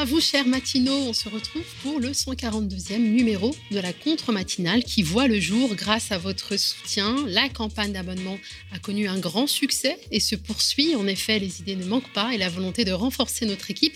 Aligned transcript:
à 0.00 0.06
vous, 0.06 0.20
chers 0.20 0.46
matinaux. 0.46 0.96
On 0.96 1.12
se 1.12 1.28
retrouve 1.28 1.64
pour 1.82 2.00
le 2.00 2.12
142e 2.12 2.96
numéro 2.96 3.54
de 3.70 3.78
la 3.80 3.92
contre-matinale 3.92 4.82
qui 4.82 5.02
voit 5.02 5.28
le 5.28 5.38
jour 5.38 5.74
grâce 5.74 6.10
à 6.10 6.16
votre 6.16 6.56
soutien. 6.56 7.16
La 7.26 7.50
campagne 7.50 7.92
d'abonnement 7.92 8.38
a 8.72 8.78
connu 8.78 9.08
un 9.08 9.18
grand 9.18 9.46
succès 9.46 9.98
et 10.10 10.18
se 10.18 10.36
poursuit. 10.36 10.96
En 10.96 11.06
effet, 11.06 11.38
les 11.38 11.60
idées 11.60 11.76
ne 11.76 11.84
manquent 11.84 12.12
pas 12.14 12.32
et 12.32 12.38
la 12.38 12.48
volonté 12.48 12.86
de 12.86 12.92
renforcer 12.92 13.44
notre 13.44 13.70
équipe 13.70 13.92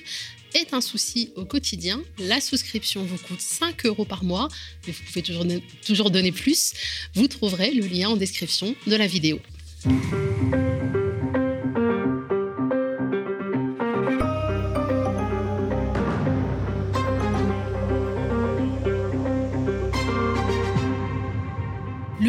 est 0.52 0.75
un 0.75 0.82
souci 0.82 1.30
au 1.36 1.46
quotidien. 1.46 2.02
La 2.18 2.43
souscription 2.43 3.02
vous 3.02 3.16
coûte 3.16 3.41
5 3.41 3.86
euros 3.86 4.05
par 4.05 4.25
mois, 4.25 4.48
mais 4.86 4.93
vous 4.93 5.02
pouvez 5.05 5.23
toujours, 5.23 5.46
toujours 5.86 6.11
donner 6.11 6.32
plus. 6.32 6.75
Vous 7.14 7.29
trouverez 7.29 7.71
le 7.71 7.86
lien 7.86 8.11
en 8.11 8.16
description 8.16 8.75
de 8.86 8.96
la 8.96 9.07
vidéo. 9.07 9.41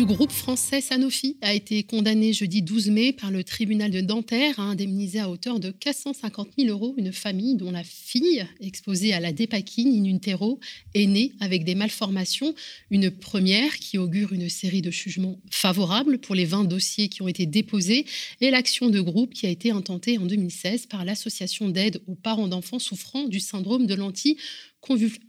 Le 0.08 0.14
groupe 0.14 0.32
français 0.32 0.82
Sanofi 0.82 1.36
a 1.42 1.56
été 1.56 1.82
condamné 1.82 2.32
jeudi 2.32 2.62
12 2.62 2.90
mai 2.92 3.12
par 3.12 3.32
le 3.32 3.44
tribunal 3.44 3.90
de 3.90 4.02
Nanterre 4.02 4.60
à 4.60 4.62
indemniser 4.62 5.18
à 5.18 5.32
hauteur 5.32 5.60
de 5.60 5.72
450 5.72 6.50
000 6.60 6.70
euros 6.70 6.94
une 6.98 7.12
famille 7.12 7.56
dont 7.56 7.72
la 7.72 7.84
fille, 7.84 8.46
exposée 8.62 9.16
à 9.16 9.20
la 9.20 9.32
dépakine 9.32 9.88
in 9.88 10.16
utero, 10.16 10.60
est 10.94 11.08
née 11.08 11.32
avec 11.40 11.64
des 11.64 11.74
malformations. 11.74 12.54
Une 12.92 13.10
première 13.10 13.80
qui 13.80 13.98
augure 13.98 14.32
une 14.32 14.48
série 14.48 14.84
de 14.84 14.92
jugements 14.92 15.40
favorables 15.50 16.20
pour 16.20 16.36
les 16.36 16.46
20 16.46 16.66
dossiers 16.66 17.08
qui 17.08 17.24
ont 17.24 17.28
été 17.28 17.48
déposés 17.48 18.06
et 18.42 18.52
l'action 18.52 18.92
de 18.92 19.02
groupe 19.02 19.34
qui 19.34 19.48
a 19.48 19.50
été 19.50 19.72
intentée 19.72 20.20
en 20.20 20.28
2016 20.28 20.86
par 20.86 21.04
l'association 21.04 21.68
d'aide 21.70 22.00
aux 22.06 22.14
parents 22.14 22.48
d'enfants 22.48 22.78
souffrant 22.78 23.24
du 23.24 23.40
syndrome 23.40 23.88
de 23.88 23.96
lentilles 23.96 24.38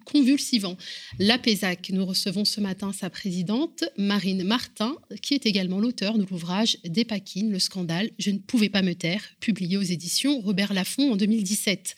convulsivant. 0.05 0.77
L'APESAC, 1.19 1.91
nous 1.91 2.05
recevons 2.05 2.45
ce 2.45 2.61
matin 2.61 2.93
sa 2.93 3.11
présidente, 3.11 3.85
Marine 3.97 4.45
Martin, 4.45 4.97
qui 5.23 5.35
est 5.35 5.47
également 5.47 5.81
l'auteur 5.81 6.19
de 6.19 6.25
l'ouvrage 6.25 6.79
Dépakine, 6.85 7.51
le 7.51 7.59
scandale, 7.59 8.11
je 8.19 8.31
ne 8.31 8.39
pouvais 8.39 8.69
pas 8.69 8.83
me 8.83 8.95
taire, 8.95 9.23
publié 9.41 9.77
aux 9.77 9.83
éditions 9.83 10.41
Robert 10.41 10.73
Laffont 10.73 11.13
en 11.13 11.17
2017. 11.17 11.95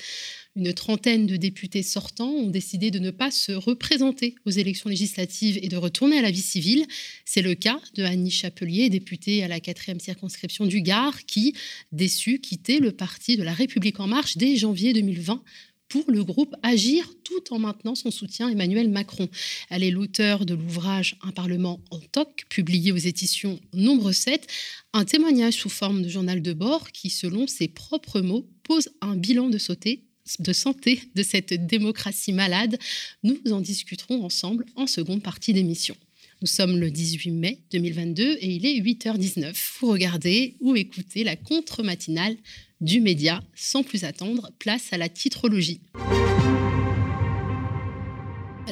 Une 0.58 0.72
trentaine 0.72 1.26
de 1.26 1.36
députés 1.36 1.84
sortants 1.84 2.32
ont 2.32 2.50
décidé 2.50 2.90
de 2.90 2.98
ne 2.98 3.12
pas 3.12 3.30
se 3.30 3.52
représenter 3.52 4.34
aux 4.44 4.50
élections 4.50 4.90
législatives 4.90 5.56
et 5.62 5.68
de 5.68 5.76
retourner 5.76 6.18
à 6.18 6.22
la 6.22 6.32
vie 6.32 6.40
civile. 6.40 6.84
C'est 7.24 7.42
le 7.42 7.54
cas 7.54 7.80
de 7.94 8.02
Annie 8.02 8.32
Chapelier, 8.32 8.90
députée 8.90 9.44
à 9.44 9.48
la 9.48 9.60
quatrième 9.60 10.00
circonscription 10.00 10.66
du 10.66 10.82
Gard, 10.82 11.26
qui, 11.26 11.54
déçue, 11.92 12.40
quittait 12.40 12.80
le 12.80 12.90
parti 12.90 13.36
de 13.36 13.44
la 13.44 13.52
République 13.52 14.00
en 14.00 14.08
marche 14.08 14.36
dès 14.36 14.56
janvier 14.56 14.92
2020 14.92 15.44
pour 15.88 16.04
le 16.08 16.22
groupe 16.22 16.54
Agir 16.62 17.08
tout 17.24 17.52
en 17.52 17.58
maintenant 17.58 17.94
son 17.94 18.10
soutien 18.10 18.48
à 18.48 18.52
Emmanuel 18.52 18.88
Macron. 18.88 19.28
Elle 19.70 19.82
est 19.82 19.90
l'auteur 19.90 20.44
de 20.44 20.54
l'ouvrage 20.54 21.16
Un 21.22 21.30
Parlement 21.30 21.80
en 21.90 21.98
toc, 21.98 22.44
publié 22.48 22.92
aux 22.92 22.96
éditions 22.96 23.58
Nombre 23.72 24.12
7, 24.12 24.46
un 24.92 25.04
témoignage 25.04 25.54
sous 25.54 25.68
forme 25.68 26.02
de 26.02 26.08
journal 26.08 26.42
de 26.42 26.52
bord 26.52 26.90
qui, 26.92 27.10
selon 27.10 27.46
ses 27.46 27.68
propres 27.68 28.20
mots, 28.20 28.46
pose 28.62 28.88
un 29.00 29.16
bilan 29.16 29.48
de 29.48 29.58
de 30.38 30.52
santé 30.52 31.00
de 31.14 31.22
cette 31.22 31.66
démocratie 31.66 32.32
malade. 32.32 32.78
Nous 33.22 33.40
en 33.50 33.60
discuterons 33.60 34.24
ensemble 34.24 34.66
en 34.76 34.86
seconde 34.86 35.22
partie 35.22 35.52
d'émission. 35.52 35.96
Nous 36.40 36.46
sommes 36.46 36.78
le 36.78 36.90
18 36.90 37.30
mai 37.32 37.58
2022 37.72 38.38
et 38.40 38.48
il 38.48 38.64
est 38.64 38.80
8h19. 38.80 39.56
Vous 39.80 39.90
regardez 39.90 40.56
ou 40.60 40.76
écoutez 40.76 41.24
la 41.24 41.34
contre-matinale 41.34 42.36
du 42.80 43.00
média. 43.00 43.42
Sans 43.54 43.82
plus 43.82 44.04
attendre, 44.04 44.50
place 44.58 44.92
à 44.92 44.98
la 44.98 45.08
titrologie. 45.08 45.80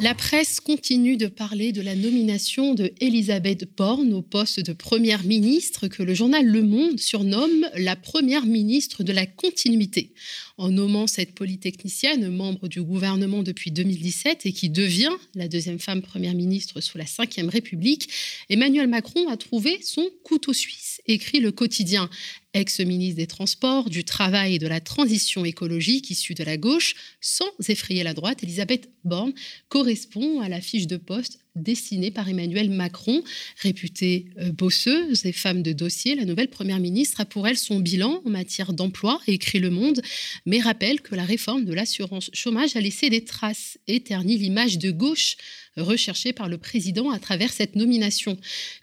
La 0.03 0.15
presse 0.15 0.61
continue 0.61 1.17
de 1.17 1.27
parler 1.27 1.73
de 1.73 1.81
la 1.81 1.97
nomination 1.97 2.75
de 2.75 2.93
Elisabeth 3.01 3.67
Borne 3.79 4.13
au 4.13 4.21
poste 4.21 4.61
de 4.61 4.75
première 4.75 5.25
ministre 5.25 5.89
que 5.89 6.03
le 6.03 6.13
journal 6.13 6.45
Le 6.45 6.63
Monde 6.63 7.01
surnomme 7.01 7.67
la 7.79 7.97
première 7.97 8.45
ministre 8.45 9.03
de 9.03 9.13
la 9.15 9.25
continuité. 9.25 10.13
En 10.59 10.69
nommant 10.69 11.07
cette 11.07 11.35
polytechnicienne 11.35 12.29
membre 12.29 12.69
du 12.69 12.83
gouvernement 12.83 13.43
depuis 13.43 13.71
2017 13.71 14.45
et 14.45 14.53
qui 14.53 14.69
devient 14.69 15.13
la 15.35 15.49
deuxième 15.49 15.79
femme 15.79 16.03
première 16.03 16.35
ministre 16.35 16.83
sous 16.83 16.99
la 16.99 17.05
Ve 17.05 17.49
République, 17.49 18.11
Emmanuel 18.51 18.89
Macron 18.89 19.29
a 19.31 19.39
trouvé 19.39 19.81
son 19.83 20.11
couteau 20.25 20.53
suisse, 20.53 21.01
écrit 21.07 21.41
le 21.41 21.53
quotidien 21.53 22.11
ex-ministre 22.57 23.17
des 23.17 23.27
Transports, 23.27 23.91
du 23.91 24.05
Travail 24.05 24.55
et 24.55 24.59
de 24.59 24.67
la 24.67 24.81
Transition 24.81 25.45
écologique 25.45 26.11
issue 26.11 26.35
de 26.35 26.45
la 26.45 26.57
gauche, 26.57 26.95
sans 27.21 27.51
effrayer 27.69 28.03
la 28.03 28.15
droite, 28.15 28.43
Elisabeth 28.43 28.89
Borne 29.05 29.33
correspond 29.69 30.41
à 30.41 30.49
la 30.49 30.61
fiche 30.61 30.87
de 30.87 30.97
poste 30.97 31.39
dessinée 31.55 32.11
par 32.11 32.29
Emmanuel 32.29 32.71
Macron. 32.71 33.23
Réputée 33.63 34.27
euh, 34.39 34.53
bosseuse 34.53 35.25
et 35.25 35.33
femme 35.33 35.63
de 35.63 35.73
dossier, 35.73 36.15
la 36.15 36.25
nouvelle 36.25 36.49
Première 36.49 36.81
ministre 36.81 37.21
a 37.21 37.25
pour 37.25 37.47
elle 37.47 37.57
son 37.57 37.81
bilan 37.81 38.23
en 38.25 38.31
matière 38.31 38.73
d'emploi, 38.73 39.21
écrit 39.27 39.59
Le 39.59 39.71
Monde, 39.71 40.03
mais 40.45 40.61
rappelle 40.61 41.01
que 41.01 41.15
la 41.15 41.25
réforme 41.25 41.65
de 41.65 41.73
l'assurance 41.73 42.31
chômage 42.33 42.77
a 42.77 42.81
laissé 42.81 43.11
des 43.11 43.25
traces 43.25 43.79
et 43.87 44.01
ternit 44.01 44.39
l'image 44.39 44.79
de 44.79 44.91
gauche 44.91 45.37
recherchée 45.77 46.33
par 46.33 46.49
le 46.49 46.59
président 46.59 47.11
à 47.11 47.19
travers 47.19 47.53
cette 47.53 47.77
nomination. 47.77 48.37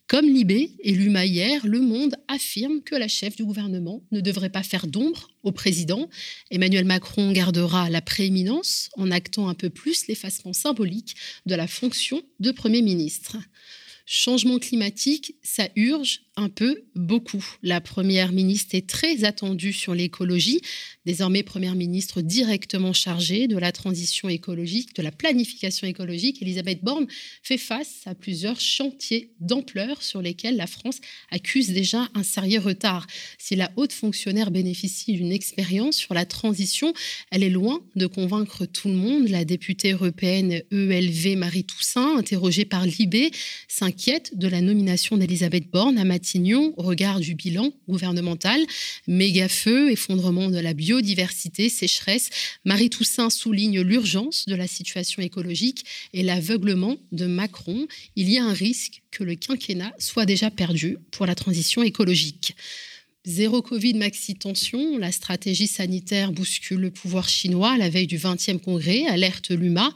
Comme 0.08 0.26
Libé 0.26 0.72
et 0.80 0.94
Luma 0.94 1.26
hier, 1.26 1.66
Le 1.66 1.80
Monde 1.80 2.16
affirme 2.28 2.82
que 2.82 2.96
la 2.96 3.08
chef 3.08 3.36
du 3.36 3.46
gouvernement 3.46 4.04
ne 4.12 4.22
devrait 4.22 4.52
pas 4.52 4.64
faire 4.64 4.88
d'ombre 4.88 5.30
au 5.44 5.52
président. 5.52 6.10
Emmanuel 6.52 6.86
Macron 6.86 7.32
gardera 7.32 7.90
la 7.90 8.02
prééminence 8.02 8.90
en 8.96 9.12
actant 9.12 9.48
un 9.48 9.56
peu 9.56 9.70
plus 9.70 10.08
l'effacement 10.08 10.54
symbolique 10.54 11.16
de 11.46 11.56
la 11.56 11.68
fonction 11.68 12.22
de 12.40 12.52
Premier 12.52 12.82
ministre. 12.82 13.38
Changement 14.06 14.60
climatique, 14.60 15.36
ça 15.44 15.70
urge 15.78 16.24
un 16.36 16.50
peu 16.50 16.84
beaucoup. 16.96 17.44
La 17.62 17.82
Première 17.82 18.32
ministre 18.32 18.76
est 18.76 18.88
très 18.88 19.24
attendue 19.24 19.74
sur 19.74 19.94
l'écologie, 19.94 20.62
désormais 21.06 21.44
Première 21.44 21.76
ministre 21.76 22.22
directement 22.22 22.94
chargée 22.94 23.48
de 23.48 23.58
la 23.58 23.72
transition 23.72 24.30
écologique, 24.30 24.96
de 24.96 25.04
la 25.04 25.12
planification 25.12 25.88
écologique. 25.88 26.42
Elisabeth 26.42 26.84
Borne 26.84 27.08
fait 27.44 27.58
face 27.58 28.02
à 28.06 28.16
plusieurs 28.16 28.60
chantiers 28.60 29.32
d'ampleur 29.40 30.02
sur 30.02 30.22
lesquels 30.22 30.56
la 30.56 30.68
France 30.68 31.00
accuse 31.30 31.70
déjà 31.70 32.10
un 32.16 32.24
sérieux 32.24 32.60
retard. 32.60 33.06
Si 33.38 33.56
la 33.56 33.72
haute 33.76 33.94
fonctionnaire 33.94 34.52
bénéficie 34.52 35.14
d'une 35.14 35.32
expérience 35.32 35.98
sur 35.98 36.14
la 36.14 36.26
transition, 36.26 36.94
elle 37.32 37.44
est 37.44 37.50
loin 37.50 37.82
de 37.96 38.08
convaincre 38.08 38.66
tout 38.66 38.88
le 38.88 38.96
monde. 38.96 39.28
La 39.28 39.46
députée 39.46 39.92
européenne 39.92 40.62
ELV 40.72 41.38
Marie 41.38 41.64
Toussaint, 41.64 42.18
interrogée 42.18 42.66
par 42.66 42.86
Libé, 42.86 43.32
s'inquiète 43.68 44.38
de 44.38 44.48
la 44.48 44.62
nomination 44.62 45.18
d'Elisabeth 45.18 45.70
Borne 45.70 45.98
à 45.98 46.04
au 46.78 46.82
regard 46.84 47.20
du 47.20 47.36
bilan 47.36 47.72
gouvernemental. 47.88 48.60
Méga-feu, 49.08 49.92
effondrement 49.92 50.50
de 50.50 50.60
la 50.60 50.74
biodiversité, 50.74 51.70
sécheresse. 51.70 52.30
Marie 52.66 52.90
Toussaint 52.90 53.30
souligne 53.30 53.82
l'urgence 53.82 54.46
de 54.46 54.56
la 54.56 54.68
situation 54.68 55.22
écologique 55.22 55.86
et 56.14 56.24
l'aveuglement 56.24 56.98
de 57.12 57.26
Macron. 57.26 57.88
Il 58.16 58.30
y 58.30 58.38
a 58.38 58.46
un 58.46 58.54
risque 58.54 59.02
que 59.12 59.24
le 59.24 59.36
quinquennat 59.36 59.94
soit 60.00 60.26
déjà 60.26 60.50
perdu 60.50 60.98
pour 61.12 61.26
la 61.26 61.36
transition 61.36 61.84
écologique. 61.84 62.56
Zéro 63.26 63.62
Covid, 63.62 63.94
maxi 63.94 64.36
tension, 64.36 64.98
la 64.98 65.12
stratégie 65.12 65.68
sanitaire 65.68 66.34
bouscule 66.34 66.82
le 66.82 66.92
pouvoir 66.92 67.30
chinois 67.30 67.72
à 67.72 67.78
la 67.78 67.90
veille 67.90 68.08
du 68.08 68.18
20e 68.18 68.60
congrès, 68.60 69.06
alerte 69.08 69.52
l'UMA. 69.52 69.94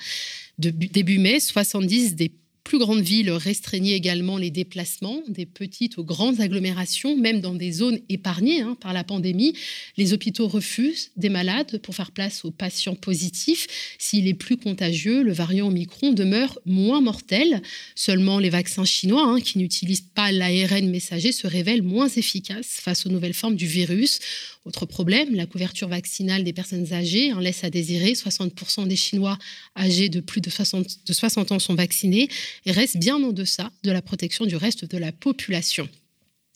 Début 0.58 1.20
mai, 1.20 1.40
70 1.40 2.16
des 2.16 2.32
plus 2.68 2.80
grandes 2.80 3.02
villes 3.02 3.32
restreignaient 3.32 3.94
également 3.94 4.38
les 4.38 4.52
déplacements 4.52 5.22
des 5.30 5.46
petites 5.46 5.98
aux 5.98 6.04
grandes 6.04 6.42
agglomérations, 6.42 7.16
même 7.16 7.40
dans 7.40 7.54
des 7.54 7.72
zones 7.72 8.00
épargnées 8.10 8.60
hein, 8.60 8.76
par 8.82 8.92
la 8.92 9.06
pandémie. 9.06 9.54
Les 9.96 10.12
hôpitaux 10.12 10.50
refusent 10.50 11.12
des 11.16 11.30
malades 11.30 11.78
pour 11.78 11.96
faire 11.96 12.12
place 12.12 12.44
aux 12.44 12.52
patients 12.52 12.96
positifs. 12.96 13.68
S'il 14.00 14.28
est 14.28 14.34
plus 14.34 14.58
contagieux, 14.58 15.24
le 15.24 15.32
variant 15.32 15.68
Omicron 15.68 16.12
demeure 16.12 16.60
moins 16.66 17.00
mortel. 17.00 17.62
Seulement 17.96 18.38
les 18.38 18.50
vaccins 18.50 18.84
chinois, 18.84 19.24
hein, 19.24 19.40
qui 19.40 19.60
n'utilisent 19.60 20.10
pas 20.14 20.34
l'ARN 20.34 20.90
messager, 20.90 21.32
se 21.32 21.48
révèlent 21.48 21.84
moins 21.84 22.10
efficaces 22.10 22.82
face 22.82 23.06
aux 23.06 23.10
nouvelles 23.10 23.34
formes 23.34 23.56
du 23.56 23.66
virus. 23.66 24.20
Autre 24.66 24.86
problème, 24.86 25.34
la 25.34 25.46
couverture 25.46 25.88
vaccinale 25.88 26.44
des 26.44 26.52
personnes 26.52 26.92
âgées 26.92 27.32
en 27.32 27.40
laisse 27.40 27.64
à 27.64 27.70
désirer. 27.70 28.12
60% 28.12 28.86
des 28.86 28.98
Chinois 28.98 29.38
âgés 29.78 30.10
de 30.10 30.20
plus 30.20 30.42
de 30.42 30.50
60, 30.50 31.06
de 31.06 31.14
60 31.14 31.54
ans 31.54 31.60
sont 31.60 31.76
vaccinés 31.76 32.28
et 32.66 32.72
restent 32.72 32.98
bien 32.98 33.16
en 33.16 33.32
deçà 33.32 33.72
de 33.84 33.92
la 33.92 34.02
protection 34.02 34.46
du 34.46 34.56
reste 34.56 34.86
de 34.86 34.98
la 34.98 35.12
population. 35.12 35.88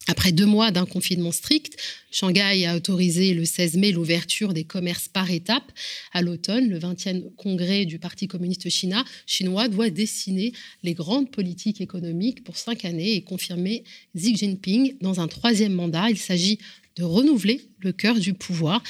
Après 0.08 0.32
deux 0.32 0.48
mois 0.48 0.72
d'un 0.72 0.86
confinement 0.86 1.32
strict, 1.32 1.78
Shanghai 2.10 2.66
a 2.66 2.76
autorisé 2.76 3.34
le 3.36 3.46
16 3.46 3.78
mai 3.78 3.92
l'ouverture 3.92 4.54
des 4.54 4.64
commerces 4.64 5.08
par 5.08 5.30
étapes. 5.30 5.72
À 6.12 6.24
l'automne, 6.24 6.70
le 6.70 6.80
20e 6.80 7.34
congrès 7.36 7.86
du 7.86 8.00
Parti 8.00 8.28
communiste 8.28 8.68
chinois 9.28 9.68
doit 9.68 9.92
dessiner 9.92 10.54
les 10.82 10.96
grandes 10.96 11.30
politiques 11.30 11.82
économiques 11.82 12.44
pour 12.44 12.58
cinq 12.58 12.84
années 12.84 13.14
et 13.14 13.22
confirmer 13.22 13.84
Xi 14.18 14.36
Jinping 14.36 14.96
dans 15.02 15.20
un 15.20 15.28
troisième 15.28 15.74
mandat. 15.74 16.10
Il 16.10 16.18
s'agit 16.18 16.58
de 16.96 17.04
renouveler 17.04 17.62
le 17.80 17.92
cœur 17.92 18.20
du 18.20 18.34
pouvoir 18.34 18.82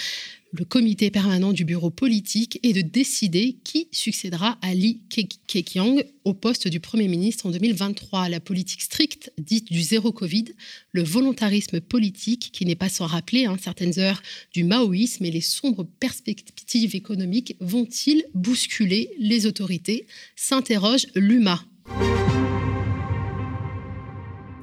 le 0.52 0.66
comité 0.66 1.10
permanent 1.12 1.54
du 1.54 1.66
bureau 1.66 1.90
politique 1.90 2.60
et 2.64 2.74
de 2.74 2.82
décider 2.82 3.58
qui 3.64 3.88
succédera 3.92 4.58
à 4.62 4.74
Li 4.74 5.02
Keqiang 5.48 6.04
au 6.26 6.34
poste 6.34 6.68
du 6.68 6.80
Premier 6.80 7.08
ministre 7.08 7.46
en 7.46 7.52
2023. 7.52 8.30
La 8.30 8.40
politique 8.40 8.82
stricte, 8.82 9.32
dite 9.38 9.72
du 9.72 9.82
zéro 9.82 10.12
Covid, 10.12 10.46
le 10.92 11.04
volontarisme 11.04 11.80
politique 11.80 12.50
qui 12.52 12.66
n'est 12.66 12.76
pas 12.76 12.90
sans 12.90 13.06
rappeler 13.06 13.46
hein, 13.46 13.58
certaines 13.62 13.98
heures 14.00 14.22
du 14.54 14.64
maoïsme 14.64 15.26
et 15.26 15.32
les 15.32 15.42
sombres 15.42 15.88
perspectives 16.00 16.96
économiques 16.96 17.56
vont-ils 17.60 18.24
bousculer 18.34 19.12
les 19.20 19.46
autorités? 19.46 20.06
S'interroge 20.36 21.08
l'UMA. 21.16 21.64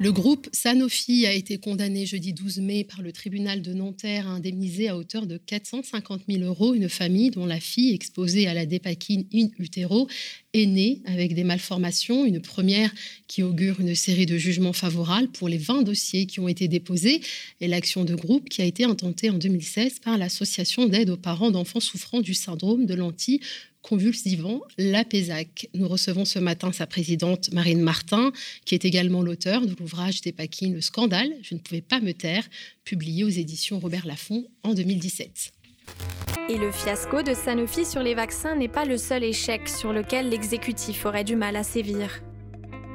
Le 0.01 0.13
groupe 0.13 0.49
Sanofi 0.53 1.27
a 1.27 1.33
été 1.33 1.59
condamné 1.59 2.07
jeudi 2.07 2.33
12 2.33 2.59
mai 2.59 2.85
par 2.85 3.03
le 3.03 3.11
tribunal 3.11 3.63
de 3.63 3.73
Nanterre 3.73 4.29
à 4.29 4.31
indemniser 4.31 4.89
à 4.89 4.97
hauteur 4.97 5.27
de 5.27 5.39
450 5.39 6.23
000 6.29 6.45
euros 6.45 6.73
une 6.73 6.89
famille 6.89 7.31
dont 7.31 7.47
la 7.47 7.59
fille 7.59 7.93
exposée 7.93 8.47
à 8.47 8.55
la 8.55 8.65
dépakine 8.65 9.25
in 9.35 9.49
utero 9.59 10.07
est 10.55 10.67
née 10.67 11.03
avec 11.05 11.35
des 11.35 11.43
malformations, 11.43 12.25
une 12.25 12.41
première 12.41 12.93
qui 13.27 13.43
augure 13.43 13.81
une 13.81 13.97
série 13.97 14.27
de 14.27 14.39
jugements 14.39 14.73
favorables 14.73 15.33
pour 15.33 15.49
les 15.49 15.59
20 15.59 15.83
dossiers 15.83 16.27
qui 16.27 16.39
ont 16.39 16.47
été 16.47 16.69
déposés 16.69 17.21
et 17.61 17.67
l'action 17.67 18.05
de 18.05 18.15
groupe 18.15 18.49
qui 18.49 18.63
a 18.63 18.67
été 18.67 18.85
intentée 18.85 19.31
en 19.31 19.39
2016 19.39 19.99
par 19.99 20.17
l'Association 20.17 20.87
d'aide 20.87 21.11
aux 21.11 21.17
parents 21.17 21.51
d'enfants 21.51 21.81
souffrant 21.81 22.21
du 22.21 22.35
syndrome 22.35 22.87
de 22.87 22.95
lentilles 23.89 24.37
convulsivant 24.39 24.61
l'APESAC. 24.77 25.69
Nous 25.75 25.89
recevons 25.89 26.25
ce 26.25 26.39
matin 26.39 26.73
sa 26.73 26.87
présidente 26.87 27.53
Marine 27.53 27.81
Martin, 27.81 28.33
qui 28.65 28.75
est 28.75 28.85
également 28.85 29.23
l'auteur 29.23 29.63
de 29.63 29.75
l'ouvrage 29.79 30.21
des 30.21 30.33
Paquines, 30.33 30.75
Le 30.75 30.81
scandale, 30.81 31.33
je 31.43 31.55
ne 31.55 31.61
pouvais 31.61 31.81
pas 31.81 32.01
me 32.01 32.13
taire, 32.13 32.45
publié 32.85 33.25
aux 33.25 33.29
éditions 33.29 33.79
Robert 33.79 34.07
Laffont 34.07 34.45
en 34.63 34.75
2017. 34.75 35.53
Et 36.51 36.59
le 36.59 36.71
fiasco 36.71 37.23
de 37.23 37.35
Sanofi 37.35 37.85
sur 37.85 38.03
les 38.03 38.15
vaccins 38.15 38.57
n'est 38.57 38.69
pas 38.69 38.85
le 38.85 38.99
seul 38.99 39.25
échec 39.25 39.69
sur 39.69 39.93
lequel 39.93 40.29
l'exécutif 40.29 41.07
aurait 41.07 41.25
du 41.25 41.37
mal 41.37 41.57
à 41.57 41.63
sévir. 41.63 42.23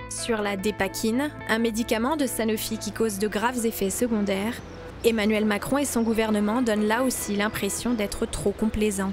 Sur 0.10 0.42
la 0.42 0.57
dépakine, 0.57 1.31
un 1.50 1.60
médicament 1.60 2.18
de 2.18 2.28
Sanofi 2.28 2.78
qui 2.78 2.92
cause 2.92 3.18
de 3.19 3.28
graves 3.28 3.66
effets 3.66 3.89
secondaires, 3.89 4.62
Emmanuel 5.04 5.46
Macron 5.46 5.80
et 5.80 5.86
son 5.86 6.01
gouvernement 6.01 6.62
donnent 6.62 6.88
là 6.88 7.04
aussi 7.04 7.36
l'impression 7.36 7.94
d'être 7.94 8.25
trop 8.25 8.51
complaisants. 8.51 9.12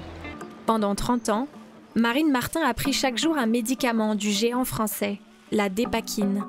Pendant 0.65 0.95
30 0.95 1.29
ans, 1.29 1.47
Marine 1.95 2.31
Martin 2.31 2.61
a 2.61 2.73
pris 2.73 2.93
chaque 2.93 3.17
jour 3.17 3.37
un 3.37 3.47
médicament 3.47 4.15
du 4.15 4.31
géant 4.31 4.63
français, 4.63 5.19
la 5.51 5.67
dépakine. 5.67 6.45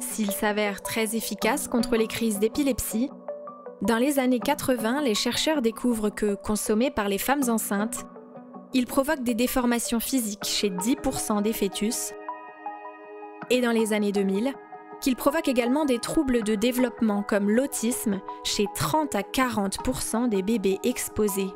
S'il 0.00 0.30
s'avère 0.30 0.80
très 0.80 1.14
efficace 1.14 1.68
contre 1.68 1.96
les 1.96 2.06
crises 2.06 2.38
d'épilepsie, 2.38 3.10
dans 3.82 3.98
les 3.98 4.18
années 4.18 4.40
80, 4.40 5.02
les 5.02 5.14
chercheurs 5.14 5.60
découvrent 5.60 6.08
que, 6.08 6.34
consommé 6.34 6.90
par 6.90 7.10
les 7.10 7.18
femmes 7.18 7.50
enceintes, 7.50 8.06
il 8.72 8.86
provoque 8.86 9.22
des 9.22 9.34
déformations 9.34 10.00
physiques 10.00 10.46
chez 10.46 10.70
10% 10.70 11.42
des 11.42 11.52
fœtus, 11.52 12.14
et 13.50 13.60
dans 13.60 13.72
les 13.72 13.92
années 13.92 14.12
2000, 14.12 14.54
qu'il 15.02 15.14
provoque 15.14 15.48
également 15.48 15.84
des 15.84 15.98
troubles 15.98 16.42
de 16.42 16.54
développement 16.54 17.22
comme 17.22 17.50
l'autisme 17.50 18.20
chez 18.44 18.64
30 18.74 19.14
à 19.14 19.20
40% 19.20 20.30
des 20.30 20.42
bébés 20.42 20.78
exposés. 20.84 21.50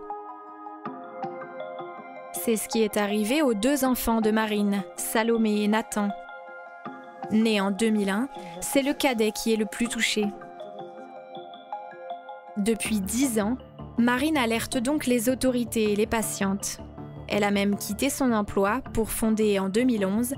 C'est 2.33 2.57
ce 2.57 2.69
qui 2.69 2.83
est 2.83 2.97
arrivé 2.97 3.43
aux 3.43 3.55
deux 3.55 3.85
enfants 3.85 4.21
de 4.21 4.31
Marine, 4.31 4.83
Salomé 4.97 5.63
et 5.63 5.69
Nathan. 5.69 6.09
Né 7.31 7.61
en 7.61 7.71
2001, 7.71 8.29
c'est 8.61 8.83
le 8.83 8.95
cadet 8.95 9.33
qui 9.33 9.53
est 9.53 9.57
le 9.57 9.67
plus 9.67 9.89
touché. 9.89 10.25
Depuis 12.57 13.01
dix 13.01 13.39
ans, 13.39 13.57
Marine 13.99 14.37
alerte 14.37 14.79
donc 14.79 15.07
les 15.07 15.29
autorités 15.29 15.93
et 15.93 15.97
les 15.97 16.07
patientes. 16.07 16.79
Elle 17.29 17.45
a 17.45 17.51
même 17.51 17.77
quitté 17.77 18.11
son 18.11 18.33
emploi 18.33 18.81
pour 18.93 19.11
fonder 19.11 19.59
en 19.59 19.69
2011 19.69 20.35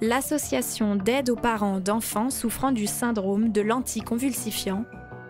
l'association 0.00 0.96
d'aide 0.96 1.30
aux 1.30 1.36
parents 1.36 1.80
d'enfants 1.80 2.30
souffrant 2.30 2.72
du 2.72 2.86
syndrome 2.86 3.50
de 3.50 3.62
l'anticonvulsifiant, 3.62 4.84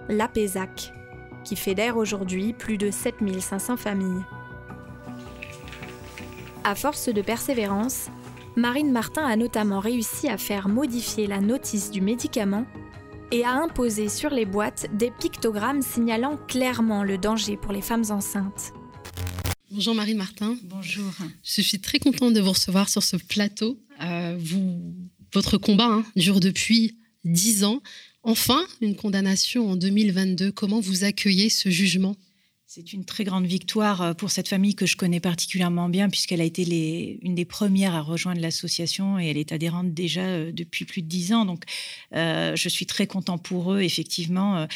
l'APESAC, 0.08 0.92
qui 1.44 1.56
fédère 1.56 1.96
aujourd'hui 1.96 2.52
plus 2.52 2.78
de 2.78 2.90
7500 2.90 3.76
familles. 3.76 4.24
À 6.68 6.74
force 6.74 7.08
de 7.08 7.22
persévérance, 7.22 8.08
Marine 8.56 8.90
Martin 8.90 9.24
a 9.24 9.36
notamment 9.36 9.78
réussi 9.78 10.26
à 10.26 10.36
faire 10.36 10.68
modifier 10.68 11.28
la 11.28 11.40
notice 11.40 11.92
du 11.92 12.00
médicament 12.00 12.66
et 13.30 13.44
à 13.44 13.52
imposer 13.52 14.08
sur 14.08 14.30
les 14.30 14.46
boîtes 14.46 14.88
des 14.92 15.12
pictogrammes 15.12 15.80
signalant 15.80 16.36
clairement 16.48 17.04
le 17.04 17.18
danger 17.18 17.56
pour 17.56 17.70
les 17.70 17.82
femmes 17.82 18.02
enceintes. 18.10 18.72
Bonjour 19.70 19.94
Marine 19.94 20.16
Martin. 20.16 20.56
Bonjour. 20.64 21.12
Je 21.44 21.62
suis 21.62 21.80
très 21.80 22.00
contente 22.00 22.34
de 22.34 22.40
vous 22.40 22.50
recevoir 22.50 22.88
sur 22.88 23.04
ce 23.04 23.16
plateau. 23.16 23.78
Euh, 24.02 24.36
vous, 24.36 24.92
votre 25.32 25.58
combat 25.58 25.86
hein, 25.86 26.04
dure 26.16 26.40
depuis 26.40 26.98
dix 27.24 27.62
ans. 27.62 27.80
Enfin, 28.24 28.66
une 28.80 28.96
condamnation 28.96 29.70
en 29.70 29.76
2022. 29.76 30.50
Comment 30.50 30.80
vous 30.80 31.04
accueillez 31.04 31.48
ce 31.48 31.68
jugement? 31.68 32.16
C'est 32.76 32.92
une 32.92 33.06
très 33.06 33.24
grande 33.24 33.46
victoire 33.46 34.02
euh, 34.02 34.12
pour 34.12 34.30
cette 34.30 34.48
famille 34.48 34.74
que 34.74 34.84
je 34.84 34.98
connais 34.98 35.18
particulièrement 35.18 35.88
bien 35.88 36.10
puisqu'elle 36.10 36.42
a 36.42 36.44
été 36.44 37.18
une 37.22 37.34
des 37.34 37.46
premières 37.46 37.94
à 37.94 38.02
rejoindre 38.02 38.42
l'association 38.42 39.18
et 39.18 39.28
elle 39.30 39.38
est 39.38 39.50
adhérente 39.50 39.94
déjà 39.94 40.20
euh, 40.20 40.52
depuis 40.52 40.84
plus 40.84 41.00
de 41.00 41.06
dix 41.06 41.32
ans. 41.32 41.46
Donc, 41.46 41.64
euh, 42.14 42.54
je 42.54 42.68
suis 42.68 42.84
très 42.84 43.06
content 43.06 43.38
pour 43.38 43.72
eux, 43.72 43.80
effectivement. 43.80 44.66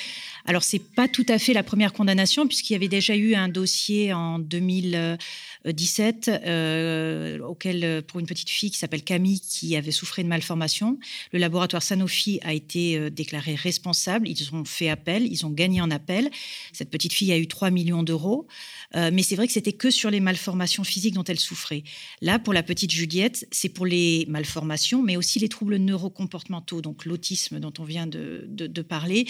Alors, 0.47 0.63
c'est 0.63 0.79
pas 0.79 1.09
tout 1.09 1.27
à 1.29 1.39
fait 1.39 1.53
la 1.53 1.63
première 1.63 1.93
condamnation 1.93 2.47
puisqu'il 2.47 2.73
y 2.73 2.77
avait 2.77 2.89
déjà 2.89 3.15
eu 3.15 3.35
un 3.35 3.49
dossier 3.49 4.15
en 4.15 4.39
2000. 4.39 5.19
17, 5.65 6.29
euh, 6.29 6.39
euh, 6.47 7.45
auquel, 7.45 7.85
euh, 7.85 8.03
pour 8.03 8.21
une 8.21 8.27
petite 8.27 8.49
fille 8.49 8.71
qui 8.71 8.79
s'appelle 8.79 9.03
Camille, 9.03 9.41
qui 9.41 9.77
avait 9.77 9.91
souffert 9.91 10.25
de 10.25 10.29
malformation. 10.29 10.99
Le 11.33 11.39
laboratoire 11.39 11.83
Sanofi 11.83 12.41
a 12.43 12.53
été 12.53 13.11
déclaré 13.11 13.55
responsable. 13.55 14.29
Ils 14.29 14.55
ont 14.55 14.65
fait 14.65 14.89
appel, 14.89 15.27
ils 15.27 15.45
ont 15.45 15.51
gagné 15.51 15.81
en 15.81 15.91
appel. 15.91 16.31
Cette 16.73 16.91
petite 16.91 17.13
fille 17.13 17.33
a 17.33 17.39
eu 17.39 17.47
3 17.47 17.71
millions 17.71 18.03
d'euros. 18.03 18.47
Mais 18.95 19.23
c'est 19.23 19.37
vrai 19.37 19.47
que 19.47 19.53
c'était 19.53 19.73
que 19.73 19.91
sur 19.91 20.11
les 20.11 20.21
malformations 20.21 20.85
physiques 20.85 21.15
dont 21.15 21.25
elle 21.25 21.39
souffrait. 21.39 21.85
Là, 22.21 22.39
pour 22.39 22.53
la 22.53 22.63
petite 22.63 22.91
Juliette, 22.91 23.47
c'est 23.51 23.69
pour 23.69 23.87
les 23.87 24.25
malformations, 24.29 25.03
mais 25.03 25.17
aussi 25.17 25.39
les 25.39 25.49
troubles 25.49 25.77
neurocomportementaux, 25.77 26.81
donc 26.81 27.05
l'autisme 27.05 27.61
dont 27.61 27.73
on 27.79 27.85
vient 27.85 28.07
de, 28.07 28.83
parler. 28.89 29.27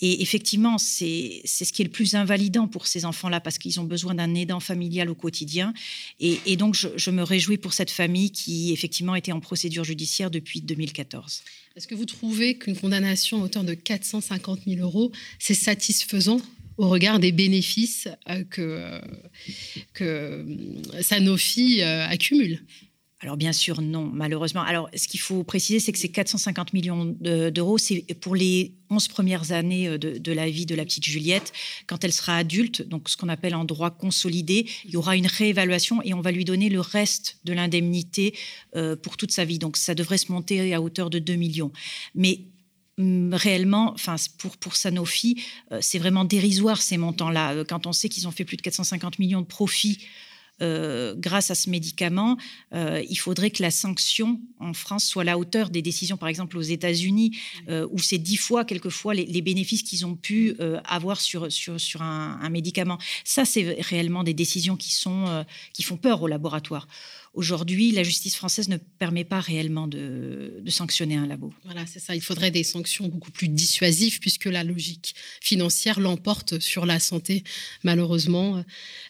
Et 0.00 0.22
effectivement, 0.22 0.78
c'est 0.78 1.40
ce 1.44 1.72
qui 1.72 1.82
est 1.82 1.86
le 1.86 1.90
plus 1.90 2.14
invalidant 2.14 2.68
pour 2.68 2.86
ces 2.86 3.04
enfants-là, 3.04 3.40
parce 3.40 3.58
qu'ils 3.58 3.80
ont 3.80 3.84
besoin 3.84 4.14
d'un 4.14 4.34
aidant 4.34 4.60
familial 4.60 5.08
au 5.08 5.14
quotidien 5.14 5.72
et, 6.20 6.56
donc, 6.56 6.74
je, 6.74 7.10
me 7.10 7.22
réjouis 7.22 7.58
pour 7.58 7.72
cette 7.72 7.90
famille 7.90 8.30
qui, 8.30 8.72
effectivement, 8.72 9.14
était 9.14 9.32
en 9.32 9.40
procédure 9.40 9.84
judiciaire 9.84 10.30
depuis 10.30 10.60
2014. 10.60 11.42
Est-ce 11.76 11.86
que 11.86 11.94
vous 11.94 12.04
trouvez 12.04 12.58
qu'une 12.58 12.76
condamnation 12.76 13.40
à 13.40 13.44
hauteur 13.44 13.64
de 13.64 13.74
450 13.74 14.60
000 14.66 14.80
euros, 14.80 15.12
c'est 15.38 15.54
satisfaisant? 15.54 16.40
Au 16.80 16.88
regard 16.88 17.18
des 17.18 17.30
bénéfices 17.30 18.08
euh, 18.28 18.42
que, 18.44 18.60
euh, 18.62 19.00
que 19.92 20.04
euh, 20.04 21.02
Sanofi 21.02 21.82
accumule 21.82 22.60
alors 23.22 23.36
bien 23.36 23.52
sûr, 23.52 23.82
non, 23.82 24.10
malheureusement. 24.12 24.62
Alors 24.62 24.88
ce 24.96 25.06
qu'il 25.06 25.20
faut 25.20 25.44
préciser, 25.44 25.78
c'est 25.78 25.92
que 25.92 25.98
ces 25.98 26.08
450 26.08 26.72
millions 26.72 27.04
d'euros, 27.20 27.76
c'est 27.76 28.02
pour 28.18 28.34
les 28.34 28.72
11 28.88 29.08
premières 29.08 29.52
années 29.52 29.88
euh, 29.88 29.98
de, 29.98 30.32
la 30.32 30.48
vie 30.48 30.64
de 30.64 30.74
la 30.74 30.84
petite 30.84 31.04
Juliette. 31.04 31.52
Quand 31.86 32.02
elle 32.02 32.14
sera 32.14 32.36
adulte, 32.36 32.80
donc 32.80 33.10
ce 33.10 33.18
qu'on 33.18 33.28
appelle 33.28 33.54
en 33.54 33.66
droit 33.66 33.90
consolidé, 33.90 34.66
il 34.86 34.92
y 34.92 34.96
aura 34.96 35.16
une 35.16 35.26
réévaluation 35.26 36.00
et 36.02 36.14
on 36.14 36.22
va 36.22 36.32
lui 36.32 36.46
donner 36.46 36.70
le 36.70 36.80
reste 36.80 37.38
de 37.44 37.52
l'indemnité 37.52 38.34
euh, 38.74 38.96
pour 38.96 39.18
toute 39.18 39.32
sa 39.32 39.44
vie. 39.44 39.58
Donc 39.58 39.76
ça 39.76 39.94
devrait 39.94 40.18
se 40.18 40.32
monter 40.32 40.72
à 40.72 40.80
hauteur 40.80 41.10
de 41.10 41.18
2 41.18 41.34
millions. 41.34 41.72
Mais 42.14 42.40
réellement, 42.98 43.92
enfin 43.94 44.16
pour 44.38 44.56
pour 44.58 44.76
Sanofi, 44.76 45.42
euh, 45.72 45.78
c'est 45.80 45.98
vraiment 45.98 46.24
dérisoire 46.24 46.82
ces 46.82 46.98
montants-là. 46.98 47.64
Quand 47.64 47.86
on 47.86 47.92
sait 47.92 48.08
qu'ils 48.08 48.28
ont 48.28 48.30
fait 48.30 48.44
plus 48.44 48.56
de 48.56 48.62
450 48.62 49.18
millions 49.18 49.40
de 49.40 49.46
profits 49.46 49.98
euh, 50.62 51.14
grâce 51.16 51.50
à 51.50 51.54
ce 51.54 51.70
médicament, 51.70 52.36
euh, 52.74 53.02
il 53.08 53.16
faudrait 53.16 53.50
que 53.50 53.62
la 53.62 53.70
sanction 53.70 54.40
en 54.58 54.74
France 54.74 55.06
soit 55.06 55.22
à 55.22 55.24
la 55.24 55.38
hauteur 55.38 55.70
des 55.70 55.80
décisions, 55.80 56.18
par 56.18 56.28
exemple 56.28 56.58
aux 56.58 56.62
États-Unis, 56.62 57.38
euh, 57.68 57.88
où 57.90 57.98
c'est 57.98 58.18
dix 58.18 58.36
fois, 58.36 58.66
quelquefois, 58.66 59.14
les, 59.14 59.40
bénéfices 59.40 59.82
qu'ils 59.82 60.04
ont 60.04 60.16
pu 60.16 60.54
avoir 60.84 61.20
sur, 61.20 61.50
sur, 61.50 61.80
sur 61.80 62.02
un, 62.02 62.50
médicament. 62.50 62.98
Ça, 63.24 63.46
c'est 63.46 63.80
réellement 63.80 64.22
des 64.22 64.34
décisions 64.34 64.76
qui, 64.76 64.92
sont, 64.92 65.44
qui 65.72 65.82
font 65.82 65.96
peur 65.96 66.20
au 66.22 66.26
laboratoire. 66.26 66.86
Aujourd'hui, 67.32 67.92
la 67.92 68.02
justice 68.02 68.36
française 68.36 68.68
ne 68.68 68.76
permet 68.76 69.24
pas 69.24 69.40
réellement 69.40 69.86
de, 69.86 70.62
sanctionner 70.68 71.16
un 71.16 71.26
labo. 71.26 71.52
Voilà, 71.64 71.84
c'est 71.86 71.98
ça. 71.98 72.14
Il 72.14 72.20
faudrait 72.20 72.50
des 72.50 72.62
sanctions 72.62 73.08
beaucoup 73.08 73.30
plus 73.30 73.48
dissuasives 73.48 74.20
puisque 74.20 74.44
la 74.44 74.62
logique 74.62 75.14
financière 75.40 75.98
l'emporte 75.98 76.60
sur 76.60 76.86
la 76.86 77.00
santé, 77.00 77.42
malheureusement, 77.82 78.64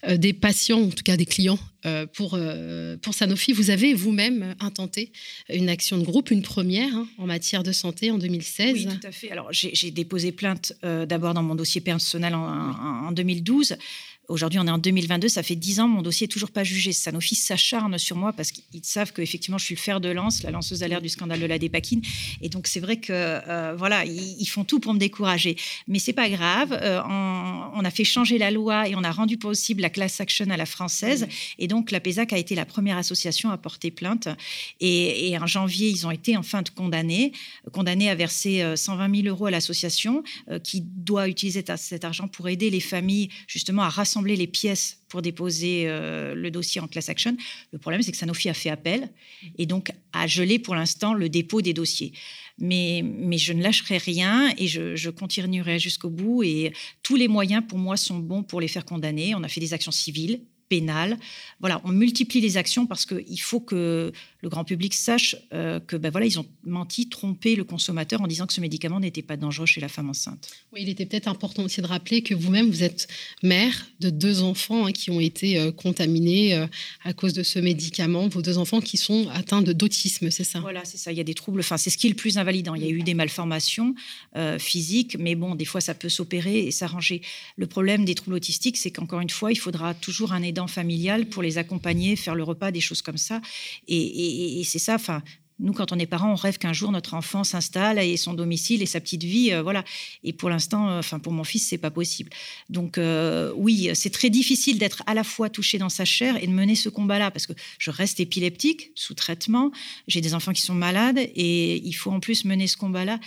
euh, 0.06 0.16
des 0.16 0.32
patients, 0.32 0.80
en 0.80 0.88
tout 0.88 1.02
cas 1.02 1.16
des 1.16 1.26
clients. 1.26 1.58
Euh, 1.86 2.06
pour, 2.06 2.34
euh, 2.34 2.98
pour 2.98 3.14
Sanofi, 3.14 3.52
vous 3.52 3.70
avez 3.70 3.94
vous-même 3.94 4.54
intenté 4.60 5.12
une 5.48 5.70
action 5.70 5.96
de 5.96 6.04
groupe, 6.04 6.30
une 6.30 6.42
première 6.42 6.94
hein, 6.94 7.08
en 7.16 7.26
matière 7.26 7.62
de 7.62 7.72
santé 7.72 8.10
en 8.10 8.18
2016. 8.18 8.74
Oui, 8.74 8.86
tout 8.86 9.06
à 9.06 9.12
fait. 9.12 9.30
Alors, 9.30 9.48
j'ai 9.52 9.90
déposé 9.90 10.32
plainte 10.32 10.74
d'abord 10.82 11.34
dans 11.34 11.42
mon 11.42 11.54
dossier 11.54 11.80
personnel 11.80 12.34
en, 12.34 13.06
en 13.06 13.12
2012. 13.12 13.76
Aujourd'hui, 14.30 14.60
on 14.60 14.66
est 14.68 14.70
en 14.70 14.78
2022, 14.78 15.28
ça 15.28 15.42
fait 15.42 15.56
10 15.56 15.80
ans, 15.80 15.88
mon 15.88 16.02
dossier 16.02 16.26
n'est 16.26 16.32
toujours 16.32 16.52
pas 16.52 16.62
jugé. 16.62 16.92
Sanofi 16.92 17.34
s'acharne 17.34 17.98
sur 17.98 18.16
moi 18.16 18.32
parce 18.32 18.52
qu'ils 18.52 18.84
savent 18.84 19.12
qu'effectivement, 19.12 19.58
je 19.58 19.64
suis 19.64 19.74
le 19.74 19.80
fer 19.80 20.00
de 20.00 20.08
lance, 20.08 20.44
la 20.44 20.52
lanceuse 20.52 20.78
d'alerte 20.78 21.02
du 21.02 21.08
scandale 21.08 21.40
de 21.40 21.46
la 21.46 21.58
dépakine. 21.58 22.00
Et 22.40 22.48
donc, 22.48 22.68
c'est 22.68 22.78
vrai 22.78 22.98
que, 22.98 23.12
euh, 23.12 23.74
voilà, 23.76 24.04
ils, 24.04 24.46
font 24.46 24.62
tout 24.62 24.78
pour 24.78 24.94
me 24.94 25.00
décourager. 25.00 25.56
Mais 25.88 25.98
c'est 25.98 26.12
pas 26.12 26.28
grave. 26.28 26.72
Euh, 26.80 27.02
on, 27.74 27.84
a 27.84 27.90
fait 27.90 28.04
changer 28.04 28.38
la 28.38 28.52
loi 28.52 28.88
et 28.88 28.94
on 28.94 29.02
a 29.02 29.10
rendu 29.10 29.36
possible 29.36 29.82
la 29.82 29.90
class 29.90 30.20
action 30.20 30.48
à 30.50 30.56
la 30.56 30.66
française. 30.66 31.26
Et 31.58 31.66
donc, 31.66 31.90
la 31.90 31.98
PESAC 31.98 32.32
a 32.32 32.38
été 32.38 32.54
la 32.54 32.64
première 32.64 32.98
association 32.98 33.50
à 33.50 33.58
porter 33.58 33.90
plainte. 33.90 34.28
Et, 34.78 35.36
en 35.40 35.46
janvier, 35.48 35.88
ils 35.88 36.06
ont 36.06 36.12
été 36.12 36.36
enfin 36.36 36.62
condamnés, 36.76 37.32
condamnés 37.72 38.08
à 38.08 38.14
verser 38.14 38.76
120 38.76 39.10
euh, 39.10 39.22
000 39.22 39.26
euros 39.26 39.46
à 39.46 39.50
l'association 39.50 40.22
qui 40.62 40.82
doit 40.82 41.26
utiliser 41.26 41.64
cet 41.76 42.04
argent 42.04 42.28
pour 42.28 42.48
aider 42.48 42.70
les 42.70 42.80
familles 42.80 43.28
justement 43.48 43.82
à 43.82 43.88
rassembler 43.88 44.19
les 44.28 44.46
pièces 44.46 45.02
pour 45.08 45.22
déposer 45.22 45.84
euh, 45.86 46.34
le 46.34 46.50
dossier 46.50 46.80
en 46.80 46.88
class 46.88 47.08
action. 47.08 47.36
Le 47.72 47.78
problème, 47.78 48.02
c'est 48.02 48.12
que 48.12 48.16
Sanofi 48.16 48.48
a 48.48 48.54
fait 48.54 48.70
appel 48.70 49.10
et 49.58 49.66
donc 49.66 49.90
a 50.12 50.26
gelé 50.26 50.58
pour 50.58 50.74
l'instant 50.74 51.14
le 51.14 51.28
dépôt 51.28 51.62
des 51.62 51.72
dossiers. 51.72 52.12
Mais, 52.58 53.02
mais 53.04 53.38
je 53.38 53.52
ne 53.52 53.62
lâcherai 53.62 53.98
rien 53.98 54.52
et 54.58 54.66
je, 54.66 54.94
je 54.96 55.10
continuerai 55.10 55.78
jusqu'au 55.78 56.10
bout. 56.10 56.42
Et 56.42 56.72
tous 57.02 57.16
les 57.16 57.28
moyens, 57.28 57.64
pour 57.66 57.78
moi, 57.78 57.96
sont 57.96 58.18
bons 58.18 58.42
pour 58.42 58.60
les 58.60 58.68
faire 58.68 58.84
condamner. 58.84 59.34
On 59.34 59.42
a 59.42 59.48
fait 59.48 59.60
des 59.60 59.74
actions 59.74 59.92
civiles 59.92 60.40
pénale. 60.70 61.18
Voilà, 61.58 61.82
on 61.84 61.90
multiplie 61.90 62.40
les 62.40 62.56
actions 62.56 62.86
parce 62.86 63.04
qu'il 63.04 63.40
faut 63.40 63.60
que 63.60 64.12
le 64.40 64.48
grand 64.48 64.64
public 64.64 64.94
sache 64.94 65.36
euh, 65.52 65.80
que 65.80 65.96
ben 65.96 66.10
voilà, 66.10 66.26
ils 66.26 66.38
ont 66.38 66.46
menti, 66.64 67.08
trompé 67.08 67.56
le 67.56 67.64
consommateur 67.64 68.22
en 68.22 68.26
disant 68.26 68.46
que 68.46 68.54
ce 68.54 68.60
médicament 68.60 69.00
n'était 69.00 69.20
pas 69.20 69.36
dangereux 69.36 69.66
chez 69.66 69.80
la 69.80 69.88
femme 69.88 70.08
enceinte. 70.08 70.48
Oui, 70.72 70.80
il 70.82 70.88
était 70.88 71.04
peut-être 71.04 71.28
important 71.28 71.64
aussi 71.64 71.82
de 71.82 71.86
rappeler 71.86 72.22
que 72.22 72.34
vous-même, 72.34 72.70
vous 72.70 72.82
êtes 72.84 73.08
mère 73.42 73.88
de 73.98 74.08
deux 74.08 74.42
enfants 74.42 74.86
hein, 74.86 74.92
qui 74.92 75.10
ont 75.10 75.20
été 75.20 75.58
euh, 75.58 75.72
contaminés 75.72 76.54
euh, 76.54 76.66
à 77.04 77.12
cause 77.12 77.32
de 77.32 77.42
ce 77.42 77.58
médicament, 77.58 78.28
vos 78.28 78.40
deux 78.40 78.56
enfants 78.56 78.80
qui 78.80 78.96
sont 78.96 79.28
atteints 79.34 79.60
d'autisme, 79.60 80.30
c'est 80.30 80.44
ça? 80.44 80.60
Voilà, 80.60 80.84
c'est 80.84 80.98
ça. 80.98 81.10
Il 81.10 81.18
y 81.18 81.20
a 81.20 81.24
des 81.24 81.34
troubles, 81.34 81.60
enfin, 81.60 81.76
c'est 81.76 81.90
ce 81.90 81.98
qui 81.98 82.06
est 82.06 82.10
le 82.10 82.16
plus 82.16 82.38
invalidant. 82.38 82.76
Il 82.76 82.84
y 82.84 82.86
a 82.86 82.90
eu 82.90 83.02
des 83.02 83.14
malformations 83.14 83.94
physiques, 84.58 85.16
mais 85.18 85.34
bon, 85.34 85.56
des 85.56 85.64
fois, 85.64 85.80
ça 85.80 85.94
peut 85.94 86.08
s'opérer 86.08 86.60
et 86.60 86.70
s'arranger. 86.70 87.22
Le 87.56 87.66
problème 87.66 88.04
des 88.04 88.14
troubles 88.14 88.36
autistiques, 88.36 88.76
c'est 88.76 88.90
qu'encore 88.90 89.20
une 89.20 89.30
fois, 89.30 89.50
il 89.52 89.56
faudra 89.56 89.94
toujours 89.94 90.32
un 90.32 90.42
aidant 90.42 90.59
familial 90.66 91.26
pour 91.26 91.42
les 91.42 91.58
accompagner, 91.58 92.16
faire 92.16 92.34
le 92.34 92.42
repas, 92.42 92.70
des 92.70 92.80
choses 92.80 93.02
comme 93.02 93.18
ça. 93.18 93.40
Et, 93.88 94.62
c'est 94.64 94.78
ça, 94.78 94.94
enfin, 94.94 95.22
nous, 95.60 95.74
quand 95.74 95.92
on 95.92 95.98
est 95.98 96.06
parents, 96.06 96.32
on 96.32 96.36
rêve 96.36 96.56
qu'un 96.56 96.72
jour 96.72 96.90
notre 96.90 97.12
enfant 97.12 97.44
s'installe 97.44 97.98
et 97.98 98.16
son 98.16 98.32
domicile 98.32 98.82
et 98.82 98.86
sa 98.86 98.98
petite 98.98 99.24
vie, 99.24 99.52
euh, 99.52 99.62
voilà. 99.62 99.84
Et 100.24 100.32
pour 100.32 100.48
l'instant, 100.48 100.88
euh, 100.88 100.98
enfin 101.00 101.18
pour 101.18 101.32
mon 101.32 101.44
fils, 101.44 101.68
c'est 101.68 101.78
pas 101.78 101.90
possible. 101.90 102.30
Donc 102.70 102.96
euh, 102.96 103.52
oui, 103.56 103.90
c'est 103.94 104.10
très 104.10 104.30
difficile 104.30 104.78
d'être 104.78 105.02
à 105.06 105.12
la 105.12 105.22
fois 105.22 105.50
touché 105.50 105.76
dans 105.76 105.90
sa 105.90 106.06
chair 106.06 106.42
et 106.42 106.46
de 106.46 106.52
mener 106.52 106.74
ce 106.74 106.88
combat-là 106.88 107.30
parce 107.30 107.46
que 107.46 107.52
je 107.78 107.90
reste 107.90 108.20
épileptique, 108.20 108.90
sous 108.94 109.14
traitement, 109.14 109.70
j'ai 110.08 110.22
des 110.22 110.34
enfants 110.34 110.52
qui 110.52 110.62
sont 110.62 110.74
malades 110.74 111.18
et 111.18 111.76
il 111.76 111.92
faut 111.92 112.10
en 112.10 112.20
plus 112.20 112.46
mener 112.46 112.66
ce 112.66 112.78
combat-là. 112.78 113.20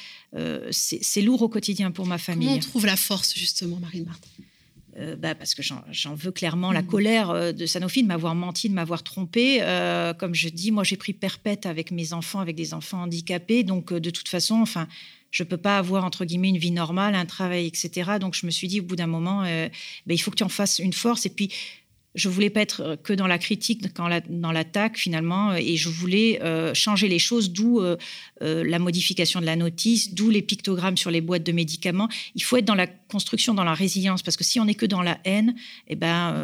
c'est 0.71 1.21
lourd 1.21 1.43
au 1.43 1.49
quotidien 1.49 1.91
pour 1.91 2.07
ma 2.07 2.17
famille. 2.17 2.47
Comment 2.47 2.57
on 2.57 2.61
trouve 2.61 2.85
la 2.87 2.97
force 2.97 3.35
justement, 3.35 3.79
Marine 3.79 4.05
Martin 4.05 4.29
euh, 5.00 5.15
bah, 5.15 5.33
parce 5.33 5.55
que 5.55 5.63
j'en 5.63 6.13
veux 6.13 6.31
clairement 6.31 6.71
la 6.71 6.83
mmh. 6.83 6.88
colère 6.88 7.29
euh, 7.31 7.51
de 7.51 7.65
Sanofi 7.65 8.03
de 8.03 8.07
m'avoir 8.07 8.35
menti, 8.35 8.69
de 8.69 8.75
m'avoir 8.75 9.01
trompé. 9.01 9.59
Euh, 9.62 10.13
comme 10.13 10.35
je 10.35 10.50
dis, 10.50 10.71
moi 10.71 10.83
j'ai 10.83 10.97
pris 10.97 11.13
perpète 11.13 11.65
avec 11.65 11.91
mes 11.91 12.13
enfants, 12.13 12.39
avec 12.39 12.55
des 12.55 12.73
enfants 12.73 13.03
handicapés, 13.03 13.63
donc 13.63 13.91
de 13.91 14.09
toute 14.12 14.29
façon, 14.29 14.62
enfin, 14.62 14.88
je 15.31 15.43
peux 15.43 15.57
pas 15.57 15.79
avoir 15.79 16.05
entre 16.05 16.25
guillemets 16.25 16.50
une 16.50 16.59
vie 16.59 16.71
normale, 16.71 17.15
un 17.15 17.25
travail, 17.25 17.65
etc. 17.65 18.12
Donc 18.19 18.35
je 18.35 18.45
me 18.45 18.51
suis 18.51 18.67
dit 18.67 18.81
au 18.81 18.83
bout 18.83 18.95
d'un 18.95 19.07
moment, 19.07 19.41
bah, 19.41 20.13
il 20.13 20.17
faut 20.19 20.29
que 20.29 20.35
tu 20.35 20.43
en 20.43 20.50
fasses 20.50 20.77
une 20.77 20.93
force. 20.93 21.25
Et 21.25 21.31
puis 21.31 21.51
je 22.15 22.29
voulais 22.29 22.50
pas 22.50 22.62
être 22.62 22.82
euh, 22.82 22.96
que 22.96 23.13
dans 23.13 23.27
la 23.27 23.38
critique, 23.38 23.84
dans 23.96 24.51
l'attaque 24.51 24.98
finalement, 24.98 25.51
euh, 25.51 25.55
et 25.55 25.77
je 25.77 25.89
voulais 25.89 26.41
euh, 26.41 26.74
changer 26.74 27.08
les 27.08 27.20
choses, 27.20 27.51
d'où 27.51 27.82
la 28.41 28.79
modification 28.79 29.39
de 29.39 29.46
la 29.46 29.55
notice, 29.55 30.13
d'où 30.13 30.29
les 30.29 30.41
pictogrammes 30.41 30.98
sur 30.98 31.12
les 31.12 31.22
boîtes 31.22 31.43
de 31.43 31.53
médicaments. 31.53 32.10
Il 32.36 32.43
faut 32.43 32.58
être 32.58 32.65
dans 32.65 32.75
la 32.75 32.88
construction, 32.88 33.53
dans 33.53 33.63
la 33.63 33.74
résilience, 33.74 34.22
parce 34.22 34.36
que 34.36 34.43
si 34.43 34.60
on 34.60 34.65
n'est 34.65 34.75
que 34.75 34.86
dans 34.86 35.01
la 35.01 35.17
haine, 35.24 35.55
eh 35.88 35.96
ben 35.96 36.36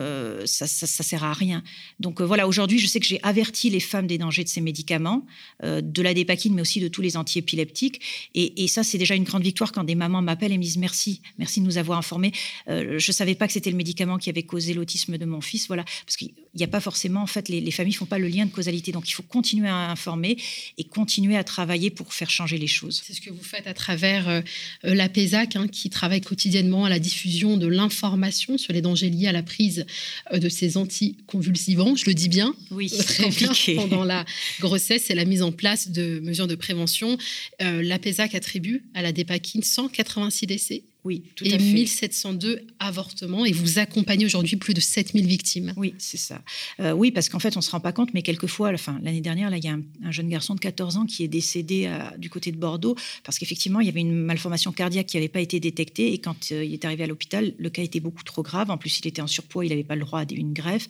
ça, 0.45 0.65
ça, 0.65 1.03
sert 1.03 1.23
à 1.25 1.33
rien. 1.33 1.61
Donc 1.99 2.21
voilà, 2.21 2.47
aujourd'hui, 2.47 2.79
je 2.79 2.87
sais 2.87 3.01
que 3.01 3.05
j'ai 3.05 3.19
averti 3.21 3.69
les 3.69 3.81
femmes 3.81 4.07
des 4.07 4.17
dangers 4.17 4.45
de 4.45 4.49
ces 4.49 4.61
médicaments, 4.61 5.25
de 5.63 6.01
la 6.01 6.13
dépakine, 6.13 6.53
mais 6.53 6.61
aussi 6.61 6.79
de 6.79 6.87
tous 6.87 7.01
les 7.01 7.17
antiépileptiques, 7.17 7.99
et, 8.33 8.63
et 8.63 8.67
ça 8.69 8.83
c'est 8.83 8.97
déjà 8.97 9.15
une 9.15 9.25
grande 9.25 9.43
victoire 9.43 9.73
quand 9.73 9.83
des 9.83 9.95
mamans 9.95 10.21
m'appellent 10.21 10.53
et 10.53 10.57
me 10.57 10.63
disent 10.63 10.77
merci, 10.77 11.21
merci 11.37 11.59
de 11.59 11.65
nous 11.65 11.77
avoir 11.77 11.97
informés. 11.97 12.31
je 12.67 13.11
savais 13.11 13.35
pas 13.35 13.47
que 13.47 13.53
c'était 13.53 13.71
le 13.71 13.77
médicament 13.77 14.17
qui 14.17 14.29
avait 14.29 14.43
causé 14.43 14.73
l'autisme 14.73 15.17
de 15.17 15.25
mon 15.25 15.41
fils 15.41 15.58
voilà, 15.67 15.83
parce 16.05 16.17
qu'il 16.17 16.31
n'y 16.55 16.63
a 16.63 16.67
pas 16.67 16.79
forcément, 16.79 17.21
en 17.21 17.27
fait, 17.27 17.49
les, 17.49 17.71
familles 17.71 17.93
font 17.93 18.05
pas 18.05 18.19
le 18.19 18.27
lien 18.27 18.45
de 18.45 18.51
causalité. 18.51 18.91
Donc, 18.91 19.09
il 19.09 19.13
faut 19.13 19.23
continuer 19.23 19.67
à 19.67 19.91
informer 19.91 20.37
et 20.77 20.83
continuer 20.83 21.37
à 21.37 21.43
travailler 21.43 21.89
pour 21.89 22.13
faire 22.13 22.29
changer 22.29 22.57
les 22.57 22.67
choses. 22.67 23.01
C'est 23.05 23.13
ce 23.13 23.21
que 23.21 23.29
vous 23.29 23.43
faites 23.43 23.67
à 23.67 23.73
travers 23.73 24.27
euh, 24.27 24.41
euh, 24.85 24.95
la 24.95 25.09
PESAC, 25.09 25.55
hein, 25.55 25.67
qui 25.67 25.89
travaille 25.89 26.21
quotidiennement 26.21 26.85
à 26.85 26.89
la 26.89 26.99
diffusion 26.99 27.57
de 27.57 27.67
l'information 27.67 28.57
sur 28.57 28.73
les 28.73 28.81
dangers 28.81 29.09
liés 29.09 29.27
à 29.27 29.31
la 29.31 29.43
prise 29.43 29.85
euh, 30.33 30.39
de 30.39 30.49
ces 30.49 30.77
anticonvulsivants. 30.77 31.95
Je 31.95 32.05
le 32.05 32.13
dis 32.13 32.29
bien? 32.29 32.55
Oui, 32.71 32.89
très 32.89 33.23
compliqué. 33.23 33.75
pendant 33.75 34.03
la 34.03 34.25
grossesse 34.59 35.09
et 35.09 35.15
la 35.15 35.25
mise 35.25 35.41
en 35.41 35.51
place 35.51 35.89
de 35.89 36.19
mesures 36.21 36.47
de 36.47 36.55
prévention. 36.55 37.17
la 37.59 37.99
PESAC 37.99 38.35
attribue 38.35 38.83
à 38.93 39.01
la 39.01 39.11
dépakine 39.11 39.63
186 39.63 40.47
décès 40.47 40.83
oui, 41.05 41.23
tout 41.35 41.45
et 41.45 41.53
à 41.53 41.57
fait. 41.57 41.63
1702 41.63 42.67
avortements 42.79 43.45
et 43.45 43.53
vous 43.53 43.79
accompagnez 43.79 44.25
aujourd'hui 44.25 44.57
plus 44.57 44.73
de 44.73 44.81
7000 44.81 45.27
victimes. 45.27 45.73
Oui, 45.77 45.93
c'est 45.97 46.17
ça. 46.17 46.41
Euh, 46.81 46.91
oui, 46.91 47.11
parce 47.11 47.29
qu'en 47.29 47.39
fait, 47.39 47.55
on 47.55 47.59
ne 47.59 47.63
se 47.63 47.71
rend 47.71 47.79
pas 47.79 47.93
compte, 47.93 48.13
mais 48.13 48.21
quelquefois, 48.21 48.71
enfin, 48.73 48.99
l'année 49.01 49.21
dernière, 49.21 49.49
là, 49.49 49.57
il 49.57 49.63
y 49.63 49.69
a 49.69 49.77
un, 50.03 50.11
jeune 50.11 50.27
garçon 50.27 50.55
de 50.55 50.59
14 50.59 50.97
ans 50.97 51.05
qui 51.05 51.23
est 51.23 51.29
décédé 51.29 51.85
euh, 51.85 51.99
du 52.17 52.29
côté 52.29 52.51
de 52.51 52.57
Bordeaux 52.57 52.95
parce 53.23 53.39
qu'effectivement, 53.39 53.79
il 53.79 53.85
y 53.85 53.89
avait 53.89 54.01
une 54.01 54.13
malformation 54.13 54.73
cardiaque 54.73 55.07
qui 55.07 55.15
n'avait 55.15 55.29
pas 55.29 55.39
été 55.39 55.61
détectée 55.61 56.11
et 56.11 56.17
quand 56.17 56.51
euh, 56.51 56.65
il 56.65 56.73
est 56.73 56.83
arrivé 56.83 57.05
à 57.05 57.07
l'hôpital, 57.07 57.53
le 57.57 57.69
cas 57.69 57.81
était 57.81 58.01
beaucoup 58.01 58.23
trop 58.23 58.43
grave. 58.43 58.69
En 58.69 58.77
plus, 58.77 58.99
il 58.99 59.07
était 59.07 59.21
en 59.21 59.27
surpoids, 59.27 59.65
il 59.65 59.69
n'avait 59.69 59.85
pas 59.85 59.95
le 59.95 60.03
droit 60.03 60.19
à 60.19 60.25
une 60.29 60.51
greffe. 60.51 60.89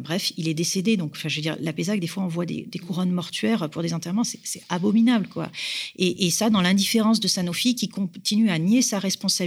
bref, 0.00 0.32
il 0.36 0.48
est 0.48 0.54
décédé. 0.54 0.96
Donc, 0.96 1.12
enfin, 1.14 1.28
je 1.28 1.36
veux 1.36 1.42
dire, 1.42 1.56
la 1.60 1.72
PESAC, 1.72 2.00
des 2.00 2.08
fois, 2.08 2.24
on 2.24 2.28
voit 2.28 2.46
des, 2.46 2.66
couronnes 2.84 3.12
mortuaires 3.12 3.70
pour 3.70 3.82
des 3.82 3.94
enterrements. 3.94 4.24
C'est 4.24 4.62
abominable, 4.68 5.28
quoi. 5.28 5.50
Et, 5.96 6.26
et 6.26 6.30
ça, 6.30 6.50
dans 6.50 6.60
l'indifférence 6.60 7.20
de 7.20 7.28
Sanofi 7.28 7.76
qui 7.76 7.88
continue 7.88 8.50
à 8.50 8.58
nier 8.58 8.82
sa 8.82 8.98
responsabilité 8.98 9.43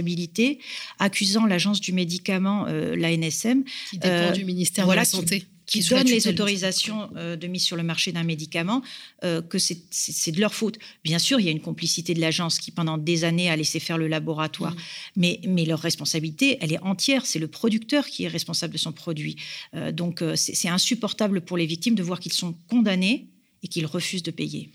accusant 0.98 1.46
l'agence 1.46 1.80
du 1.80 1.92
médicament, 1.92 2.66
euh, 2.68 2.96
l'ANSM, 2.96 3.64
qui 3.90 3.98
dépend 3.98 4.14
euh, 4.14 4.32
du 4.32 4.44
ministère 4.44 4.86
de 4.86 4.94
la 4.94 5.04
Santé. 5.04 5.44
Qui, 5.66 5.80
donne 5.80 6.06
les 6.06 6.26
autorisations 6.26 7.10
euh, 7.16 7.36
de 7.36 7.46
mise 7.46 7.62
sur 7.62 7.76
le 7.76 7.82
marché 7.82 8.10
d'un 8.10 8.22
médicament, 8.22 8.80
que 9.20 9.58
c'est 9.58 10.32
de 10.32 10.40
leur 10.40 10.54
faute. 10.54 10.78
Bien 11.04 11.18
sûr, 11.18 11.40
il 11.40 11.44
y 11.44 11.48
a 11.48 11.52
une 11.52 11.60
complicité 11.60 12.14
de 12.14 12.22
l'agence 12.22 12.58
qui, 12.58 12.70
pendant 12.70 12.96
des 12.96 13.24
années, 13.24 13.50
a 13.50 13.56
laissé 13.56 13.78
faire 13.78 13.98
le 13.98 14.08
laboratoire. 14.08 14.72
Mmh. 14.72 14.78
Mais, 15.16 15.40
mais 15.46 15.66
leur 15.66 15.80
responsabilité, 15.80 16.56
elle 16.62 16.72
est 16.72 16.80
entière. 16.80 17.26
C'est 17.26 17.38
le 17.38 17.48
producteur 17.48 18.06
qui 18.06 18.24
est 18.24 18.28
responsable 18.28 18.72
de 18.72 18.78
son 18.78 18.92
produit. 18.92 19.36
donc, 19.92 20.24
c'est 20.36 20.70
insupportable 20.70 21.42
pour 21.42 21.58
les 21.58 21.66
victimes 21.66 21.94
de 21.94 22.02
voir 22.02 22.18
qu'ils 22.18 22.32
sont 22.32 22.54
condamnés 22.68 23.26
et 23.62 23.68
qu'ils 23.68 23.86
refusent 23.86 24.22
de 24.22 24.30
payer. 24.30 24.70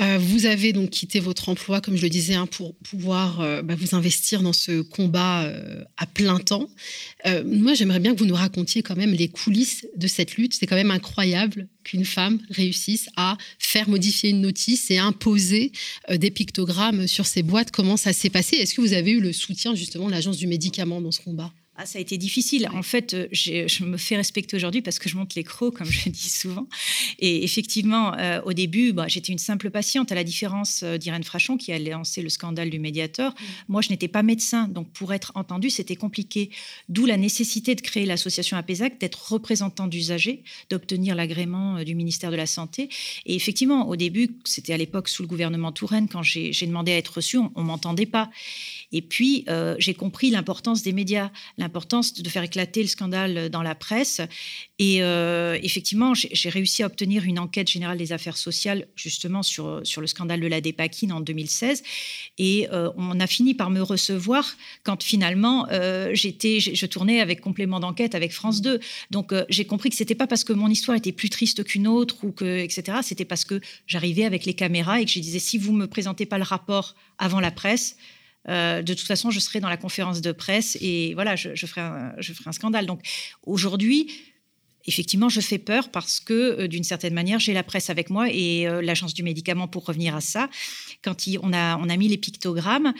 Euh, 0.00 0.18
vous 0.18 0.46
avez 0.46 0.72
donc 0.72 0.90
quitté 0.90 1.18
votre 1.18 1.48
emploi, 1.48 1.80
comme 1.80 1.96
je 1.96 2.02
le 2.02 2.08
disais, 2.08 2.34
hein, 2.34 2.46
pour 2.46 2.76
pouvoir 2.76 3.40
euh, 3.40 3.62
bah, 3.62 3.74
vous 3.74 3.96
investir 3.96 4.42
dans 4.42 4.52
ce 4.52 4.80
combat 4.80 5.44
euh, 5.44 5.82
à 5.96 6.06
plein 6.06 6.38
temps. 6.38 6.68
moi, 7.44 7.74
j'aimerais 7.74 7.98
bien 7.98 8.14
que 8.14 8.18
vous 8.18 8.26
nous 8.26 8.34
racontiez 8.34 8.82
quand 8.82 8.96
même 8.96 9.12
les 9.12 9.28
coulisses 9.28 9.86
de 9.96 10.06
cette 10.06 10.36
lutte. 10.36 10.54
C'est 10.54 10.66
quand 10.66 10.76
même 10.76 10.90
incroyable 10.90 11.68
qu'une 11.84 12.04
femme 12.04 12.38
réussisse 12.50 13.08
à 13.16 13.36
faire 13.58 13.88
modifier 13.88 14.30
une 14.30 14.40
notice 14.40 14.90
et 14.90 14.98
imposer 14.98 15.72
des 16.10 16.30
pictogrammes 16.30 17.06
sur 17.06 17.26
ses 17.26 17.42
boîtes. 17.42 17.70
Comment 17.70 17.96
ça 17.96 18.12
s'est 18.12 18.30
passé? 18.30 18.56
Est-ce 18.56 18.74
que 18.74 18.80
vous 18.80 18.92
avez 18.92 19.12
eu 19.12 19.20
le 19.20 19.32
soutien 19.32 19.74
justement 19.74 20.06
de 20.06 20.12
l'agence 20.12 20.36
du 20.36 20.46
médicament 20.46 21.00
dans 21.00 21.12
ce 21.12 21.20
combat? 21.20 21.52
Ah, 21.80 21.86
ça 21.86 22.00
a 22.00 22.02
été 22.02 22.18
difficile. 22.18 22.68
En 22.74 22.82
fait, 22.82 23.14
euh, 23.14 23.28
je 23.30 23.84
me 23.84 23.96
fais 23.96 24.16
respecter 24.16 24.56
aujourd'hui 24.56 24.82
parce 24.82 24.98
que 24.98 25.08
je 25.08 25.16
monte 25.16 25.36
les 25.36 25.44
crocs, 25.44 25.76
comme 25.76 25.86
je 25.86 26.08
dis 26.08 26.28
souvent. 26.28 26.66
Et 27.20 27.44
effectivement, 27.44 28.18
euh, 28.18 28.40
au 28.44 28.52
début, 28.52 28.92
bah, 28.92 29.06
j'étais 29.06 29.30
une 29.30 29.38
simple 29.38 29.70
patiente, 29.70 30.10
à 30.10 30.16
la 30.16 30.24
différence 30.24 30.82
euh, 30.82 30.98
d'Irène 30.98 31.22
Frachon 31.22 31.56
qui 31.56 31.70
a 31.70 31.78
lancé 31.78 32.20
le 32.20 32.30
scandale 32.30 32.70
du 32.70 32.80
médiateur. 32.80 33.30
Mm. 33.30 33.44
Moi, 33.68 33.82
je 33.82 33.90
n'étais 33.90 34.08
pas 34.08 34.24
médecin, 34.24 34.66
donc 34.66 34.90
pour 34.90 35.12
être 35.12 35.30
entendue, 35.36 35.70
c'était 35.70 35.94
compliqué. 35.94 36.50
D'où 36.88 37.06
la 37.06 37.16
nécessité 37.16 37.76
de 37.76 37.80
créer 37.80 38.06
l'association 38.06 38.56
APESAC, 38.56 38.98
d'être 38.98 39.30
représentant 39.30 39.86
d'usagers, 39.86 40.42
d'obtenir 40.70 41.14
l'agrément 41.14 41.84
du 41.84 41.94
ministère 41.94 42.32
de 42.32 42.36
la 42.36 42.46
Santé. 42.46 42.88
Et 43.24 43.36
effectivement, 43.36 43.88
au 43.88 43.94
début, 43.94 44.30
c'était 44.42 44.72
à 44.72 44.76
l'époque 44.76 45.08
sous 45.08 45.22
le 45.22 45.28
gouvernement 45.28 45.70
Touraine, 45.70 46.08
quand 46.08 46.24
j'ai 46.24 46.66
demandé 46.66 46.90
à 46.90 46.96
être 46.96 47.14
reçue, 47.18 47.38
on 47.38 47.52
ne 47.62 47.66
m'entendait 47.66 48.06
pas. 48.06 48.30
Et 48.90 49.02
puis, 49.02 49.44
j'ai 49.78 49.94
compris 49.94 50.30
l'importance 50.30 50.82
des 50.82 50.92
médias, 50.92 51.30
l'importance 51.68 52.14
de 52.14 52.28
faire 52.30 52.42
éclater 52.42 52.80
le 52.80 52.88
scandale 52.88 53.50
dans 53.50 53.62
la 53.62 53.74
presse. 53.74 54.22
Et 54.78 55.02
euh, 55.02 55.58
effectivement, 55.62 56.14
j'ai 56.14 56.48
réussi 56.48 56.82
à 56.82 56.86
obtenir 56.86 57.24
une 57.24 57.38
enquête 57.38 57.68
générale 57.68 57.98
des 57.98 58.12
affaires 58.12 58.38
sociales 58.38 58.86
justement 58.96 59.42
sur, 59.42 59.80
sur 59.84 60.00
le 60.00 60.06
scandale 60.06 60.40
de 60.40 60.46
la 60.46 60.62
dépakine 60.62 61.12
en 61.12 61.20
2016. 61.20 61.82
Et 62.38 62.68
euh, 62.72 62.90
on 62.96 63.20
a 63.20 63.26
fini 63.26 63.52
par 63.52 63.68
me 63.68 63.82
recevoir 63.82 64.56
quand 64.82 65.02
finalement 65.02 65.66
euh, 65.70 66.10
j'étais, 66.14 66.58
je 66.60 66.86
tournais 66.86 67.20
avec 67.20 67.42
complément 67.42 67.80
d'enquête 67.80 68.14
avec 68.14 68.32
France 68.32 68.62
2. 68.62 68.80
Donc 69.10 69.34
j'ai 69.50 69.66
compris 69.66 69.90
que 69.90 69.96
c'était 69.96 70.14
pas 70.14 70.26
parce 70.26 70.44
que 70.44 70.54
mon 70.54 70.68
histoire 70.68 70.96
était 70.96 71.12
plus 71.12 71.28
triste 71.28 71.64
qu'une 71.64 71.86
autre 71.86 72.24
ou 72.24 72.32
que 72.32 72.58
etc. 72.60 72.98
C'était 73.02 73.26
parce 73.26 73.44
que 73.44 73.60
j'arrivais 73.86 74.24
avec 74.24 74.46
les 74.46 74.54
caméras 74.54 75.02
et 75.02 75.04
que 75.04 75.10
je 75.10 75.20
disais 75.20 75.38
si 75.38 75.58
vous 75.58 75.74
me 75.74 75.86
présentez 75.86 76.24
pas 76.24 76.38
le 76.38 76.44
rapport 76.44 76.94
avant 77.18 77.40
la 77.40 77.50
presse, 77.50 77.96
euh, 78.48 78.82
de 78.82 78.94
toute 78.94 79.06
façon, 79.06 79.30
je 79.30 79.40
serai 79.40 79.60
dans 79.60 79.68
la 79.68 79.76
conférence 79.76 80.20
de 80.20 80.32
presse 80.32 80.76
et 80.80 81.14
voilà, 81.14 81.36
je, 81.36 81.54
ferai, 81.66 81.80
un, 81.80 82.52
scandale. 82.52 82.86
Donc 82.86 83.00
aujourd'hui, 83.42 84.10
effectivement, 84.86 85.28
je 85.28 85.40
fais 85.40 85.58
peur 85.58 85.90
parce 85.90 86.20
que, 86.20 86.32
euh, 86.32 86.68
d'une 86.68 86.84
certaine 86.84 87.14
manière, 87.14 87.38
j'ai 87.38 87.52
la 87.52 87.62
presse 87.62 87.90
avec 87.90 88.10
moi 88.10 88.28
et 88.30 88.66
euh, 88.66 88.80
l'agence 88.80 89.14
du 89.14 89.22
médicament, 89.22 89.68
pour 89.68 89.84
revenir 89.84 90.14
à 90.16 90.20
ça, 90.20 90.48
quand 91.02 91.16
on, 91.42 91.52
a, 91.52 91.96
mis 91.96 92.08
les 92.08 92.18
pictogrammes, 92.18 92.92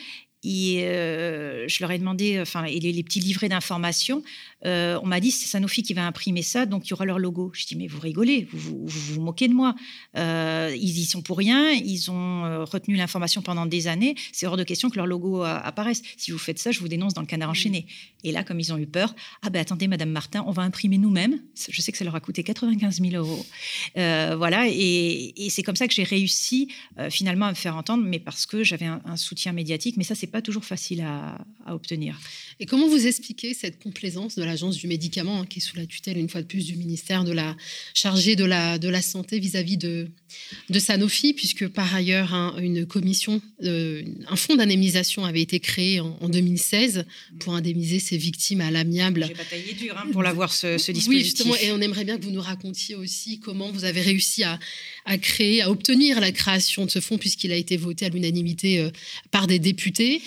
et 0.44 0.82
je 0.84 1.76
leur 1.80 1.90
ai 1.90 1.98
demandé, 1.98 2.38
enfin, 2.40 2.62
et 2.64 2.78
les, 2.78 3.02
petits 3.02 3.18
livrets 3.18 3.48
d'informations, 3.48 4.22
on 4.64 5.06
m'a 5.06 5.20
dit 5.20 5.30
c'est 5.30 5.46
Sanofi 5.46 5.82
qui 5.82 5.94
va 5.94 6.06
imprimer 6.06 6.42
ça, 6.42 6.66
donc 6.66 6.86
il 6.86 6.90
y 6.90 6.92
aura 6.92 7.04
leur 7.04 7.18
logo. 7.18 7.50
Je 7.54 7.66
dis 7.66 7.76
mais 7.76 7.86
vous 7.86 8.00
rigolez, 8.00 8.48
vous 8.52 8.86
vous, 8.86 9.20
moquez 9.20 9.48
de 9.48 9.54
moi. 9.54 9.74
ils 10.16 10.98
y 10.98 11.04
sont 11.04 11.22
pour 11.22 11.38
rien, 11.38 11.70
ils 11.70 12.10
ont 12.10 12.64
retenu 12.64 12.96
l'information 12.96 13.42
pendant 13.42 13.66
des 13.66 13.86
années. 13.86 14.14
C'est 14.32 14.46
hors 14.46 14.56
de 14.56 14.64
question 14.64 14.90
que 14.90 14.96
leur 14.96 15.06
logo 15.06 15.42
apparaisse. 15.42 16.02
Si 16.16 16.30
vous 16.30 16.38
faites 16.38 16.58
ça, 16.58 16.70
je 16.70 16.80
vous 16.80 16.88
dénonce 16.88 17.14
dans 17.14 17.20
le 17.20 17.26
canard 17.26 17.50
enchaîné. 17.50 17.86
Et 18.24 18.32
là, 18.32 18.44
comme 18.44 18.60
ils 18.60 18.72
ont 18.72 18.78
eu 18.78 18.86
peur, 18.86 19.14
ah 19.42 19.50
ben 19.50 19.60
attendez, 19.60 19.88
Madame 19.88 20.10
Martin, 20.10 20.44
on 20.46 20.52
va 20.52 20.62
imprimer 20.62 20.98
nous-mêmes. 20.98 21.40
Je 21.68 21.80
sais 21.80 21.92
que 21.92 21.98
ça 21.98 22.04
leur 22.04 22.14
a 22.14 22.20
coûté 22.20 22.42
95 22.42 23.00
000 23.00 23.14
euros. 23.14 23.46
voilà, 23.94 24.66
et, 24.68 25.48
c'est 25.50 25.62
comme 25.62 25.76
ça 25.76 25.88
que 25.88 25.94
j'ai 25.94 26.04
réussi 26.04 26.68
finalement 27.10 27.46
à 27.46 27.50
me 27.50 27.54
faire 27.54 27.76
entendre, 27.76 28.04
mais 28.04 28.18
parce 28.18 28.46
que 28.46 28.62
j'avais 28.64 28.86
un, 28.86 29.00
un 29.04 29.16
soutien 29.16 29.52
médiatique. 29.52 29.96
Mais 29.96 30.04
ça, 30.04 30.14
c'est 30.14 30.26
pas 30.26 30.42
toujours 30.42 30.64
facile 30.64 31.02
à, 31.02 31.38
obtenir. 31.66 32.18
Et 32.60 32.66
comment 32.66 32.88
vous 32.88 33.06
expliquez 33.06 33.54
cette 33.54 33.80
complaisance 33.80 34.34
de 34.34 34.42
l'agence 34.42 34.76
du 34.76 34.88
médicament, 34.88 35.40
hein, 35.40 35.46
qui 35.46 35.60
est 35.60 35.62
sous 35.62 35.76
la 35.76 35.86
tutelle, 35.86 36.18
une 36.18 36.28
fois 36.28 36.42
de 36.42 36.46
plus, 36.46 36.66
du 36.66 36.76
ministère 36.76 37.22
de 37.22 37.32
la 37.32 37.56
chargée 37.94 38.34
de 38.34 38.44
la, 38.44 38.78
de 38.78 38.88
la 38.88 39.00
santé 39.00 39.38
vis-à-vis 39.38 39.76
de, 39.76 40.08
de 40.68 40.78
Sanofi, 40.78 41.34
puisque 41.34 41.68
par 41.68 41.94
ailleurs, 41.94 42.34
hein, 42.34 42.56
une 42.60 42.84
commission, 42.84 43.40
euh, 43.62 44.02
un 44.26 44.34
fonds 44.34 44.56
d'indemnisation 44.56 45.24
avait 45.24 45.40
été 45.40 45.60
créé 45.60 46.00
en, 46.00 46.28
2016 46.28 47.04
pour 47.38 47.54
indemniser 47.54 48.00
ces 48.00 48.16
victimes 48.16 48.60
à 48.60 48.70
l'amiable. 48.70 49.26
J'ai 49.28 49.34
bataillé 49.34 49.72
dur 49.74 49.96
hein, 49.96 50.08
pour 50.12 50.22
l'avoir 50.22 50.52
ce, 50.52 50.78
ce, 50.78 50.90
dispositif. 50.90 51.08
Oui, 51.08 51.24
justement, 51.24 51.56
et 51.56 51.70
on 51.72 51.80
aimerait 51.80 52.04
bien 52.04 52.18
que 52.18 52.24
vous 52.24 52.32
nous 52.32 52.42
racontiez 52.42 52.96
aussi 52.96 53.38
comment 53.38 53.70
vous 53.70 53.84
avez 53.84 54.00
réussi 54.00 54.42
à, 54.42 54.58
à 55.04 55.16
créer, 55.16 55.62
à 55.62 55.70
obtenir 55.70 56.20
la 56.20 56.32
création 56.32 56.84
de 56.84 56.90
ce 56.90 57.00
fonds, 57.00 57.18
puisqu'il 57.18 57.52
a 57.52 57.56
été 57.56 57.76
voté 57.76 58.06
à 58.06 58.08
l'unanimité 58.08 58.80
euh, 58.80 58.90
par 59.30 59.46
des 59.46 59.58
députés. 59.58 60.22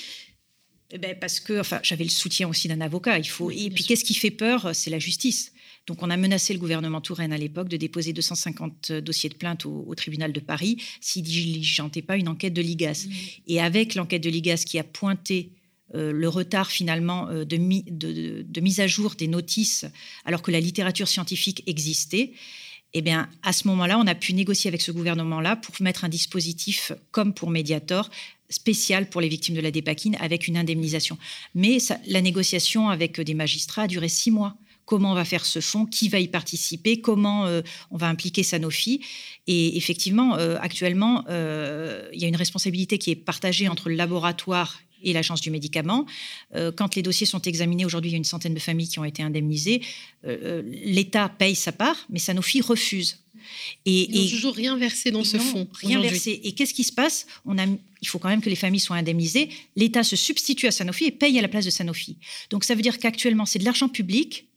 Eh 0.93 0.97
ben 0.97 1.15
parce 1.19 1.39
que 1.39 1.59
enfin, 1.59 1.79
j'avais 1.83 2.03
le 2.03 2.09
soutien 2.09 2.47
aussi 2.49 2.67
d'un 2.67 2.81
avocat. 2.81 3.17
Il 3.17 3.27
faut... 3.27 3.49
et 3.49 3.69
puis, 3.69 3.83
qu'est-ce 3.83 4.03
qui 4.03 4.13
fait 4.13 4.31
peur 4.31 4.71
C'est 4.73 4.89
la 4.89 4.99
justice. 4.99 5.53
Donc, 5.87 6.03
on 6.03 6.09
a 6.09 6.17
menacé 6.17 6.53
le 6.53 6.59
gouvernement 6.59 7.01
Touraine 7.01 7.33
à 7.33 7.37
l'époque 7.37 7.67
de 7.67 7.77
déposer 7.77 8.13
250 8.13 8.91
dossiers 8.91 9.29
de 9.29 9.35
plainte 9.35 9.65
au, 9.65 9.93
tribunal 9.95 10.31
de 10.31 10.39
Paris 10.39 10.77
s'il 10.99 11.23
diligentait 11.23 12.01
pas 12.01 12.17
une 12.17 12.27
enquête 12.27 12.53
de 12.53 12.61
l'IGAS. 12.61 13.07
Et 13.47 13.61
avec 13.61 13.95
l'enquête 13.95 14.23
de 14.23 14.29
l'IGAS 14.29 14.63
qui 14.65 14.77
a 14.77 14.83
pointé 14.83 15.51
euh, 15.95 16.11
le 16.11 16.29
retard 16.29 16.69
finalement 16.69 17.29
euh, 17.29 17.45
de, 17.45 18.43
de, 18.43 18.61
mise 18.61 18.79
à 18.79 18.87
jour 18.87 19.15
des 19.15 19.27
notices 19.27 19.85
alors 20.23 20.41
que 20.41 20.51
la 20.51 20.59
littérature 20.59 21.07
scientifique 21.07 21.63
existait, 21.67 22.33
eh 22.93 23.01
bien, 23.01 23.29
à 23.41 23.53
ce 23.53 23.67
moment-là, 23.67 23.97
on 23.97 24.07
a 24.07 24.15
pu 24.15 24.33
négocier 24.33 24.67
avec 24.67 24.81
ce 24.81 24.91
gouvernement-là 24.91 25.55
pour 25.55 25.73
mettre 25.81 26.03
un 26.03 26.09
dispositif 26.09 26.91
comme 27.11 27.33
pour 27.33 27.49
Mediator 27.49 28.09
spécial 28.51 29.09
pour 29.09 29.21
les 29.21 29.29
victimes 29.29 29.55
de 29.55 29.61
la 29.61 29.71
dépakine 29.71 30.15
avec 30.19 30.47
une 30.47 30.57
indemnisation. 30.57 31.17
Mais 31.55 31.79
la 32.07 32.21
négociation 32.21 32.89
avec 32.89 33.19
des 33.19 33.33
magistrats 33.33 33.83
a 33.83 33.87
duré 33.87 34.09
six 34.09 34.29
mois. 34.29 34.55
Comment 34.85 35.11
on 35.11 35.15
va 35.15 35.25
faire 35.25 35.45
ce 35.45 35.61
fonds? 35.61 35.85
Qui 35.85 36.09
va 36.09 36.19
y 36.19 36.27
participer? 36.27 36.99
Comment 36.99 37.45
euh, 37.45 37.61
on 37.91 37.97
va 37.97 38.07
impliquer 38.07 38.43
Sanofi? 38.43 38.99
Et 39.47 39.77
effectivement, 39.77 40.35
euh, 40.35 40.57
actuellement, 40.59 41.23
euh, 41.29 42.09
il 42.13 42.19
y 42.19 42.25
a 42.25 42.27
une 42.27 42.35
responsabilité 42.35 42.97
qui 42.97 43.11
est 43.11 43.15
partagée 43.15 43.69
entre 43.69 43.87
le 43.87 43.95
laboratoire 43.95 44.79
et 45.03 45.13
l'agence 45.13 45.41
du 45.41 45.49
médicament. 45.49 46.05
quand 46.75 46.93
les 46.93 47.01
dossiers 47.01 47.25
sont 47.25 47.41
examinés, 47.41 47.85
aujourd'hui, 47.85 48.11
il 48.11 48.13
y 48.13 48.15
a 48.15 48.17
une 48.17 48.23
centaine 48.23 48.53
de 48.53 48.59
familles 48.59 48.87
qui 48.87 48.99
ont 48.99 49.03
été 49.03 49.23
indemnisées. 49.23 49.81
L'État 50.23 51.27
paye 51.27 51.55
sa 51.55 51.71
part, 51.71 51.95
mais 52.11 52.19
Sanofi 52.19 52.61
refuse. 52.61 53.20
Et, 53.85 54.09
ils 54.09 54.23
n'ont 54.23 54.29
toujours 54.29 54.55
rien 54.55 54.77
versé 54.77 55.11
dans 55.11 55.23
ce 55.23 55.37
fonds. 55.37 55.67
Rien 55.73 55.99
versé. 55.99 56.39
Et 56.43 56.53
qu'est-ce 56.53 56.73
qui 56.73 56.83
se 56.83 56.91
passe? 56.91 57.25
On 57.45 57.57
a, 57.57 57.65
Il 58.01 58.07
faut 58.07 58.19
quand 58.19 58.29
même 58.29 58.41
que 58.41 58.49
les 58.49 58.55
familles 58.55 58.79
soient 58.79 58.95
indemnisées. 58.95 59.49
L'État 59.75 60.03
se 60.03 60.15
substitue 60.15 60.67
à 60.67 60.71
Sanofi 60.71 61.05
et 61.05 61.11
paye 61.11 61.37
à 61.37 61.41
la 61.41 61.47
place 61.47 61.65
de 61.65 61.69
Sanofi. 61.69 62.17
Donc 62.49 62.63
ça 62.63 62.75
veut 62.75 62.81
dire 62.81 62.99
qu'actuellement, 62.99 63.45
c'est 63.45 63.59
de 63.59 63.65
l'argent 63.65 63.89
public 63.89 64.47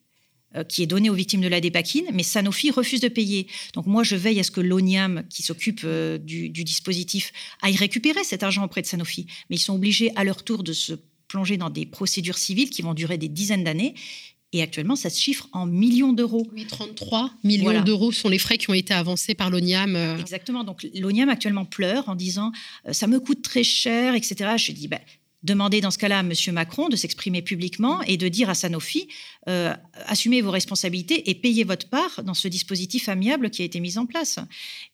euh, 0.56 0.62
qui 0.62 0.82
est 0.82 0.86
donné 0.86 1.10
aux 1.10 1.14
victimes 1.14 1.40
de 1.40 1.48
la 1.48 1.60
dépakine, 1.60 2.06
mais 2.12 2.22
Sanofi 2.22 2.70
refuse 2.70 3.00
de 3.00 3.08
payer. 3.08 3.48
Donc 3.72 3.86
moi, 3.86 4.04
je 4.04 4.14
veille 4.14 4.38
à 4.38 4.44
ce 4.44 4.52
que 4.52 4.60
l'ONIAM, 4.60 5.24
qui 5.28 5.42
s'occupe 5.42 5.80
euh, 5.84 6.16
du, 6.16 6.48
du, 6.48 6.62
dispositif, 6.62 7.32
aille 7.60 7.74
récupérer 7.74 8.22
cet 8.22 8.44
argent 8.44 8.64
auprès 8.64 8.80
de 8.80 8.86
Sanofi. 8.86 9.26
Mais 9.50 9.56
ils 9.56 9.60
sont 9.60 9.74
obligés 9.74 10.12
à 10.14 10.22
leur 10.22 10.44
tour 10.44 10.62
de 10.62 10.72
se 10.72 10.92
plonger 11.26 11.56
dans 11.56 11.70
des 11.70 11.86
procédures 11.86 12.38
civiles 12.38 12.70
qui 12.70 12.82
vont 12.82 12.94
durer 12.94 13.18
des 13.18 13.28
dizaines 13.28 13.64
d'années. 13.64 13.94
Et 14.54 14.62
actuellement, 14.62 14.94
ça 14.94 15.10
se 15.10 15.20
chiffre 15.20 15.48
en 15.50 15.66
millions 15.66 16.12
d'euros. 16.12 16.46
Oui, 16.54 16.64
33 16.64 17.32
millions 17.42 17.82
d'euros 17.82 18.12
sont 18.12 18.28
les 18.28 18.38
frais 18.38 18.56
qui 18.56 18.70
ont 18.70 18.74
été 18.74 18.94
avancés 18.94 19.34
par 19.34 19.50
l'ONIAM. 19.50 19.96
Euh. 19.96 20.16
Exactement. 20.16 20.62
Donc 20.62 20.86
l'ONIAM 20.94 21.28
actuellement 21.28 21.64
pleure 21.64 22.08
en 22.08 22.14
disant 22.14 22.52
euh, 22.86 22.92
ça 22.92 23.08
me 23.08 23.18
coûte 23.18 23.42
très 23.42 23.64
cher, 23.64 24.14
etc. 24.14 24.52
Je 24.56 24.70
dis 24.70 24.86
ben, 24.86 25.00
demandez 25.42 25.80
dans 25.80 25.90
ce 25.90 25.98
cas-là 25.98 26.20
à 26.20 26.20
M. 26.20 26.32
Macron 26.52 26.88
de 26.88 26.94
s'exprimer 26.94 27.42
publiquement 27.42 28.00
et 28.02 28.16
de 28.16 28.28
dire 28.28 28.48
à 28.48 28.54
Sanofi 28.54 29.08
euh, 29.48 29.74
assumez 30.06 30.40
vos 30.40 30.52
responsabilités 30.52 31.28
et 31.28 31.34
payez 31.34 31.64
votre 31.64 31.88
part 31.88 32.22
dans 32.22 32.34
ce 32.34 32.46
dispositif 32.46 33.08
amiable 33.08 33.50
qui 33.50 33.62
a 33.62 33.64
été 33.64 33.80
mis 33.80 33.98
en 33.98 34.06
place. 34.06 34.38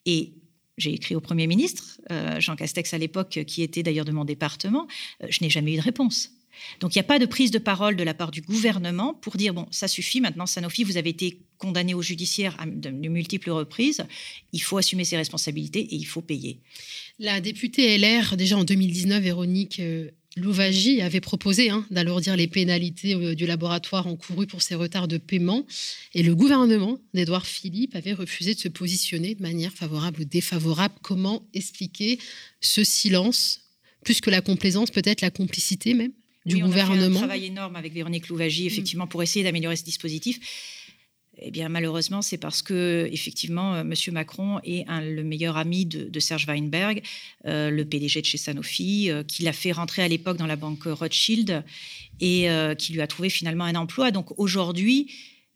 Et 0.07 0.33
j'ai 0.79 0.94
écrit 0.94 1.14
au 1.14 1.20
Premier 1.20 1.46
ministre, 1.46 2.01
Jean 2.38 2.57
Castex 2.57 2.94
à 2.94 2.99
l'époque, 2.99 3.40
qui 3.46 3.61
était 3.61 3.83
d'ailleurs 3.83 4.07
de 4.07 4.12
mon 4.12 4.25
département, 4.25 4.87
je 5.29 5.40
n'ai 5.42 5.51
jamais 5.51 5.75
eu 5.75 5.77
de 5.77 5.83
réponse. 5.83 6.31
Donc 6.80 6.94
il 6.94 6.98
n'y 6.98 7.00
a 7.00 7.04
pas 7.04 7.18
de 7.18 7.26
prise 7.26 7.50
de 7.50 7.58
parole 7.58 7.96
de 7.96 8.02
la 8.02 8.14
part 8.14 8.30
du 8.30 8.42
gouvernement 8.42 9.14
pour 9.14 9.36
dire 9.36 9.54
bon, 9.54 9.66
ça 9.70 9.88
suffit, 9.88 10.20
maintenant 10.20 10.46
Sanofi, 10.46 10.84
vous 10.84 10.96
avez 10.96 11.10
été 11.10 11.40
condamné 11.58 11.94
au 11.94 12.02
judiciaire 12.02 12.56
à 12.58 12.66
de, 12.66 12.90
multiples 12.90 13.50
reprises, 13.50 14.02
il 14.52 14.60
faut 14.60 14.78
assumer 14.78 15.04
ses 15.04 15.16
responsabilités 15.16 15.80
et 15.80 15.94
il 15.94 16.06
faut 16.06 16.22
payer. 16.22 16.58
La 17.18 17.40
députée 17.40 17.98
LR, 17.98 18.36
déjà 18.36 18.56
en 18.56 18.64
2019, 18.64 19.22
Véronique 19.22 19.78
euh, 19.80 20.10
Louvagie 20.36 21.02
avait 21.02 21.20
proposé 21.20 21.70
hein, 21.70 21.84
d'alourdir 21.90 22.36
les 22.36 22.46
pénalités 22.46 23.14
euh, 23.14 23.34
du 23.34 23.46
laboratoire 23.46 24.06
encouru 24.06 24.46
pour 24.46 24.62
ses 24.62 24.74
retards 24.74 25.08
de 25.08 25.18
paiement. 25.18 25.66
Et 26.14 26.22
le 26.22 26.34
gouvernement 26.34 26.98
d'Édouard 27.14 27.46
Philippe 27.46 27.96
avait 27.96 28.12
refusé 28.12 28.54
de 28.54 28.58
se 28.60 28.68
positionner 28.68 29.34
de 29.34 29.42
manière 29.42 29.72
favorable 29.72 30.20
ou 30.20 30.24
défavorable. 30.24 30.94
Comment 31.02 31.42
expliquer 31.52 32.18
ce 32.60 32.84
silence 32.84 33.60
Plus 34.04 34.20
que 34.20 34.30
la 34.30 34.40
complaisance, 34.40 34.90
peut-être 34.90 35.20
la 35.20 35.30
complicité 35.30 35.94
même? 35.94 36.12
Du 36.46 36.59
gouvernement. 36.59 36.94
On 36.94 37.07
a 37.07 37.11
fait 37.11 37.16
un 37.16 37.18
travail 37.18 37.44
énorme 37.46 37.76
avec 37.76 37.92
Véronique 37.92 38.29
Louvagie, 38.29 38.66
effectivement, 38.66 39.07
pour 39.07 39.22
essayer 39.22 39.44
d'améliorer 39.44 39.76
ce 39.76 39.85
dispositif. 39.85 40.40
Eh 41.42 41.50
bien, 41.50 41.68
malheureusement, 41.70 42.20
c'est 42.20 42.37
parce 42.37 42.61
que, 42.61 43.09
effectivement, 43.11 43.74
euh, 43.74 43.81
M. 43.81 43.94
Macron 44.12 44.61
est 44.62 44.85
le 44.88 45.22
meilleur 45.22 45.57
ami 45.57 45.87
de, 45.87 46.20
Serge 46.20 46.46
Weinberg, 46.46 47.03
euh, 47.46 47.70
le 47.70 47.85
PDG 47.85 48.20
de 48.20 48.26
chez 48.26 48.37
Sanofi, 48.37 49.11
euh, 49.11 49.22
qui 49.22 49.42
l'a 49.42 49.55
fait 49.55 49.72
rentrer 49.72 50.03
à 50.03 50.09
l'époque 50.09 50.37
dans 50.37 50.46
la 50.46 50.57
banque 50.57 50.85
Rothschild 50.85 51.64
et 52.20 52.48
qui 52.76 52.92
lui 52.92 53.00
a 53.00 53.07
trouvé 53.07 53.31
finalement 53.31 53.64
un 53.64 53.74
emploi. 53.74 54.11
Donc 54.11 54.38
aujourd'hui, 54.38 55.11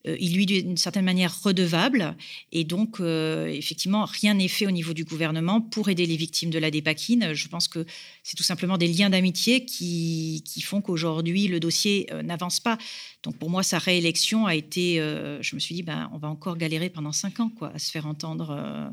il 0.06 0.34
lui 0.34 0.46
d'une 0.46 0.76
certaine 0.76 1.04
manière 1.04 1.42
redevable. 1.42 2.16
Et 2.52 2.64
donc, 2.64 3.00
effectivement, 3.00 4.04
rien 4.04 4.34
n'est 4.34 4.48
fait 4.48 4.66
au 4.66 4.70
niveau 4.70 4.92
du 4.92 5.04
gouvernement 5.04 5.60
pour 5.60 5.88
aider 5.88 6.06
les 6.06 6.16
victimes 6.16 6.50
de 6.50 6.58
la 6.58 6.70
dépakine. 6.70 7.32
Je 7.32 7.48
pense 7.48 7.68
que 7.68 7.86
c'est 8.22 8.36
tout 8.36 8.42
simplement 8.42 8.76
des 8.78 8.88
liens 8.88 9.10
d'amitié 9.10 9.64
qui, 9.64 10.42
qui 10.44 10.60
font 10.60 10.80
qu'aujourd'hui, 10.80 11.48
le 11.48 11.60
dossier 11.60 12.08
n'avance 12.22 12.60
pas. 12.60 12.78
Donc, 13.22 13.38
pour 13.38 13.50
moi, 13.50 13.62
sa 13.62 13.78
réélection 13.78 14.46
a 14.46 14.54
été, 14.54 14.96
je 14.96 15.54
me 15.54 15.60
suis 15.60 15.74
dit, 15.74 15.82
ben, 15.82 16.10
on 16.12 16.18
va 16.18 16.28
encore 16.28 16.56
galérer 16.56 16.90
pendant 16.90 17.12
cinq 17.12 17.40
ans 17.40 17.48
quoi, 17.48 17.72
à 17.74 17.78
se 17.78 17.90
faire 17.90 18.06
entendre. 18.06 18.92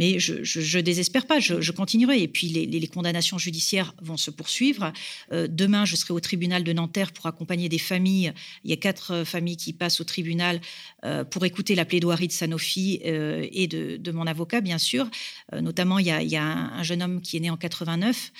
Mais 0.00 0.18
je, 0.18 0.32
ne 0.78 0.80
désespère 0.80 1.26
pas, 1.26 1.40
je, 1.40 1.70
continuerai. 1.72 2.22
Et 2.22 2.28
puis 2.28 2.46
les, 2.48 2.88
condamnations 2.88 3.36
judiciaires 3.36 3.94
vont 4.00 4.16
se 4.16 4.30
poursuivre. 4.30 4.94
Euh, 5.30 5.46
demain, 5.46 5.84
je 5.84 5.94
serai 5.94 6.14
au 6.14 6.20
tribunal 6.20 6.64
de 6.64 6.72
Nanterre 6.72 7.12
pour 7.12 7.26
accompagner 7.26 7.68
des 7.68 7.78
familles. 7.78 8.32
Il 8.64 8.70
y 8.70 8.72
a 8.72 8.78
quatre 8.78 9.12
euh, 9.12 9.24
familles 9.26 9.58
qui 9.58 9.74
passent 9.74 10.00
au 10.00 10.04
tribunal 10.04 10.62
euh, 11.04 11.22
pour 11.22 11.44
écouter 11.44 11.74
la 11.74 11.84
plaidoirie 11.84 12.28
de 12.28 12.32
Sanofi 12.32 12.98
et 13.02 13.66
de, 13.66 14.10
mon 14.10 14.26
avocat, 14.26 14.62
bien 14.62 14.78
sûr. 14.78 15.06
notamment, 15.52 15.98
il 15.98 16.06
y 16.06 16.10
a, 16.10 16.22
il 16.22 16.30
y 16.30 16.36
a 16.36 16.44
un, 16.44 16.78
un 16.78 16.82
jeune 16.82 17.02
homme 17.02 17.20
qui 17.20 17.36
est 17.36 17.40
né 17.40 17.50
en 17.50 17.58
89 17.58 18.32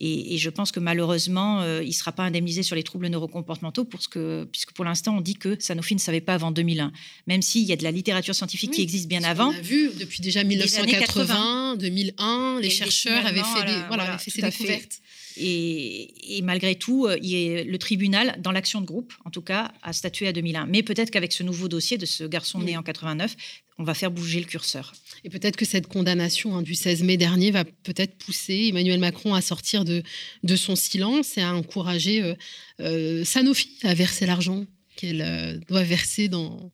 et, 0.00 0.36
je 0.36 0.50
pense 0.50 0.72
que 0.72 0.80
malheureusement, 0.80 1.60
euh, 1.62 1.82
il 1.82 1.88
ne 1.88 1.92
sera 1.92 2.12
pas 2.12 2.24
indemnisé 2.24 2.62
sur 2.62 2.76
les 2.76 2.82
troubles 2.82 3.06
neurocomportementaux 3.08 3.86
que, 4.10 4.44
puisque 4.44 4.72
pour 4.72 4.84
l'instant, 4.84 5.16
on 5.16 5.20
dit 5.20 5.34
que 5.34 5.56
Sanofi 5.58 5.94
ne 5.94 6.00
savait 6.00 6.20
pas 6.20 6.34
avant 6.34 6.50
2001. 6.50 6.92
Même 7.26 7.42
s'il 7.42 7.64
y 7.64 7.72
a 7.72 7.76
de 7.76 7.82
la 7.82 7.90
littérature 7.90 8.34
scientifique 8.34 8.72
qui 8.72 8.82
existe 8.82 9.08
bien 9.08 9.24
avant. 9.24 9.48
On 9.48 9.56
a 9.56 9.60
vu 9.60 9.90
depuis 9.98 10.20
déjà 10.20 10.44
1980, 10.44 11.76
2001, 11.76 12.60
les 12.60 12.70
chercheurs 12.70 13.24
avaient 13.24 13.42
fait, 13.42 13.64
des, 13.66 13.86
voilà, 13.88 14.18
fait 14.18 14.42
découvertes. 14.42 15.00
Et, 15.38 16.40
malgré 16.42 16.74
tout, 16.74 17.06
euh, 17.06 17.16
le 17.20 17.76
tribunal, 17.76 18.36
dans 18.40 18.52
l'action 18.52 18.80
de 18.80 18.86
groupe, 18.86 19.12
en 19.24 19.30
tout 19.30 19.42
cas, 19.42 19.72
a 19.82 19.92
statué 19.92 20.28
à 20.28 20.32
2001. 20.32 20.66
Mais 20.66 20.82
peut-être 20.82 21.10
qu'avec 21.10 21.32
ce 21.32 21.42
nouveau 21.42 21.68
dossier 21.68 21.98
de 21.98 22.06
ce 22.06 22.24
garçon 22.24 22.60
né 22.60 22.76
en 22.76 22.82
89, 22.82 23.36
on 23.78 23.84
va 23.84 23.94
faire 23.94 24.10
bouger 24.10 24.40
le 24.40 24.46
curseur. 24.46 24.92
Et 25.24 25.30
peut-être 25.30 25.56
que 25.56 25.64
cette 25.64 25.86
condamnation 25.86 26.56
hein, 26.56 26.62
du 26.62 26.74
16 26.74 27.02
mai 27.02 27.16
dernier 27.16 27.50
va 27.50 27.64
peut-être 27.64 28.16
pousser 28.16 28.68
Emmanuel 28.68 28.98
Macron 28.98 29.34
à 29.34 29.40
sortir 29.40 29.84
de, 29.84 30.02
de 30.42 30.56
son 30.56 30.76
silence 30.76 31.36
et 31.36 31.42
à 31.42 31.54
encourager 31.54 32.22
euh, 32.22 32.34
euh, 32.80 33.24
Sanofi 33.24 33.78
à 33.82 33.94
verser 33.94 34.26
l'argent 34.26 34.64
qu'elle 34.96 35.60
doit 35.68 35.82
verser 35.82 36.28
dans, 36.28 36.72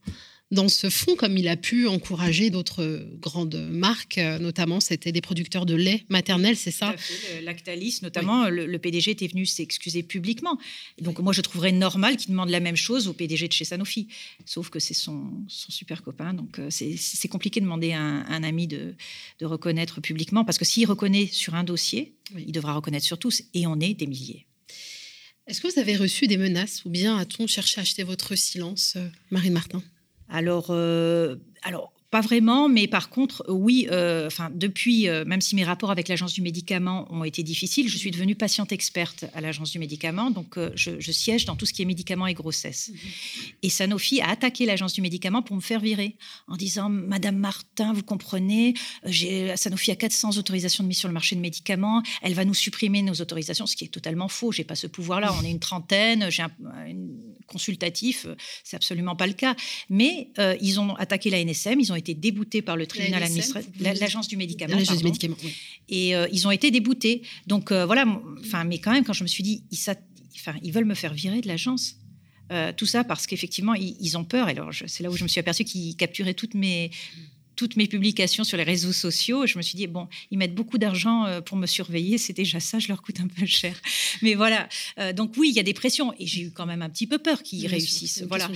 dans 0.53 0.69
ce 0.69 0.91
fonds, 0.91 1.17
comme 1.17 1.39
il 1.39 1.49
a 1.49 1.57
pu 1.57 1.89
encourager 1.89 2.51
d'autres 2.51 3.09
grandes 3.19 3.57
marques, 3.71 4.19
euh, 4.19 4.39
notamment 4.39 4.81
c'était 4.81 5.11
des 5.11 5.23
producteurs 5.23 5.65
de 5.65 5.75
lait 5.75 6.05
maternel, 6.11 6.57
c'est 6.57 6.71
ça? 6.71 6.95
Lactalis, 7.43 8.01
notamment, 8.03 8.49
le, 8.51 8.79
PDG 8.79 9.13
était 9.13 9.27
venu 9.27 9.47
s'excuser 9.47 10.03
publiquement. 10.03 10.59
donc 11.01 11.19
moi, 11.21 11.33
je 11.33 11.41
trouverais 11.41 11.73
normal 11.73 12.19
qu'il 12.19 12.31
demande 12.31 12.51
la 12.51 12.61
même 12.61 12.77
chose 12.77 13.09
au 13.09 13.15
PDG 13.15 13.49
de 13.49 13.53
chez 13.53 13.65
Sanofi. 13.65 14.09
Sauf 14.45 14.69
que 14.69 14.79
c'est 14.79 14.95
son, 14.95 15.31
super 15.49 16.03
copain, 16.03 16.35
donc 16.35 16.59
euh, 16.59 16.69
c'est 16.71 17.29
compliqué 17.29 17.61
de 17.61 17.65
demander 17.65 17.93
à 17.93 18.01
un, 18.01 18.43
ami 18.43 18.67
de, 18.67 18.95
reconnaître 19.41 20.01
publiquement, 20.01 20.45
parce 20.45 20.59
que 20.59 20.65
s'il 20.67 20.87
reconnaît 20.87 21.27
sur 21.27 21.55
un 21.55 21.65
dossier, 21.65 22.13
il 22.37 22.53
devra 22.53 22.75
reconnaître 22.75 23.07
sur 23.07 23.19
tous, 23.19 23.43
et 23.55 23.67
on 23.67 23.81
est 23.81 23.95
des 23.95 24.07
milliers. 24.07 24.47
Est-ce 25.47 25.61
que 25.61 25.73
vous 25.73 25.81
avez 25.81 25.97
reçu 25.97 26.27
des 26.27 26.37
menaces 26.37 26.85
ou 26.85 26.91
bien 26.91 27.17
a-t-on 27.17 27.47
cherché 27.47 27.81
à 27.81 27.83
acheter 27.83 28.03
votre 28.03 28.37
silence, 28.37 28.95
euh, 28.97 29.09
Marine 29.31 29.55
Martin? 29.55 29.83
Alors, 30.33 30.67
euh, 30.71 31.37
alors 31.63 31.93
pas 32.13 32.21
vraiment, 32.21 32.69
mais 32.69 32.89
par 32.89 33.09
contre, 33.09 33.43
oui, 33.49 33.89
euh, 33.91 34.27
enfin, 34.27 34.51
depuis, 34.55 35.09
euh, 35.09 35.25
même 35.25 35.41
si 35.41 35.57
mes 35.57 35.65
rapports 35.65 35.91
avec 35.91 36.09
l'Agence 36.09 36.35
du 36.35 36.43
médicament 36.43 37.11
ont 37.11 37.25
été 37.25 37.43
difficiles, 37.43 37.89
je 37.89 37.97
suis 37.97 38.11
devenue 38.11 38.35
patiente 38.35 38.71
experte 38.71 39.25
à 39.33 39.41
l'Agence 39.41 39.71
du 39.71 39.79
médicament. 39.79 40.31
Donc, 40.31 40.59
euh, 40.59 40.71
je, 40.75 41.11
siège 41.11 41.47
dans 41.47 41.57
tout 41.57 41.65
ce 41.65 41.73
qui 41.73 41.81
est 41.81 41.87
médicaments 41.87 42.27
et 42.27 42.35
grossesse. 42.35 42.91
Mhm. 42.91 42.99
Et 43.63 43.71
Sanofi 43.71 44.21
a 44.21 44.29
attaqué 44.29 44.67
l'Agence 44.67 44.93
du 44.93 45.01
médicament 45.01 45.41
pour 45.41 45.57
me 45.57 45.63
faire 45.63 45.81
virer 45.81 46.19
en 46.49 46.57
disant 46.57 46.91
Madame 46.91 47.37
Martin, 47.37 47.95
vous 47.95 48.03
comprenez, 48.03 48.75
Sanofi 49.57 49.91
a 49.91 49.97
400 49.97 50.37
autorisations 50.37 50.85
de 50.85 50.89
mise 50.89 50.99
sur 50.99 51.09
le 51.09 51.15
marché 51.15 51.35
de 51.35 51.41
médicaments, 51.41 52.03
elle 52.21 52.35
va 52.35 52.45
nous 52.45 52.53
supprimer 52.53 53.01
nos 53.01 53.15
autorisations, 53.15 53.67
ce 53.67 53.75
qui 53.75 53.87
est 53.87 53.89
totalement 53.89 54.29
faux. 54.29 54.53
J'ai 54.53 54.65
pas 54.65 54.75
ce 54.75 54.87
pouvoir-là. 54.87 55.35
On 55.41 55.45
est 55.47 55.51
une 55.51 55.61
trentaine, 55.61 56.29
j'ai 56.29 56.43
un, 56.43 56.51
consultatif, 57.47 58.27
c'est 58.65 58.77
absolument 58.77 59.17
pas 59.17 59.27
le 59.27 59.33
cas. 59.33 59.57
Mais 59.89 60.29
ils 60.61 60.79
ont 60.79 60.95
attaqué 60.97 61.31
la 61.31 61.43
NSM, 61.43 61.81
ils 61.81 61.91
ont 61.91 62.02
été 62.03 62.15
déboutés 62.15 62.63
par 62.63 62.77
le 62.77 62.87
tribunal 62.87 63.23
administratif, 63.23 63.71
l'agence 63.81 64.29
du 64.29 64.37
médicament. 64.37 64.77
L'agence 64.77 64.99
du 64.99 65.05
médicament, 65.05 65.37
Et 65.89 66.15
euh, 66.15 66.27
ils 66.33 66.47
ont 66.47 66.51
été 66.51 66.71
déboutés. 66.71 67.23
Donc 67.47 67.71
euh, 67.71 67.87
voilà, 67.87 68.05
enfin, 68.41 68.65
mais 68.65 68.79
quand 68.79 68.93
même, 68.93 69.05
quand 69.05 69.13
je 69.13 69.23
me 69.23 69.29
suis 69.29 69.43
dit, 69.43 69.65
ils, 69.71 69.79
enfin, 70.35 70.55
ils 70.63 70.73
veulent 70.73 70.85
me 70.85 70.95
faire 70.95 71.15
virer 71.15 71.41
de 71.41 71.49
l'agence. 71.49 71.97
Euh, 72.51 72.73
tout 72.77 72.87
ça 72.87 73.03
parce 73.03 73.27
qu'effectivement, 73.27 73.73
ils, 73.75 73.97
ils, 73.99 74.19
ont 74.19 74.25
peur. 74.25 74.49
Alors, 74.49 74.71
c'est 74.87 75.03
là 75.03 75.11
où 75.11 75.17
je 75.17 75.23
me 75.23 75.29
suis 75.29 75.41
aperçue 75.41 75.65
qu'ils 75.65 75.97
capturaient 75.97 76.35
toutes 76.35 76.53
mes, 76.53 76.91
toutes 77.57 77.77
mes 77.77 77.87
publications 77.87 78.45
sur 78.45 78.57
les 78.57 78.63
réseaux 78.63 78.93
sociaux. 78.93 79.47
Je 79.47 79.59
me 79.59 79.63
suis 79.63 79.77
dit, 79.77 79.87
bon, 79.87 80.09
ils 80.31 80.39
mettent 80.39 80.55
beaucoup 80.55 80.79
d'argent 80.79 81.27
euh, 81.27 81.41
pour 81.41 81.57
me 81.57 81.67
surveiller, 81.67 82.19
c'est 82.19 82.33
déjà 82.33 82.61
ça, 82.61 82.79
je 82.79 82.89
leur 82.89 83.03
coûte 83.03 83.21
un 83.21 83.27
peu 83.27 83.47
cher. 83.47 83.81
Mais 84.23 84.35
voilà, 84.35 84.69
euh, 84.99 85.13
donc 85.13 85.35
oui, 85.37 85.51
il 85.51 85.57
y 85.57 85.61
a 85.61 85.63
des 85.63 85.75
pressions. 85.75 86.13
Et 86.19 86.27
j'ai 86.27 86.43
eu 86.43 86.51
quand 86.51 86.67
même 86.67 86.83
un 86.83 86.91
petit 86.91 87.07
peu 87.07 87.19
peur 87.19 87.43
qu'ils 87.43 87.67
réussissent. 87.67 88.23
voilà. 88.23 88.49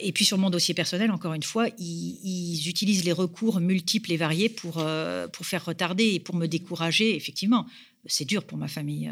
Et 0.00 0.12
puis 0.12 0.24
sur 0.24 0.38
mon 0.38 0.50
dossier 0.50 0.74
personnel, 0.74 1.10
encore 1.10 1.34
une 1.34 1.42
fois, 1.42 1.68
ils, 1.78 2.68
utilisent 2.68 3.04
les 3.04 3.12
recours 3.12 3.60
multiples 3.60 4.12
et 4.12 4.16
variés 4.16 4.48
pour, 4.48 4.78
euh, 4.78 5.26
pour 5.28 5.46
faire 5.46 5.64
retarder 5.64 6.14
et 6.14 6.20
pour 6.20 6.36
me 6.36 6.46
décourager. 6.46 7.16
Effectivement, 7.16 7.66
c'est 8.06 8.24
dur 8.24 8.44
pour 8.44 8.58
ma 8.58 8.68
famille. 8.68 9.10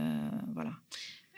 voilà. 0.54 0.72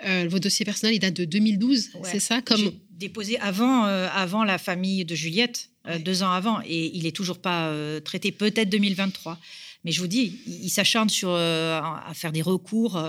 Votre 0.02 0.40
dossier 0.40 0.64
personnel, 0.64 0.94
il 0.94 0.98
date 0.98 1.14
de 1.14 1.24
2012, 1.24 1.90
c'est 2.04 2.20
ça 2.20 2.40
comme... 2.42 2.72
Déposé 2.90 3.38
avant, 3.38 3.84
avant 3.84 4.44
la 4.44 4.58
famille 4.58 5.06
de 5.06 5.14
Juliette. 5.14 5.70
Euh, 5.88 5.98
deux 5.98 6.22
ans 6.22 6.30
avant, 6.30 6.60
et 6.66 6.90
il 6.94 7.04
n'est 7.04 7.12
toujours 7.12 7.38
pas 7.38 7.68
euh, 7.68 8.00
traité, 8.00 8.32
peut-être 8.32 8.68
2023. 8.68 9.38
Mais 9.84 9.92
je 9.92 10.00
vous 10.00 10.06
dis, 10.06 10.40
il, 10.46 10.68
s'acharne 10.68 11.08
sur 11.08 11.30
euh, 11.30 11.80
à 11.80 12.12
faire 12.14 12.32
des 12.32 12.42
recours 12.42 13.02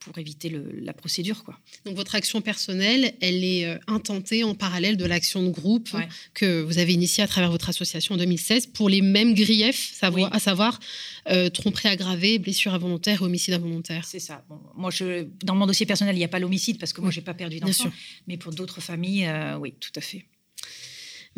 pour 0.00 0.18
éviter 0.18 0.54
la 0.82 0.92
procédure. 0.92 1.42
Quoi. 1.42 1.58
Donc 1.84 1.96
votre 1.96 2.14
action 2.14 2.40
personnelle, 2.40 3.14
elle 3.20 3.44
est 3.44 3.78
intentée 3.86 4.44
en 4.44 4.54
parallèle 4.54 4.96
de 4.96 5.06
l'action 5.06 5.42
de 5.42 5.48
groupe 5.48 5.90
que 6.34 6.60
vous 6.60 6.78
avez 6.78 6.92
initiée 6.92 7.24
à 7.24 7.26
travers 7.26 7.50
votre 7.50 7.68
association 7.70 8.14
en 8.14 8.18
2016 8.18 8.66
pour 8.66 8.88
les 8.88 9.00
mêmes 9.00 9.34
griefs, 9.34 9.94
savoir, 9.94 10.34
à 10.34 10.38
savoir 10.38 10.80
tromperie 11.54 11.88
aggravée, 11.88 12.38
blessure 12.38 12.74
involontaire 12.74 13.22
et 13.22 13.24
homicide 13.24 13.54
involontaire. 13.54 14.04
C'est 14.04 14.20
ça. 14.20 14.44
moi, 14.76 14.90
je, 14.90 15.26
dans 15.42 15.54
mon 15.54 15.66
dossier 15.66 15.86
personnel, 15.86 16.14
il 16.14 16.18
n'y 16.18 16.24
a 16.24 16.28
pas 16.28 16.38
l'homicide 16.38 16.78
parce 16.78 16.92
que 16.92 17.00
moi, 17.00 17.10
je 17.10 17.20
n'ai 17.20 17.24
pas 17.24 17.34
perdu 17.34 17.60
d'enfant. 17.60 17.90
Mais 18.26 18.36
pour 18.36 18.52
d'autres 18.52 18.80
familles, 18.80 19.30
oui, 19.60 19.74
tout 19.80 19.92
à 19.96 20.00
fait. 20.00 20.26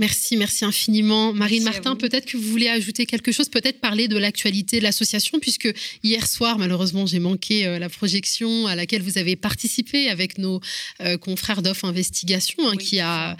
Merci, 0.01 0.39
merci 0.39 0.65
infiniment. 0.65 1.35
Marine 1.35 1.63
Martin, 1.63 1.95
peut-être 1.95 2.25
que 2.25 2.39
vous 2.39 2.49
voulez 2.49 2.69
ajouter 2.69 3.05
quelque 3.05 3.33
chose, 3.33 3.51
peut-être 3.51 3.81
parler 3.81 4.09
de 4.09 4.17
l'actualité 4.17 4.79
de 4.79 4.83
l'association, 4.83 5.39
puisque 5.41 5.69
hier 6.03 6.27
soir, 6.27 6.59
malheureusement, 6.59 7.05
j'ai 7.05 7.19
manqué 7.19 7.67
euh, 7.67 7.79
la 7.79 7.91
projection 7.91 8.67
à 8.67 8.75
laquelle 8.75 9.03
vous 9.03 9.19
avez 9.19 9.37
participé 9.37 10.09
avec 10.09 10.39
nos 10.39 10.63
euh, 11.03 11.19
confrères 11.19 11.61
d'Off 11.61 11.85
Investigation, 11.85 12.67
hein, 12.67 12.79
qui 12.79 12.99
a 12.99 13.37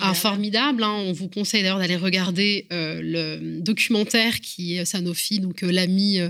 un 0.00 0.14
formidable. 0.14 0.82
Hein. 0.82 0.94
On 0.94 1.12
vous 1.12 1.28
conseille 1.28 1.60
d'ailleurs 1.60 1.78
d'aller 1.78 1.96
regarder 1.96 2.64
euh, 2.72 3.00
le 3.02 3.60
documentaire 3.60 4.40
qui 4.40 4.78
est 4.78 4.86
Sanofi, 4.86 5.40
donc 5.40 5.60
l'ami 5.60 6.20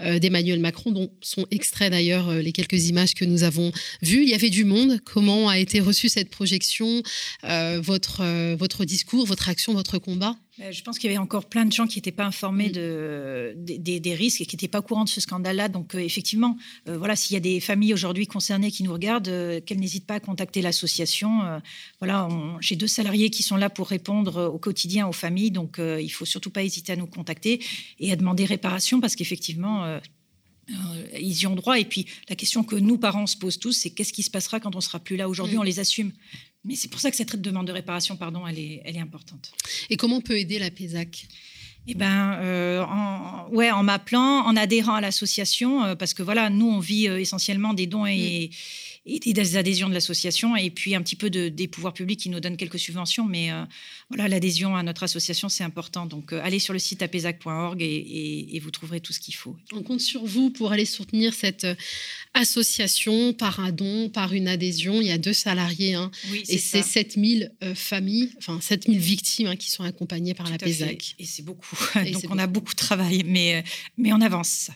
d'Emmanuel 0.00 0.58
Macron, 0.58 0.90
dont 0.90 1.08
sont 1.20 1.46
extraits 1.52 1.92
d'ailleurs 1.92 2.32
les 2.34 2.50
quelques 2.50 2.88
images 2.88 3.14
que 3.14 3.24
nous 3.24 3.44
avons 3.44 3.70
vues. 4.02 4.24
Il 4.24 4.28
y 4.28 4.34
avait 4.34 4.50
du 4.50 4.64
monde. 4.64 4.98
Comment 5.04 5.48
a 5.48 5.56
été 5.56 5.78
reçue 5.78 6.08
cette 6.08 6.30
projection, 6.30 7.04
votre, 7.44 8.54
votre 8.56 8.84
discours? 8.84 9.19
Votre 9.24 9.48
action, 9.48 9.72
votre 9.72 9.98
combat? 9.98 10.36
Euh, 10.60 10.72
je 10.72 10.82
pense 10.82 10.98
qu'il 10.98 11.10
y 11.10 11.12
avait 11.12 11.22
encore 11.22 11.46
plein 11.46 11.64
de 11.64 11.72
gens 11.72 11.86
qui 11.86 11.98
n'étaient 11.98 12.12
pas 12.12 12.24
informés 12.24 12.68
de, 12.68 13.54
des, 13.56 14.14
risques 14.14 14.40
et 14.40 14.46
qui 14.46 14.56
n'étaient 14.56 14.68
pas 14.68 14.80
au 14.80 14.82
courant 14.82 15.04
de 15.04 15.08
ce 15.08 15.20
scandale-là. 15.20 15.68
Donc, 15.68 15.94
euh, 15.94 15.98
effectivement, 15.98 16.56
euh, 16.88 16.98
voilà, 16.98 17.16
s'il 17.16 17.34
y 17.34 17.36
a 17.36 17.40
des 17.40 17.60
familles 17.60 17.94
aujourd'hui 17.94 18.26
concernées 18.26 18.70
qui 18.70 18.82
nous 18.82 18.92
regardent, 18.92 19.62
qu'elles 19.64 19.80
n'hésitent 19.80 20.06
pas 20.06 20.14
à 20.14 20.20
contacter 20.20 20.62
l'association. 20.62 21.60
voilà, 21.98 22.28
j'ai 22.60 22.76
deux 22.76 22.86
salariés 22.86 23.30
qui 23.30 23.42
sont 23.42 23.56
là 23.56 23.70
pour 23.70 23.88
répondre 23.88 24.50
au 24.52 24.58
quotidien 24.58 25.06
aux 25.06 25.12
familles. 25.12 25.50
Donc, 25.50 25.78
il 25.78 26.08
faut 26.10 26.24
surtout 26.24 26.50
pas 26.50 26.62
hésiter 26.62 26.92
à 26.92 26.96
nous 26.96 27.06
contacter 27.06 27.62
et 27.98 28.12
à 28.12 28.16
demander 28.16 28.44
réparation 28.44 29.00
parce 29.00 29.16
qu'effectivement, 29.16 30.00
ils 31.18 31.40
y 31.40 31.46
ont 31.46 31.54
droit. 31.54 31.78
Et 31.78 31.84
puis, 31.84 32.06
la 32.28 32.36
question 32.36 32.64
que 32.64 32.76
nous, 32.76 32.98
parents, 32.98 33.26
se 33.26 33.36
posent 33.36 33.58
tous, 33.58 33.72
c'est 33.72 33.90
qu'est-ce 33.90 34.12
qui 34.12 34.22
se 34.22 34.30
passera 34.30 34.60
quand 34.60 34.76
on 34.76 34.80
sera 34.80 34.98
plus 34.98 35.16
là? 35.16 35.28
Aujourd'hui, 35.28 35.56
mm. 35.56 35.60
on 35.60 35.64
les 35.64 35.80
assume. 35.80 36.12
Mais 36.64 36.74
c'est 36.74 36.88
pour 36.88 37.00
ça 37.00 37.10
que 37.10 37.16
cette 37.16 37.40
demande 37.40 37.66
de 37.66 37.72
réparation, 37.72 38.16
pardon, 38.16 38.46
elle 38.46 38.58
est, 38.58 38.82
elle 38.84 38.96
est 38.96 39.00
importante. 39.00 39.52
Et 39.88 39.96
comment 39.96 40.16
on 40.16 40.20
peut 40.20 40.38
aider 40.38 40.58
la 40.58 40.70
PESAC 40.70 41.26
eh 41.86 41.94
ben, 41.94 42.34
euh, 42.40 42.84
en, 42.84 43.48
ouais, 43.50 43.70
en 43.70 43.82
m'appelant, 43.82 44.44
en 44.46 44.54
adhérant 44.56 44.94
à 44.94 45.00
l'association, 45.00 45.82
euh, 45.82 45.94
parce 45.94 46.12
que 46.14 46.22
voilà, 46.22 46.50
nous, 46.50 46.68
on 46.68 46.78
vit 46.78 47.08
euh, 47.08 47.18
essentiellement 47.18 47.72
des 47.72 47.86
dons 47.86 48.06
et, 48.06 48.50
et, 49.06 49.32
des 49.32 49.56
adhésions 49.56 49.88
de 49.88 49.94
l'association, 49.94 50.56
et 50.56 50.70
puis 50.70 50.94
un 50.94 51.02
petit 51.02 51.16
peu 51.16 51.30
de, 51.30 51.48
des 51.48 51.68
pouvoirs 51.68 51.94
publics 51.94 52.20
qui 52.20 52.28
nous 52.28 52.40
donnent 52.40 52.56
quelques 52.56 52.78
subventions. 52.78 53.24
Mais 53.24 53.50
euh, 53.50 53.64
voilà, 54.08 54.28
l'adhésion 54.28 54.76
à 54.76 54.82
notre 54.82 55.02
association, 55.02 55.48
c'est 55.48 55.64
important. 55.64 56.06
Donc, 56.06 56.32
euh, 56.32 56.40
allez 56.42 56.58
sur 56.58 56.72
le 56.72 56.78
site 56.78 57.02
apesac.org 57.02 57.80
et, 57.80 58.56
et, 58.56 58.60
vous 58.60 58.70
trouverez 58.70 59.00
tout 59.00 59.12
ce 59.12 59.20
qu'il 59.20 59.34
faut. 59.34 59.56
On 59.72 59.82
compte 59.82 60.00
sur 60.00 60.24
vous 60.24 60.50
pour 60.50 60.72
aller 60.72 60.84
soutenir 60.84 61.32
cette 61.32 61.64
euh, 61.64 61.74
association 62.34 63.32
par 63.32 63.60
un 63.60 63.72
don, 63.72 64.10
par 64.10 64.34
une 64.34 64.48
adhésion. 64.48 65.00
Il 65.00 65.06
y 65.06 65.12
a 65.12 65.18
deux 65.18 65.32
salariés, 65.32 65.94
hein, 65.94 66.10
et 66.48 66.58
c'est 66.58 66.82
7000 66.82 67.52
familles, 67.74 68.32
enfin 68.38 68.60
7000 68.60 68.98
victimes 68.98 69.46
hein, 69.48 69.56
qui 69.56 69.70
sont 69.70 69.84
accompagnées 69.84 70.34
par 70.34 70.50
l'APESAC. 70.50 71.16
Et 71.18 71.24
c'est 71.24 71.42
beaucoup. 71.42 71.76
Donc, 71.94 72.24
on 72.28 72.38
a 72.38 72.46
beaucoup 72.46 72.72
de 72.72 72.78
travail, 72.78 73.22
mais, 73.24 73.64
mais 73.96 74.12
on 74.12 74.20
avance. 74.20 74.70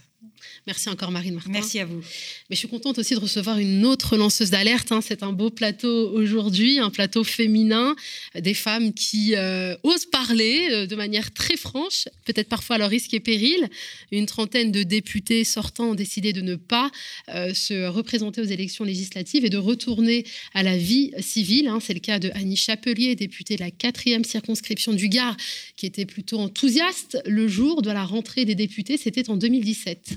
Merci 0.66 0.88
encore 0.88 1.10
Marine 1.10 1.34
Martin. 1.34 1.50
Merci 1.50 1.78
à 1.78 1.84
vous. 1.84 2.00
Mais 2.48 2.56
je 2.56 2.56
suis 2.56 2.68
contente 2.68 2.98
aussi 2.98 3.14
de 3.14 3.20
recevoir 3.20 3.58
une 3.58 3.84
autre 3.84 4.16
lanceuse 4.16 4.50
d'alerte. 4.50 4.92
Hein. 4.92 5.00
C'est 5.02 5.22
un 5.22 5.32
beau 5.32 5.50
plateau 5.50 6.10
aujourd'hui, 6.12 6.78
un 6.78 6.90
plateau 6.90 7.22
féminin, 7.22 7.94
des 8.38 8.54
femmes 8.54 8.94
qui 8.94 9.34
euh, 9.34 9.76
osent 9.82 10.06
parler 10.06 10.68
euh, 10.70 10.86
de 10.86 10.96
manière 10.96 11.32
très 11.32 11.56
franche, 11.56 12.08
peut-être 12.24 12.48
parfois 12.48 12.76
à 12.76 12.78
leur 12.78 12.90
risque 12.90 13.12
et 13.14 13.20
péril. 13.20 13.68
Une 14.10 14.26
trentaine 14.26 14.72
de 14.72 14.82
députés 14.82 15.44
sortants 15.44 15.90
ont 15.90 15.94
décidé 15.94 16.32
de 16.32 16.40
ne 16.40 16.56
pas 16.56 16.90
euh, 17.28 17.52
se 17.52 17.86
représenter 17.86 18.40
aux 18.40 18.44
élections 18.44 18.84
législatives 18.84 19.44
et 19.44 19.50
de 19.50 19.58
retourner 19.58 20.24
à 20.54 20.62
la 20.62 20.76
vie 20.76 21.12
civile. 21.20 21.68
Hein. 21.68 21.78
C'est 21.80 21.94
le 21.94 22.00
cas 22.00 22.18
de 22.18 22.30
Annie 22.34 22.56
Chapelier, 22.56 23.14
députée 23.16 23.56
de 23.56 23.60
la 23.60 23.70
quatrième 23.70 24.24
circonscription 24.24 24.92
du 24.92 25.08
Gard, 25.08 25.36
qui 25.76 25.86
était 25.86 26.06
plutôt 26.06 26.38
enthousiaste 26.38 27.18
le 27.26 27.48
jour 27.48 27.82
de 27.82 27.90
la 27.90 28.04
rentrée 28.04 28.44
des 28.44 28.54
députés. 28.54 28.96
C'était 28.96 29.28
en 29.30 29.36
2017. 29.36 30.14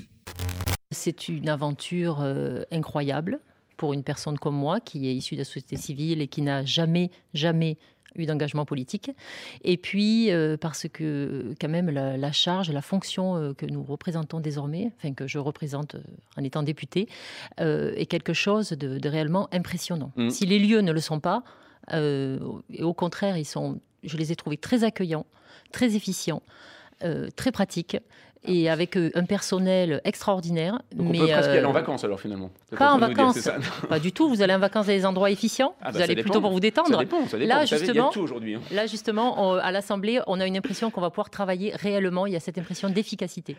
C'est 0.90 1.28
une 1.28 1.48
aventure 1.48 2.20
euh, 2.22 2.62
incroyable 2.72 3.40
pour 3.76 3.92
une 3.92 4.02
personne 4.02 4.38
comme 4.38 4.56
moi 4.56 4.80
qui 4.80 5.06
est 5.06 5.14
issue 5.14 5.34
de 5.34 5.40
la 5.40 5.44
société 5.44 5.76
civile 5.76 6.22
et 6.22 6.28
qui 6.28 6.40
n'a 6.40 6.64
jamais, 6.64 7.10
jamais 7.34 7.76
eu 8.16 8.24
d'engagement 8.24 8.64
politique. 8.64 9.10
Et 9.62 9.76
puis, 9.76 10.32
euh, 10.32 10.56
parce 10.56 10.86
que 10.90 11.54
quand 11.60 11.68
même 11.68 11.90
la, 11.90 12.32
charge, 12.32 12.70
la 12.70 12.80
fonction 12.80 13.36
euh, 13.36 13.52
que 13.52 13.66
nous 13.66 13.82
représentons 13.82 14.40
désormais, 14.40 14.90
enfin 14.96 15.12
que 15.12 15.26
je 15.26 15.38
représente 15.38 15.96
en 16.36 16.42
étant 16.42 16.62
députée, 16.62 17.06
est 17.58 18.06
quelque 18.06 18.32
chose 18.32 18.70
de, 18.70 19.08
réellement 19.08 19.48
impressionnant. 19.52 20.10
Mm. 20.16 20.30
Si 20.30 20.46
les 20.46 20.58
lieux 20.58 20.80
ne 20.80 20.92
le 20.92 21.00
sont 21.00 21.20
pas, 21.20 21.44
et 21.92 22.82
au 22.82 22.92
contraire, 22.92 23.36
ils 23.36 23.46
sont, 23.46 23.80
je 24.02 24.16
les 24.16 24.32
ai 24.32 24.36
trouvés 24.36 24.58
très 24.58 24.84
accueillants, 24.84 25.26
très 25.72 25.96
efficients, 25.96 26.42
très 27.36 27.52
pratiques 27.52 27.96
et 28.44 28.68
avec 28.70 28.96
euh, 28.96 29.10
un 29.14 29.24
personnel 29.24 30.00
extraordinaire. 30.04 30.80
Donc 30.94 31.08
on 31.10 31.12
peut 31.12 31.26
presque 31.26 31.50
aller 31.50 31.64
en 31.64 31.70
euh, 31.70 31.72
vacances 31.72 32.04
alors 32.04 32.20
finalement. 32.20 32.50
Pas 32.76 32.92
en 32.92 32.98
vacances, 32.98 33.48
pas 33.88 33.98
du 33.98 34.12
tout. 34.12 34.28
Vous 34.28 34.42
allez 34.42 34.54
en 34.54 34.58
vacances 34.58 34.86
dans 34.86 34.92
des 34.92 35.06
endroits 35.06 35.30
efficients. 35.30 35.74
Ah, 35.80 35.86
bah, 35.86 35.90
vous 35.92 36.02
allez 36.02 36.16
plutôt 36.16 36.40
pour 36.40 36.50
vous 36.50 36.60
détendre. 36.60 36.90
Ça 36.90 36.98
dépend, 36.98 37.26
ça 37.26 37.38
dépend. 37.38 37.54
Là, 37.54 37.64
justement, 37.64 38.10
aujourd'hui. 38.16 38.54
Hein. 38.54 38.60
Là 38.72 38.86
justement, 38.86 39.54
à 39.54 39.72
l'Assemblée, 39.72 40.20
on 40.26 40.40
a 40.40 40.46
une 40.46 40.56
impression 40.56 40.90
qu'on 40.90 41.00
va 41.00 41.10
pouvoir 41.10 41.30
travailler 41.30 41.72
réellement. 41.74 42.26
Il 42.26 42.32
y 42.32 42.36
a 42.36 42.40
cette 42.40 42.58
impression 42.58 42.88
d'efficacité. 42.88 43.56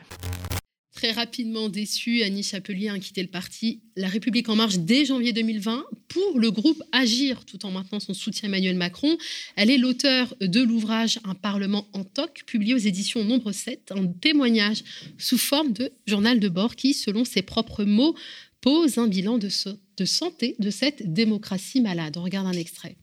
Très 0.93 1.11
rapidement 1.11 1.69
déçue, 1.69 2.23
Annie 2.23 2.43
Chapelier 2.43 2.89
a 2.89 2.97
quitté 2.97 3.21
le 3.21 3.29
parti 3.29 3.81
La 3.95 4.07
République 4.07 4.49
En 4.49 4.55
Marche 4.55 4.79
dès 4.79 5.05
janvier 5.05 5.33
2020 5.33 5.85
pour 6.07 6.39
le 6.39 6.49
groupe 6.49 6.81
Agir, 6.91 7.45
tout 7.45 7.63
en 7.65 7.71
maintenant 7.71 7.99
son 7.99 8.15
soutien 8.15 8.47
à 8.47 8.49
Emmanuel 8.49 8.75
Macron. 8.75 9.15
Elle 9.55 9.69
est 9.69 9.77
l'auteur 9.77 10.33
de 10.41 10.61
l'ouvrage 10.61 11.19
Un 11.25 11.35
Parlement 11.35 11.87
en 11.93 12.03
toc, 12.03 12.43
publié 12.47 12.73
aux 12.73 12.79
éditions 12.79 13.23
Nombre 13.23 13.51
7, 13.51 13.91
un 13.95 14.07
témoignage 14.07 14.83
sous 15.19 15.37
forme 15.37 15.73
de 15.73 15.91
journal 16.07 16.39
de 16.39 16.49
bord 16.49 16.75
qui, 16.75 16.93
selon 16.95 17.23
ses 17.23 17.43
propres 17.43 17.83
mots, 17.83 18.15
pose 18.59 18.97
un 18.97 19.07
bilan 19.07 19.37
de, 19.37 19.47
santé 20.05 20.55
de 20.57 20.69
cette 20.71 21.13
démocratie 21.13 21.81
malade. 21.81 22.17
On 22.17 22.23
regarde 22.23 22.47
un 22.47 22.53
extrait. 22.53 22.97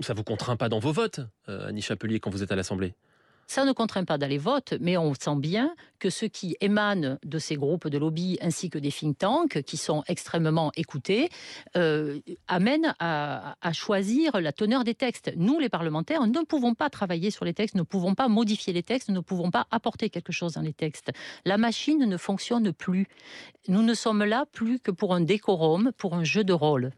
Ça 0.00 0.14
vous 0.14 0.24
contraint 0.24 0.56
pas 0.56 0.68
dans 0.68 0.78
vos 0.78 0.92
votes, 0.92 1.20
euh, 1.48 1.68
Annie 1.68 1.82
Chapelier, 1.82 2.20
quand 2.20 2.30
vous 2.30 2.42
êtes 2.42 2.52
à 2.52 2.56
l'Assemblée? 2.56 2.94
Ça 3.50 3.64
ne 3.64 3.72
contraint 3.72 4.04
pas 4.04 4.16
d'aller 4.16 4.38
voter, 4.38 4.76
mais 4.80 4.96
on 4.96 5.12
sent 5.12 5.34
bien 5.34 5.74
que 5.98 6.08
ce 6.08 6.24
qui 6.24 6.56
émane 6.60 7.18
de 7.24 7.38
ces 7.40 7.56
groupes 7.56 7.88
de 7.88 7.98
lobby 7.98 8.38
ainsi 8.40 8.70
que 8.70 8.78
des 8.78 8.92
think 8.92 9.18
tanks, 9.18 9.62
qui 9.62 9.76
sont 9.76 10.04
extrêmement 10.06 10.70
écoutés, 10.76 11.30
euh, 11.76 12.20
amène 12.46 12.94
à, 13.00 13.56
choisir 13.72 14.40
la 14.40 14.52
teneur 14.52 14.84
des 14.84 14.94
textes. 14.94 15.32
Nous, 15.36 15.58
les 15.58 15.68
parlementaires, 15.68 16.24
ne 16.28 16.44
pouvons 16.44 16.74
pas 16.74 16.90
travailler 16.90 17.32
sur 17.32 17.44
les 17.44 17.52
textes, 17.52 17.74
ne 17.74 17.82
pouvons 17.82 18.14
pas 18.14 18.28
modifier 18.28 18.72
les 18.72 18.84
textes, 18.84 19.08
ne 19.08 19.18
pouvons 19.18 19.50
pas 19.50 19.66
apporter 19.72 20.10
quelque 20.10 20.30
chose 20.30 20.52
dans 20.52 20.62
les 20.62 20.72
textes. 20.72 21.10
La 21.44 21.58
machine 21.58 21.98
ne 21.98 22.16
fonctionne 22.16 22.72
plus. 22.72 23.08
Nous 23.66 23.82
ne 23.82 23.94
sommes 23.94 24.22
là 24.22 24.44
plus 24.52 24.78
que 24.78 24.92
pour 24.92 25.12
un 25.12 25.22
décorum, 25.22 25.90
pour 25.98 26.14
un 26.14 26.22
jeu 26.22 26.44
de 26.44 26.52
rôle. 26.52 26.92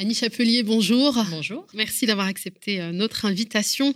Annie 0.00 0.14
Chapelier, 0.14 0.62
bonjour. 0.62 1.14
Bonjour. 1.30 1.66
Merci 1.74 2.06
d'avoir 2.06 2.26
accepté 2.26 2.80
euh, 2.80 2.90
notre 2.90 3.26
invitation. 3.26 3.92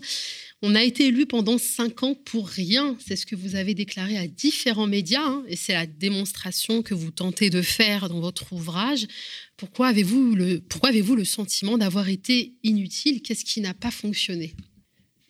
On 0.66 0.74
a 0.74 0.82
été 0.82 1.08
élu 1.08 1.26
pendant 1.26 1.58
cinq 1.58 2.02
ans 2.04 2.14
pour 2.14 2.48
rien. 2.48 2.96
C'est 3.06 3.16
ce 3.16 3.26
que 3.26 3.36
vous 3.36 3.54
avez 3.54 3.74
déclaré 3.74 4.16
à 4.16 4.26
différents 4.26 4.86
médias 4.86 5.20
hein, 5.20 5.44
et 5.46 5.56
c'est 5.56 5.74
la 5.74 5.84
démonstration 5.84 6.82
que 6.82 6.94
vous 6.94 7.10
tentez 7.10 7.50
de 7.50 7.60
faire 7.60 8.08
dans 8.08 8.20
votre 8.20 8.50
ouvrage. 8.54 9.06
Pourquoi 9.58 9.88
avez-vous 9.88 10.34
le, 10.34 10.60
pourquoi 10.60 10.88
avez-vous 10.88 11.16
le 11.16 11.26
sentiment 11.26 11.76
d'avoir 11.76 12.08
été 12.08 12.54
inutile? 12.62 13.20
Qu'est-ce 13.20 13.44
qui 13.44 13.60
n'a 13.60 13.74
pas 13.74 13.90
fonctionné? 13.90 14.54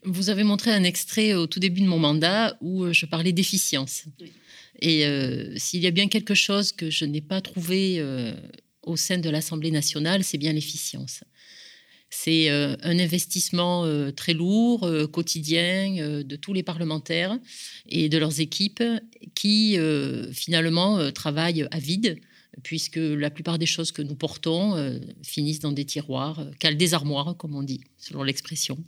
Vous 0.05 0.31
avez 0.31 0.45
montré 0.45 0.71
un 0.71 0.85
extrait 0.85 1.35
au 1.35 1.49
tout 1.49 1.59
début 1.59 1.81
de 1.81 1.89
mon 1.89 1.99
mandat 1.99 2.57
où 2.61 2.85
euh, 2.85 2.93
je 2.93 3.05
parlais 3.05 3.33
d'efficience. 3.33 4.05
Et 4.83 5.05
euh, 5.05 5.53
s'il 5.57 5.81
y 5.81 5.89
a 5.89 5.91
bien 5.91 6.07
quelque 6.07 6.35
chose 6.37 6.71
que 6.71 6.91
je 6.91 7.07
n'ai 7.07 7.23
pas 7.23 7.41
trouvé 7.41 7.97
euh, 7.99 8.37
au 8.85 8.97
sein 8.97 9.19
de 9.19 9.31
l'Assemblée 9.31 9.73
nationale, 9.73 10.23
c'est 10.23 10.39
bien 10.39 10.53
l'efficience. 10.53 11.25
C'est 12.17 12.49
euh, 12.49 12.77
un 12.83 12.99
investissement 13.01 13.85
euh, 13.85 14.13
très 14.13 14.35
lourd, 14.35 14.85
euh, 14.85 15.09
quotidien, 15.09 16.23
de 16.25 16.37
tous 16.37 16.53
les 16.53 16.63
parlementaires 16.63 17.39
et 17.89 18.09
de 18.09 18.19
leurs 18.19 18.41
équipes 18.41 18.83
qui, 19.35 19.77
finalement, 20.33 21.11
travaillent 21.13 21.67
à 21.71 21.79
vide, 21.79 22.19
puisque 22.63 22.97
la 22.97 23.31
plupart 23.31 23.59
des 23.59 23.67
choses 23.67 23.91
que 23.93 24.03
nous 24.03 24.15
portons 24.15 25.01
finissent 25.23 25.61
dans 25.61 25.73
des 25.73 25.85
tiroirs, 25.85 26.47
calent 26.59 26.77
des 26.77 26.95
armoires, 26.95 27.37
comme 27.37 27.55
on 27.55 27.63
dit, 27.63 27.81
selon 27.99 28.23
l'expression. 28.23 28.79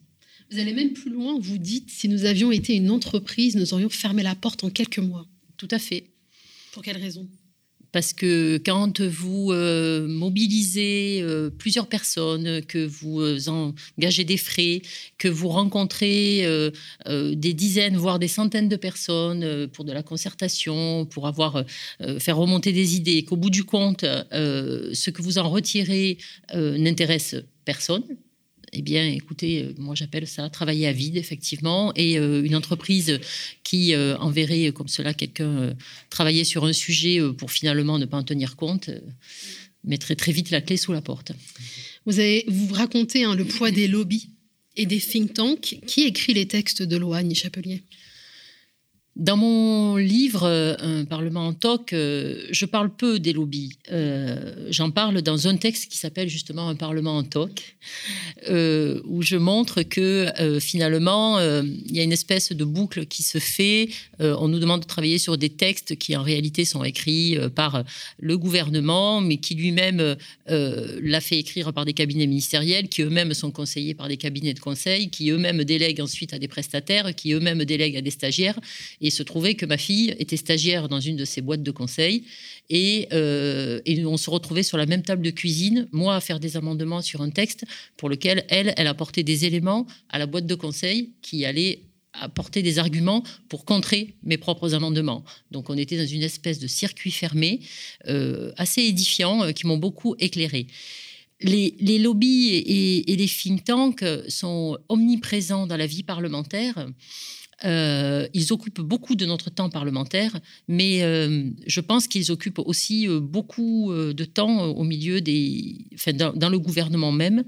Vous 0.50 0.58
allez 0.58 0.72
même 0.72 0.92
plus 0.92 1.10
loin, 1.10 1.38
vous 1.38 1.58
dites, 1.58 1.90
si 1.90 2.08
nous 2.08 2.24
avions 2.24 2.52
été 2.52 2.74
une 2.74 2.90
entreprise, 2.90 3.56
nous 3.56 3.74
aurions 3.74 3.90
fermé 3.90 4.22
la 4.22 4.34
porte 4.34 4.62
en 4.64 4.70
quelques 4.70 5.00
mois. 5.00 5.26
Tout 5.56 5.68
à 5.70 5.78
fait. 5.78 6.04
Pour 6.72 6.82
quelle 6.82 6.98
raison? 6.98 7.28
Parce 7.92 8.12
que 8.12 8.58
quand 8.64 9.00
vous 9.00 9.52
euh, 9.52 10.06
mobilisez 10.06 11.20
euh, 11.22 11.50
plusieurs 11.50 11.86
personnes, 11.86 12.62
que 12.62 12.84
vous 12.84 13.20
euh, 13.20 13.38
engagez 13.96 14.24
des 14.24 14.36
frais, 14.36 14.82
que 15.18 15.28
vous 15.28 15.48
rencontrez 15.48 16.46
des 17.06 17.54
dizaines, 17.54 17.96
voire 17.96 18.18
des 18.18 18.28
centaines 18.28 18.68
de 18.68 18.76
personnes 18.76 19.66
pour 19.68 19.84
de 19.84 19.92
la 19.92 20.02
concertation, 20.02 21.06
pour 21.06 21.26
avoir 21.26 21.64
faire 22.18 22.36
remonter 22.36 22.72
des 22.72 22.96
idées, 22.96 23.24
qu'au 23.24 23.36
bout 23.36 23.50
du 23.50 23.64
compte, 23.64 24.02
ce 24.02 25.10
que 25.10 25.22
vous 25.22 25.38
en 25.38 25.48
retirez 25.48 26.18
n'intéresse 26.54 27.36
personne, 27.64 28.04
eh 28.72 28.82
bien, 28.82 29.06
écoutez, 29.06 29.62
euh, 29.62 29.74
moi 29.78 29.94
j'appelle 29.94 30.26
ça 30.26 30.48
travailler 30.50 30.86
à 30.86 30.92
vide, 30.92 31.16
effectivement. 31.16 31.92
Et 31.94 32.18
euh, 32.18 32.42
une 32.42 32.54
entreprise 32.54 33.20
qui 33.62 33.94
euh, 33.94 34.16
enverrait 34.18 34.72
comme 34.72 34.88
cela 34.88 35.14
quelqu'un 35.14 35.74
travailler 36.10 36.44
sur 36.44 36.64
un 36.64 36.72
sujet 36.72 37.20
pour 37.36 37.50
finalement 37.50 37.98
ne 37.98 38.06
pas 38.06 38.16
en 38.16 38.22
tenir 38.22 38.56
compte 38.56 38.90
mettrait 39.84 40.16
très 40.16 40.32
vite 40.32 40.50
la 40.50 40.60
clé 40.60 40.76
sous 40.76 40.92
la 40.92 41.00
porte. 41.00 41.32
Vous, 42.06 42.18
avez, 42.18 42.44
vous 42.48 42.74
racontez 42.74 43.24
hein, 43.24 43.34
le 43.36 43.44
poids 43.44 43.70
des 43.70 43.86
lobbies 43.86 44.30
et 44.74 44.84
des 44.84 44.98
think 44.98 45.34
tanks. 45.34 45.78
Qui 45.86 46.02
écrit 46.02 46.34
les 46.34 46.46
textes 46.46 46.82
de 46.82 46.96
loi, 46.96 47.18
Annie 47.18 47.34
Chapelier? 47.34 47.82
Dans 49.16 49.38
mon 49.38 49.96
livre 49.96 50.44
euh, 50.44 50.74
Un 50.78 51.06
Parlement 51.06 51.46
en 51.46 51.54
toc, 51.54 51.94
euh, 51.94 52.46
je 52.50 52.66
parle 52.66 52.94
peu 52.94 53.18
des 53.18 53.32
lobbies. 53.32 53.72
Euh, 53.90 54.66
j'en 54.68 54.90
parle 54.90 55.22
dans 55.22 55.48
un 55.48 55.56
texte 55.56 55.90
qui 55.90 55.96
s'appelle 55.96 56.28
justement 56.28 56.68
Un 56.68 56.74
Parlement 56.74 57.16
en 57.16 57.22
toc, 57.22 57.76
où 58.48 59.22
je 59.22 59.36
montre 59.36 59.82
que 59.82 60.30
finalement, 60.60 61.40
il 61.40 61.96
y 61.96 62.00
a 62.00 62.02
une 62.02 62.12
espèce 62.12 62.52
de 62.52 62.64
boucle 62.64 63.06
qui 63.06 63.22
se 63.22 63.38
fait. 63.38 63.88
on 64.18 64.48
nous 64.48 64.58
demande 64.58 64.82
de 64.82 64.86
travailler 64.86 65.18
sur 65.18 65.38
des 65.38 65.48
textes 65.48 65.96
qui 65.96 66.16
en 66.16 66.22
réalité 66.22 66.64
sont 66.64 66.84
écrits 66.84 67.38
par 67.54 67.84
le 68.18 68.38
gouvernement, 68.38 69.20
mais 69.20 69.38
qui 69.38 69.54
lui-même 69.54 70.16
l'a 70.48 71.20
fait 71.20 71.38
écrire 71.38 71.72
par 71.72 71.84
des 71.84 71.92
cabinets 71.92 72.26
ministériels, 72.26 72.88
qui 72.88 73.02
eux-mêmes 73.02 73.34
sont 73.34 73.50
conseillés 73.50 73.94
par 73.94 74.08
des 74.08 74.16
cabinets 74.16 74.54
de 74.54 74.60
conseil, 74.60 75.08
qui 75.08 75.30
eux-mêmes 75.30 75.64
délèguent 75.64 76.00
ensuite 76.00 76.32
à 76.32 76.38
des 76.38 76.48
prestataires, 76.48 77.14
qui 77.14 77.32
eux-mêmes 77.32 77.64
délèguent 77.64 77.96
à 77.96 78.02
des 78.02 78.10
stagiaires. 78.10 78.58
Il 79.06 79.12
se 79.12 79.22
trouvait 79.22 79.54
que 79.54 79.66
ma 79.66 79.78
fille 79.78 80.14
était 80.18 80.36
stagiaire 80.36 80.88
dans 80.88 81.00
une 81.00 81.16
de 81.16 81.24
ces 81.24 81.40
boîtes 81.40 81.62
de 81.62 81.70
conseil. 81.70 82.24
Et, 82.68 83.08
euh, 83.12 83.80
et, 83.84 84.04
on 84.04 84.16
se 84.16 84.30
retrouvait 84.30 84.62
sur 84.62 84.76
la 84.76 84.86
même 84.86 85.02
table 85.02 85.22
de 85.22 85.30
cuisine, 85.30 85.88
moi 85.92 86.16
à 86.16 86.20
faire 86.20 86.40
des 86.40 86.56
amendements 86.56 87.02
sur 87.02 87.22
un 87.22 87.30
texte 87.30 87.64
pour 87.96 88.08
lequel 88.08 88.44
elle, 88.48 88.74
elle 88.76 88.86
apportait 88.86 89.22
des 89.22 89.44
éléments 89.44 89.86
à 90.08 90.18
la 90.18 90.26
boîte 90.26 90.46
de 90.46 90.54
conseil 90.54 91.12
qui 91.22 91.44
allait 91.44 91.82
apporter 92.20 92.62
des 92.62 92.78
arguments 92.78 93.22
pour 93.48 93.64
contrer 93.64 94.14
mes 94.22 94.38
propres 94.38 94.74
amendements. 94.74 95.24
Donc 95.50 95.70
on 95.70 95.76
était 95.76 95.98
dans 95.98 96.06
une 96.06 96.22
espèce 96.22 96.58
de 96.58 96.66
circuit 96.66 97.10
fermé 97.10 97.60
euh, 98.08 98.52
assez 98.56 98.82
édifiant 98.82 99.44
euh, 99.44 99.52
qui 99.52 99.66
m'ont 99.66 99.76
beaucoup 99.76 100.14
éclairé. 100.18 100.66
Les, 101.40 101.98
lobbies 101.98 102.48
et, 102.54 103.14
les 103.14 103.26
think 103.26 103.64
tanks 103.64 104.04
sont 104.28 104.78
omniprésents 104.88 105.66
dans 105.66 105.76
la 105.76 105.86
vie 105.86 106.02
parlementaire. 106.02 106.88
Euh, 107.64 108.28
ils 108.34 108.52
occupent 108.52 108.82
beaucoup 108.82 109.14
de 109.14 109.24
notre 109.24 109.50
temps 109.50 109.70
parlementaire, 109.70 110.38
mais 110.68 111.00
je 111.66 111.80
pense 111.80 112.06
qu'ils 112.06 112.30
occupent 112.30 112.58
aussi 112.58 113.08
beaucoup 113.08 113.92
de 113.92 114.24
temps 114.24 114.64
au 114.64 114.84
milieu 114.84 115.20
des, 115.20 115.86
dans, 116.14 116.48
le 116.50 116.58
gouvernement 116.58 117.12
même. 117.12 117.44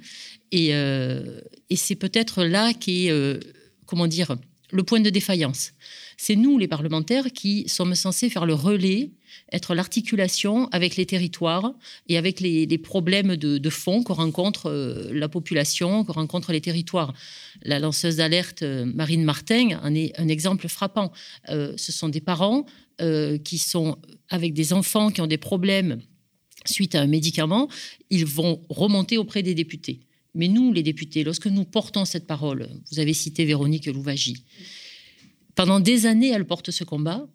Et, 0.51 0.69
et 0.69 1.77
c'est 1.77 1.97
peut-être 1.97 2.45
là 2.45 2.73
qu'est, 2.73 3.13
comment 3.87 4.07
dire, 4.07 4.37
le 4.71 4.83
point 4.83 5.01
de 5.01 5.11
défaillance. 5.11 5.73
C'est 6.17 6.37
nous, 6.37 6.59
les 6.59 6.69
parlementaires, 6.69 7.33
qui 7.33 7.69
sommes 7.69 7.95
censés 7.95 8.29
faire 8.29 8.47
le 8.47 8.55
relais, 8.55 9.11
être 9.53 9.75
l'articulation 9.75 10.69
avec 10.69 10.97
les 10.97 11.07
territoires 11.07 11.73
et 12.09 12.17
avec 12.17 12.41
les, 12.41 12.79
problèmes 12.79 13.37
de, 13.37 13.71
fond 13.71 14.03
que 14.03 14.13
rencontre 14.13 14.67
euh, 14.67 15.11
la 15.13 15.29
population, 15.29 16.05
que 16.05 16.13
rencontrent 16.13 16.53
les 16.53 16.61
territoires. 16.61 17.13
La 17.63 17.79
lanceuse 17.79 18.17
d'alerte 18.17 18.63
euh, 18.63 18.85
Marine 18.85 19.25
Martin 19.25 19.79
en 19.83 19.95
est 19.95 20.19
un 20.19 20.29
exemple 20.29 20.69
frappant. 20.69 21.13
Euh, 21.49 21.73
ce 21.77 21.93
sont 21.93 22.09
des 22.09 22.21
parents 22.21 22.67
qui 23.45 23.59
sont 23.59 23.97
avec 24.29 24.55
des 24.55 24.73
enfants 24.73 25.11
qui 25.11 25.21
ont 25.21 25.29
des 25.29 25.39
problèmes 25.39 26.01
suite 26.67 26.95
à 26.97 27.01
un 27.01 27.07
médicament, 27.07 27.69
ils 28.11 28.27
vont 28.27 28.61
remonter 28.69 29.19
auprès 29.19 29.45
des 29.45 29.55
députés. 29.55 30.01
Mais 30.35 30.49
nous, 30.49 30.73
les 30.73 30.83
députés, 30.83 31.25
lorsque 31.25 31.47
nous 31.47 31.65
portons 31.65 32.05
cette 32.05 32.27
parole, 32.27 32.69
vous 32.91 33.01
avez 33.01 33.15
cité 33.15 33.45
Véronique 33.45 33.87
Louvagie, 33.87 34.45
pendant 35.55 35.81
des 35.81 36.07
années, 36.07 36.31
elle 36.31 36.47
porte 36.47 36.71
ce 36.71 36.85
combat, 36.85 37.27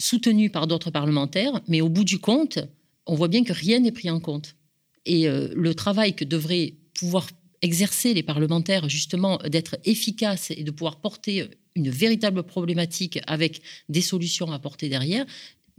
soutenu 0.00 0.50
par 0.50 0.66
d'autres 0.66 0.90
parlementaires, 0.90 1.60
mais 1.68 1.80
au 1.80 1.88
bout 1.88 2.04
du 2.04 2.18
compte, 2.18 2.58
on 3.06 3.14
voit 3.14 3.28
bien 3.28 3.44
que 3.44 3.52
rien 3.52 3.80
n'est 3.80 3.92
pris 3.92 4.10
en 4.10 4.20
compte. 4.20 4.56
Et 5.06 5.28
euh, 5.28 5.48
le 5.54 5.74
travail 5.74 6.14
que 6.14 6.24
devraient 6.24 6.74
pouvoir 6.94 7.28
exercer 7.62 8.14
les 8.14 8.22
parlementaires, 8.22 8.88
justement, 8.88 9.38
d'être 9.48 9.76
efficaces 9.84 10.50
et 10.50 10.62
de 10.62 10.70
pouvoir 10.70 11.00
porter 11.00 11.48
une 11.74 11.90
véritable 11.90 12.42
problématique 12.42 13.18
avec 13.26 13.62
des 13.88 14.00
solutions 14.00 14.52
à 14.52 14.58
porter 14.58 14.88
derrière, 14.88 15.26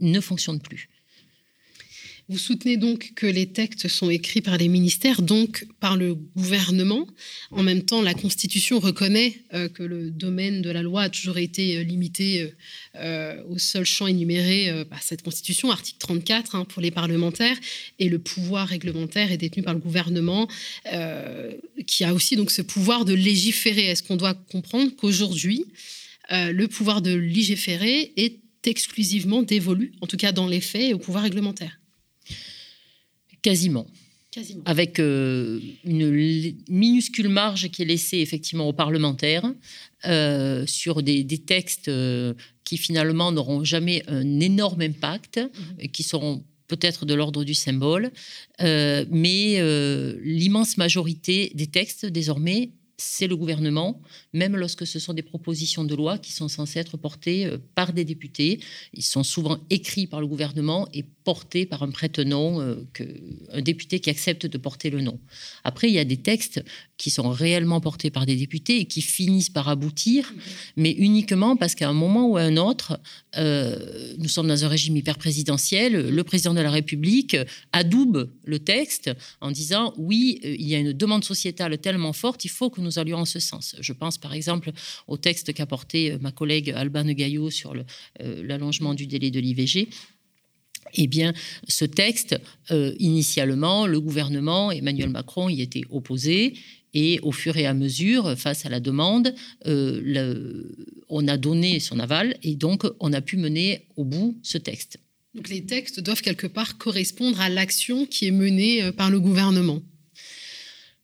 ne 0.00 0.20
fonctionne 0.20 0.60
plus. 0.60 0.88
Vous 2.30 2.38
soutenez 2.38 2.76
donc 2.76 3.10
que 3.16 3.26
les 3.26 3.46
textes 3.46 3.88
sont 3.88 4.08
écrits 4.08 4.40
par 4.40 4.56
les 4.56 4.68
ministères, 4.68 5.20
donc 5.20 5.66
par 5.80 5.96
le 5.96 6.14
gouvernement. 6.14 7.08
En 7.50 7.64
même 7.64 7.82
temps, 7.82 8.02
la 8.02 8.14
Constitution 8.14 8.78
reconnaît 8.78 9.42
euh, 9.52 9.68
que 9.68 9.82
le 9.82 10.12
domaine 10.12 10.62
de 10.62 10.70
la 10.70 10.82
loi 10.82 11.02
a 11.02 11.08
toujours 11.08 11.38
été 11.38 11.76
euh, 11.76 11.82
limité 11.82 12.52
euh, 12.94 13.42
au 13.48 13.58
seul 13.58 13.84
champ 13.84 14.06
énuméré 14.06 14.84
par 14.88 15.02
cette 15.02 15.22
Constitution, 15.22 15.72
article 15.72 15.98
34 15.98 16.54
hein, 16.54 16.64
pour 16.66 16.80
les 16.80 16.92
parlementaires, 16.92 17.56
et 17.98 18.08
le 18.08 18.20
pouvoir 18.20 18.68
réglementaire 18.68 19.32
est 19.32 19.36
détenu 19.36 19.64
par 19.64 19.74
le 19.74 19.80
gouvernement, 19.80 20.46
qui 21.88 22.04
a 22.04 22.14
aussi 22.14 22.36
donc 22.36 22.52
ce 22.52 22.62
pouvoir 22.62 23.04
de 23.04 23.12
légiférer. 23.12 23.86
Est-ce 23.86 24.04
qu'on 24.04 24.14
doit 24.14 24.34
comprendre 24.34 24.92
qu'aujourd'hui, 24.94 25.64
le 26.30 26.66
pouvoir 26.66 27.02
de 27.02 27.12
légiférer 27.12 28.12
est 28.16 28.38
exclusivement 28.66 29.42
dévolu, 29.42 29.90
en 30.00 30.06
tout 30.06 30.16
cas 30.16 30.30
dans 30.30 30.46
les 30.46 30.60
faits, 30.60 30.94
au 30.94 30.98
pouvoir 30.98 31.24
réglementaire? 31.24 31.79
Quasiment. 33.42 33.86
Avec 34.64 35.00
euh, 35.00 35.58
une 35.84 36.54
minuscule 36.68 37.28
marge 37.28 37.68
qui 37.70 37.82
est 37.82 37.84
laissée 37.84 38.18
effectivement 38.18 38.68
aux 38.68 38.72
parlementaires 38.72 39.52
euh, 40.06 40.64
sur 40.66 41.02
des, 41.02 41.26
textes 41.38 41.88
euh, 41.88 42.34
qui 42.62 42.76
finalement 42.76 43.32
n'auront 43.32 43.64
jamais 43.64 44.04
un 44.06 44.38
énorme 44.38 44.82
impact, 44.82 45.38
mhm. 45.38 45.88
qui 45.88 46.04
seront 46.04 46.44
peut-être 46.68 47.06
de 47.06 47.14
l'ordre 47.14 47.42
du 47.42 47.54
symbole, 47.54 48.12
mais 48.60 49.60
l'immense 50.22 50.76
majorité 50.76 51.50
des 51.56 51.66
textes 51.66 52.06
désormais 52.06 52.70
c'est 52.96 53.26
le 53.26 53.34
gouvernement, 53.34 54.00
même 54.34 54.56
lorsque 54.56 54.86
ce 54.86 54.98
sont 54.98 55.14
des 55.14 55.22
propositions 55.22 55.84
de 55.84 55.94
loi 55.94 56.18
qui 56.18 56.32
sont 56.32 56.48
censées 56.48 56.78
être 56.78 56.98
portées 56.98 57.50
par 57.74 57.94
des 57.94 58.04
députés. 58.04 58.60
Ils 58.92 59.02
sont 59.02 59.24
souvent 59.24 59.58
écrits 59.70 60.06
par 60.06 60.20
le 60.20 60.26
gouvernement 60.26 60.86
et 60.92 61.06
portés 61.30 61.64
par 61.64 61.84
un 61.84 61.92
prête-nom, 61.92 62.60
euh, 62.60 62.74
un 63.52 63.62
député 63.62 64.00
qui 64.00 64.10
accepte 64.10 64.46
de 64.46 64.58
porter 64.58 64.90
le 64.90 65.00
nom. 65.00 65.16
Après, 65.62 65.86
il 65.88 65.94
y 65.94 66.00
a 66.00 66.04
des 66.04 66.16
textes 66.16 66.64
qui 66.96 67.08
sont 67.08 67.30
réellement 67.30 67.80
portés 67.80 68.10
par 68.10 68.26
des 68.26 68.34
députés 68.34 68.80
et 68.80 68.84
qui 68.86 69.00
finissent 69.00 69.48
par 69.48 69.68
aboutir, 69.68 70.34
mais 70.76 70.90
uniquement 70.90 71.54
parce 71.54 71.76
qu'à 71.76 71.88
un 71.88 71.92
moment 71.92 72.26
ou 72.26 72.36
à 72.36 72.42
un 72.42 72.56
autre, 72.56 72.98
euh, 73.36 74.16
nous 74.18 74.28
sommes 74.28 74.48
dans 74.48 74.64
un 74.64 74.68
régime 74.68 74.96
hyper 74.96 75.18
présidentiel, 75.18 75.92
le 76.10 76.24
président 76.24 76.52
de 76.52 76.60
la 76.60 76.70
République 76.72 77.36
adoube 77.72 78.28
le 78.44 78.58
texte 78.58 79.12
en 79.40 79.52
disant 79.52 79.94
oui, 79.96 80.40
il 80.42 80.66
y 80.66 80.74
a 80.74 80.78
une 80.78 80.92
demande 80.92 81.22
sociétale 81.22 81.78
tellement 81.78 82.12
forte, 82.12 82.44
il 82.44 82.50
faut 82.50 82.70
que 82.70 82.80
nous 82.80 82.98
allions 82.98 83.18
en 83.18 83.24
ce 83.24 83.38
sens. 83.38 83.76
Je 83.78 83.92
pense 83.92 84.18
par 84.18 84.34
exemple 84.34 84.72
au 85.06 85.16
texte 85.16 85.52
qu'a 85.54 85.66
porté 85.66 86.10
euh, 86.10 86.18
ma 86.20 86.32
collègue 86.32 86.70
Alban 86.70 87.04
Gaillot 87.04 87.50
sur 87.50 87.72
euh, 87.72 88.42
l'allongement 88.44 88.94
du 88.94 89.06
délai 89.06 89.30
de 89.30 89.38
l'IVG. 89.38 89.88
Eh 90.94 91.06
bien, 91.06 91.32
ce 91.68 91.84
texte, 91.84 92.38
euh, 92.70 92.94
initialement, 92.98 93.86
le 93.86 94.00
gouvernement, 94.00 94.70
Emmanuel 94.70 95.10
Macron, 95.10 95.48
y 95.48 95.62
était 95.62 95.82
opposé. 95.90 96.54
Et 96.92 97.20
au 97.22 97.30
fur 97.30 97.56
et 97.56 97.66
à 97.66 97.74
mesure, 97.74 98.36
face 98.36 98.66
à 98.66 98.68
la 98.68 98.80
demande, 98.80 99.32
on 99.64 101.28
a 101.28 101.36
donné 101.36 101.78
son 101.78 102.00
aval 102.00 102.36
et 102.42 102.56
donc 102.56 102.84
on 102.98 103.12
a 103.12 103.20
pu 103.20 103.36
mener 103.36 103.86
au 103.94 104.04
bout 104.04 104.36
ce 104.42 104.58
texte. 104.58 104.98
Donc 105.36 105.48
les 105.48 105.64
textes 105.64 106.00
doivent 106.00 106.20
quelque 106.20 106.48
part 106.48 106.78
correspondre 106.78 107.40
à 107.40 107.48
l'action 107.48 108.06
qui 108.06 108.26
est 108.26 108.32
menée 108.32 108.90
par 108.90 109.08
le 109.08 109.20
gouvernement. 109.20 109.80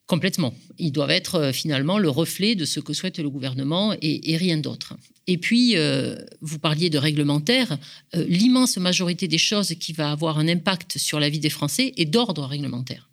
Complètement. 0.07 0.55
Ils 0.79 0.93
doivent 0.93 1.11
être 1.11 1.35
euh, 1.35 1.53
finalement 1.53 1.99
le 1.99 2.09
reflet 2.09 2.55
de 2.55 2.65
ce 2.65 2.79
que 2.79 2.93
souhaite 2.93 3.19
le 3.19 3.29
gouvernement 3.29 3.95
et, 4.01 4.37
rien 4.37 4.57
d'autre. 4.57 4.95
Et 5.27 5.37
puis, 5.37 5.77
euh, 5.77 6.17
vous 6.41 6.61
parliez 6.61 6.91
de 6.91 6.99
réglementaire. 6.99 7.77
Euh, 8.15 8.25
l'immense 8.29 8.77
majorité 8.77 9.27
des 9.27 9.39
choses 9.39 9.75
qui 9.81 9.93
va 9.93 10.13
avoir 10.13 10.39
un 10.39 10.47
impact 10.47 10.99
sur 10.99 11.19
la 11.19 11.29
vie 11.29 11.41
des 11.41 11.51
Français 11.51 11.93
est 11.97 12.05
d'ordre 12.05 12.45
réglementaire. 12.45 13.11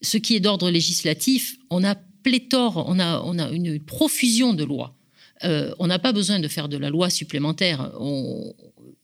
Ce 0.00 0.16
qui 0.16 0.36
est 0.36 0.40
d'ordre 0.40 0.70
législatif, 0.70 1.56
on 1.70 1.82
a 1.82 1.96
pléthore, 2.22 2.84
on 2.86 3.00
a, 3.00 3.20
on 3.24 3.38
a 3.38 3.50
une 3.50 3.80
profusion 3.80 4.54
de 4.54 4.64
lois. 4.64 4.94
on 5.42 5.86
n'a 5.86 5.98
pas 5.98 6.12
besoin 6.12 6.38
de 6.38 6.48
faire 6.48 6.68
de 6.68 6.76
la 6.76 6.88
loi 6.88 7.10
supplémentaire. 7.10 7.90
On, 7.98 8.54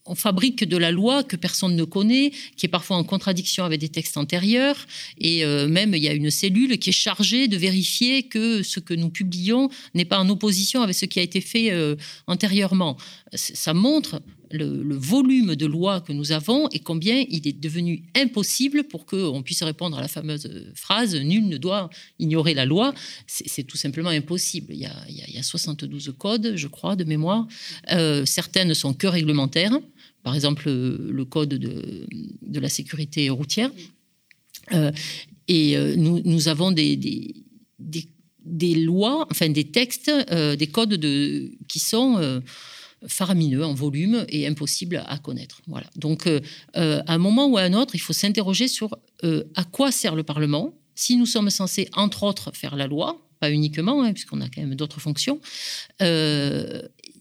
on 0.07 0.15
fabrique 0.15 0.63
de 0.63 0.77
la 0.77 0.91
loi 0.91 1.23
que 1.23 1.35
personne 1.35 1.75
ne 1.75 1.83
connaît, 1.83 2.31
qui 2.55 2.65
est 2.65 2.69
parfois 2.69 2.97
en 2.97 3.03
contradiction 3.03 3.63
avec 3.63 3.79
des 3.79 3.89
textes 3.89 4.17
antérieurs. 4.17 4.87
Et 5.19 5.43
euh, 5.43 5.67
même, 5.67 5.93
il 5.93 6.03
y 6.03 6.07
a 6.07 6.13
une 6.13 6.31
cellule 6.31 6.77
qui 6.79 6.89
est 6.89 6.93
chargée 6.93 7.47
de 7.47 7.57
vérifier 7.57 8.23
que 8.23 8.63
ce 8.63 8.79
que 8.79 8.93
nous 8.93 9.09
publions 9.09 9.69
n'est 9.93 10.05
pas 10.05 10.19
en 10.19 10.29
opposition 10.29 10.81
avec 10.81 10.95
ce 10.95 11.05
qui 11.05 11.19
a 11.19 11.23
été 11.23 11.41
fait 11.41 11.71
euh, 11.71 11.95
antérieurement. 12.27 12.97
Ça 13.33 13.73
montre 13.73 14.21
le, 14.51 14.95
volume 14.95 15.55
de 15.55 15.65
lois 15.65 16.01
que 16.01 16.13
nous 16.13 16.31
avons 16.31 16.67
et 16.69 16.79
combien 16.79 17.23
il 17.29 17.47
est 17.47 17.59
devenu 17.59 18.03
impossible 18.15 18.85
pour 18.85 19.05
qu'on 19.05 19.41
puisse 19.43 19.63
répondre 19.63 19.97
à 19.97 20.01
la 20.01 20.07
fameuse 20.07 20.49
phrase 20.73 21.15
Nul 21.15 21.47
ne 21.47 21.57
doit 21.57 21.89
ignorer 22.19 22.53
la 22.53 22.65
loi. 22.65 22.93
C'est 23.27 23.63
tout 23.63 23.77
simplement 23.77 24.09
impossible. 24.09 24.73
Il 24.73 24.79
y, 24.79 25.37
a, 25.37 25.43
72 25.43 26.13
codes, 26.17 26.53
je 26.55 26.67
crois, 26.67 26.95
de 26.95 27.03
mémoire. 27.03 27.47
Euh, 27.91 28.25
certaines 28.25 28.73
sont 28.73 28.93
que 28.93 29.07
réglementaires 29.07 29.79
par 30.27 30.35
exemple 30.35 30.69
le 30.69 31.23
code 31.23 31.53
de, 31.53 32.59
la 32.59 32.67
sécurité 32.67 33.29
routière. 33.29 33.71
Euh, 34.73 34.91
et 35.47 35.77
euh, 35.77 35.95
nous, 35.95 36.49
avons 36.49 36.73
des, 36.73 37.33
lois, 38.75 39.25
enfin 39.31 39.47
des 39.47 39.71
textes, 39.71 40.11
euh, 40.29 40.57
des 40.57 40.67
codes 40.67 40.95
de, 40.95 41.53
qui 41.69 41.79
sont 41.79 42.41
faramineux 43.07 43.63
en 43.63 43.73
volume 43.73 44.25
et 44.27 44.45
impossibles 44.47 45.01
à 45.07 45.17
connaître. 45.17 45.61
Voilà. 45.65 45.87
Donc, 45.95 46.27
à 46.73 47.13
un 47.13 47.17
moment 47.17 47.47
ou 47.47 47.57
à 47.57 47.61
un 47.61 47.71
autre, 47.71 47.95
il 47.95 47.99
faut 47.99 48.11
s'interroger 48.11 48.67
sur 48.67 48.97
à 49.23 49.63
quoi 49.63 49.93
sert 49.93 50.13
le 50.13 50.23
Parlement. 50.23 50.73
Si 50.93 51.15
nous 51.15 51.25
sommes 51.25 51.49
censés, 51.49 51.87
entre 51.93 52.23
autres, 52.23 52.51
faire 52.53 52.75
la 52.75 52.87
loi, 52.87 53.25
pas 53.39 53.49
uniquement, 53.49 54.03
hein, 54.03 54.11
puisqu'on 54.11 54.41
a 54.41 54.49
quand 54.49 54.59
même 54.59 54.75
d'autres 54.75 54.99
fonctions, 54.99 55.39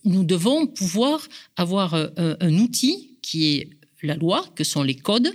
nous 0.07 0.25
devons 0.25 0.67
pouvoir 0.67 1.29
avoir 1.57 1.95
euh, 1.95 2.37
un, 2.41 2.55
outil 2.59 3.19
qui 3.21 3.55
est 3.55 3.71
la 4.03 4.15
loi, 4.15 4.47
que 4.55 4.65
sont 4.65 4.83
les 4.83 4.95
codes 4.95 5.33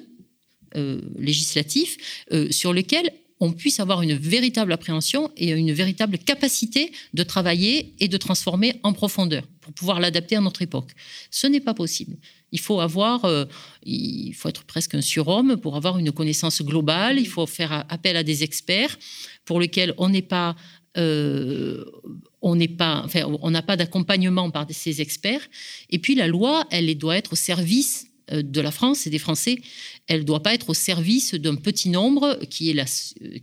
euh, 0.75 1.01
législatifs, 1.19 1.97
euh, 2.31 2.49
sur 2.51 2.73
lesquels 2.73 3.11
on 3.41 3.51
puisse 3.51 3.79
avoir 3.79 4.01
une 4.01 4.13
véritable 4.13 4.71
appréhension 4.71 5.31
et 5.35 5.49
une 5.49 5.73
véritable 5.73 6.17
capacité 6.19 6.91
de 7.13 7.23
travailler 7.23 7.95
et 7.99 8.07
de 8.07 8.17
transformer 8.17 8.79
en 8.83 8.93
profondeur 8.93 9.43
pour 9.61 9.73
pouvoir 9.73 9.99
l'adapter 9.99 10.35
à 10.35 10.41
notre 10.41 10.61
époque. 10.61 10.91
Ce 11.31 11.47
n'est 11.47 11.59
pas 11.59 11.73
possible. 11.73 12.17
Il 12.51 12.59
faut 12.59 12.79
avoir, 12.79 13.25
il 13.83 14.33
faut 14.33 14.47
être 14.47 14.63
presque 14.63 14.93
un 14.93 15.01
surhomme 15.01 15.57
pour 15.57 15.75
avoir 15.75 15.97
une 15.97 16.11
connaissance 16.11 16.61
globale. 16.61 17.17
Il 17.17 17.27
faut 17.27 17.47
faire 17.47 17.83
appel 17.89 18.15
à 18.15 18.21
des 18.21 18.43
experts 18.43 18.99
pour 19.43 19.59
lesquels 19.59 19.95
on 19.97 20.09
n'est 20.09 20.21
pas 20.21 20.55
on 22.41 22.55
n'a 22.55 23.61
pas 23.61 23.77
d'accompagnement 23.77 24.49
par 24.49 24.67
ces 24.69 25.01
experts. 25.01 25.47
Et 25.89 25.99
puis 25.99 26.15
la 26.15 26.27
loi, 26.27 26.65
elle 26.71 26.93
doit 26.97 27.17
être 27.17 27.33
au 27.33 27.35
service 27.35 28.07
de 28.31 28.61
la 28.61 28.71
France 28.71 29.07
et 29.07 29.09
des 29.09 29.19
Français. 29.19 29.61
Elle 30.07 30.21
ne 30.21 30.25
doit 30.25 30.41
pas 30.41 30.53
être 30.53 30.69
au 30.69 30.73
service 30.73 31.33
d'un 31.33 31.55
petit 31.55 31.89
nombre 31.89 32.39
qui, 32.49 32.75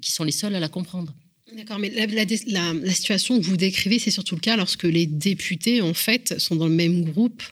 qui 0.00 0.12
sont 0.12 0.24
les 0.24 0.32
seuls 0.32 0.54
à 0.54 0.60
la 0.60 0.68
comprendre. 0.68 1.14
D'accord, 1.56 1.78
mais 1.78 1.90
la, 1.90 2.92
situation 2.92 3.40
que 3.40 3.44
vous 3.44 3.56
décrivez, 3.56 3.98
c'est 3.98 4.10
surtout 4.10 4.34
le 4.34 4.40
cas 4.40 4.56
lorsque 4.56 4.84
les 4.84 5.06
députés, 5.06 5.80
en 5.80 5.94
fait, 5.94 6.38
sont 6.38 6.56
dans 6.56 6.68
le 6.68 6.74
même 6.74 7.04
groupe, 7.04 7.42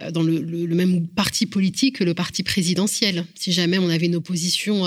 euh, 0.00 0.12
dans 0.12 0.22
le, 0.22 0.40
même 0.68 1.08
parti 1.08 1.46
politique 1.46 1.96
que 1.96 2.04
le 2.04 2.14
parti 2.14 2.44
présidentiel. 2.44 3.24
Si 3.34 3.52
jamais 3.52 3.78
on 3.78 3.88
avait 3.88 4.06
une 4.06 4.14
opposition 4.14 4.86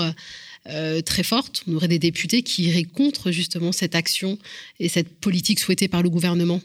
euh, 0.68 0.84
euh, 0.84 1.02
très 1.02 1.22
forte, 1.22 1.62
on 1.66 1.74
aurait 1.76 1.88
des 1.88 1.98
députés 1.98 2.42
qui 2.42 2.64
iraient 2.64 2.84
contre 2.84 3.30
justement 3.30 3.72
cette 3.72 3.94
action 3.94 4.38
et 4.80 4.88
cette 4.88 5.08
politique 5.20 5.60
souhaitée 5.60 5.88
par 5.88 6.02
le 6.02 6.10
gouvernement. 6.10 6.60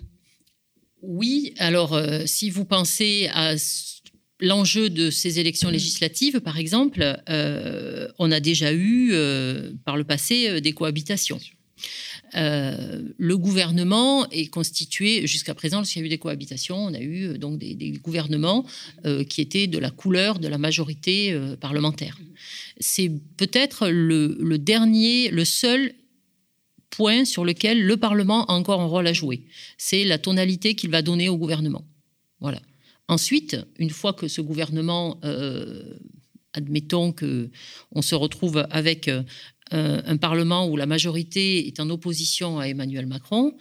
Oui, 1.01 1.53
alors 1.57 1.99
si 2.25 2.49
vous 2.49 2.65
pensez 2.65 3.29
à 3.31 3.55
l'enjeu 4.41 4.89
de 4.89 5.09
ces 5.09 5.39
élections 5.39 5.69
législatives, 5.69 6.41
par 6.41 6.57
exemple, 6.57 7.17
on 7.27 8.31
a 8.31 8.39
déjà 8.41 8.73
eu 8.73 9.13
par 9.85 9.95
le 9.95 10.03
passé 10.03 10.59
des 10.59 10.73
cohabitations. 10.73 11.39
Euh, 12.35 13.03
le 13.17 13.37
gouvernement 13.37 14.29
est 14.29 14.47
constitué, 14.47 15.25
jusqu'à 15.27 15.55
présent, 15.55 15.77
lorsqu'il 15.77 16.01
y 16.01 16.03
a 16.03 16.05
eu 16.05 16.09
des 16.09 16.17
cohabitations, 16.17 16.77
on 16.77 16.93
a 16.93 16.99
eu 16.99 17.29
euh, 17.29 17.37
donc 17.37 17.57
des, 17.57 17.91
gouvernements 18.03 18.65
euh, 19.05 19.23
qui 19.23 19.41
étaient 19.41 19.67
de 19.67 19.77
la 19.77 19.89
couleur 19.91 20.39
de 20.39 20.47
la 20.47 20.57
majorité 20.57 21.37
parlementaire. 21.59 22.17
C'est 22.79 23.11
peut-être 23.37 23.89
le, 23.89 24.57
dernier, 24.57 25.29
le 25.29 25.45
seul 25.45 25.93
point 26.89 27.25
sur 27.25 27.45
lequel 27.45 27.83
le 27.83 27.97
Parlement 27.97 28.45
a 28.45 28.53
encore 28.53 28.81
un 28.81 28.85
rôle 28.85 29.07
à 29.07 29.13
jouer. 29.13 29.43
C'est 29.77 30.03
la 30.03 30.17
tonalité 30.17 30.75
qu'il 30.75 30.89
va 30.89 31.01
donner 31.01 31.29
au 31.29 31.37
gouvernement. 31.37 31.85
Voilà. 32.39 32.61
Ensuite, 33.07 33.57
une 33.79 33.89
fois 33.89 34.13
que 34.13 34.27
ce 34.27 34.41
gouvernement 34.41 35.19
admettons 36.53 37.11
que 37.11 37.49
on 37.91 38.01
se 38.01 38.15
retrouve 38.15 38.65
avec 38.71 39.09
euh, 39.73 40.01
un 40.05 40.17
Parlement 40.17 40.67
où 40.67 40.77
la 40.77 40.85
majorité 40.85 41.67
est 41.67 41.79
en 41.79 41.89
opposition 41.89 42.59
à 42.59 42.67
Emmanuel 42.67 43.05
Macron, 43.05 43.55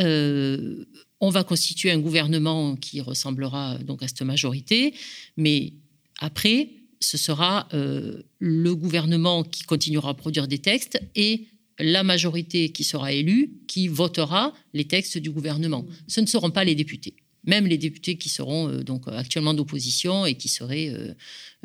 euh, 0.00 0.84
on 1.20 1.30
va 1.30 1.44
constituer 1.44 1.90
un 1.90 1.98
gouvernement 1.98 2.76
qui 2.76 3.00
ressemblera 3.00 3.78
donc 3.78 4.02
à 4.02 4.08
cette 4.08 4.22
majorité, 4.22 4.94
mais 5.36 5.74
après, 6.18 6.70
ce 7.00 7.18
sera 7.18 7.68
euh, 7.74 8.22
le 8.38 8.74
gouvernement 8.74 9.42
qui 9.42 9.64
continuera 9.64 10.10
à 10.10 10.14
produire 10.14 10.48
des 10.48 10.58
textes 10.58 11.00
et 11.14 11.46
la 11.78 12.02
majorité 12.02 12.70
qui 12.70 12.84
sera 12.84 13.12
élue 13.12 13.52
qui 13.66 13.88
votera 13.88 14.52
les 14.72 14.84
textes 14.84 15.18
du 15.18 15.30
gouvernement. 15.30 15.84
Ce 16.06 16.20
ne 16.20 16.26
seront 16.26 16.50
pas 16.50 16.64
les 16.64 16.74
députés 16.74 17.14
même 17.44 17.66
les 17.66 17.78
députés 17.78 18.16
qui 18.16 18.28
seront 18.28 18.68
euh, 18.68 18.82
donc 18.82 19.04
actuellement 19.08 19.54
d'opposition 19.54 20.26
et 20.26 20.34
qui 20.34 20.48
seraient 20.48 20.88
euh, 20.88 21.14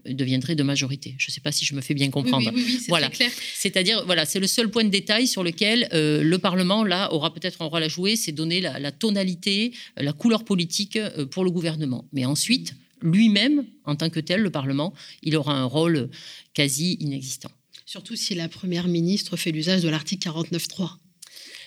deviendraient 0.05 0.55
de 0.55 0.63
majorité. 0.63 1.15
Je 1.17 1.29
ne 1.29 1.33
sais 1.33 1.41
pas 1.41 1.51
si 1.51 1.65
je 1.65 1.75
me 1.75 1.81
fais 1.81 1.93
bien 1.93 2.09
comprendre. 2.09 2.51
Oui, 2.53 2.79
voilà. 2.87 3.09
C'est-à-dire, 3.53 4.05
voilà, 4.05 4.25
c'est 4.25 4.39
le 4.39 4.47
seul 4.47 4.69
point 4.69 4.83
de 4.83 4.89
détail 4.89 5.27
sur 5.27 5.43
lequel 5.43 5.87
euh, 5.93 6.23
le 6.23 6.37
Parlement 6.39 6.83
là 6.83 7.13
aura 7.13 7.33
peut-être 7.33 7.61
un 7.61 7.65
rôle 7.65 7.83
à 7.83 7.87
jouer, 7.87 8.15
c'est 8.15 8.31
donner 8.31 8.61
la, 8.61 8.91
tonalité, 8.91 9.73
la 9.97 10.13
couleur 10.13 10.43
politique 10.43 10.97
pour 11.31 11.43
le 11.43 11.51
gouvernement. 11.51 12.05
Mais 12.11 12.25
ensuite, 12.25 12.73
lui-même, 13.01 13.65
en 13.85 13.95
tant 13.95 14.09
que 14.09 14.19
tel, 14.19 14.41
le 14.41 14.49
Parlement, 14.49 14.93
il 15.21 15.35
aura 15.35 15.53
un 15.53 15.65
rôle 15.65 16.09
quasi 16.53 16.97
inexistant. 16.99 17.51
Surtout 17.85 18.15
si 18.15 18.35
la 18.35 18.49
première 18.49 18.87
ministre 18.87 19.37
fait 19.37 19.51
l'usage 19.51 19.81
de 19.81 19.89
l'article 19.89 20.27
49.3, 20.27 20.97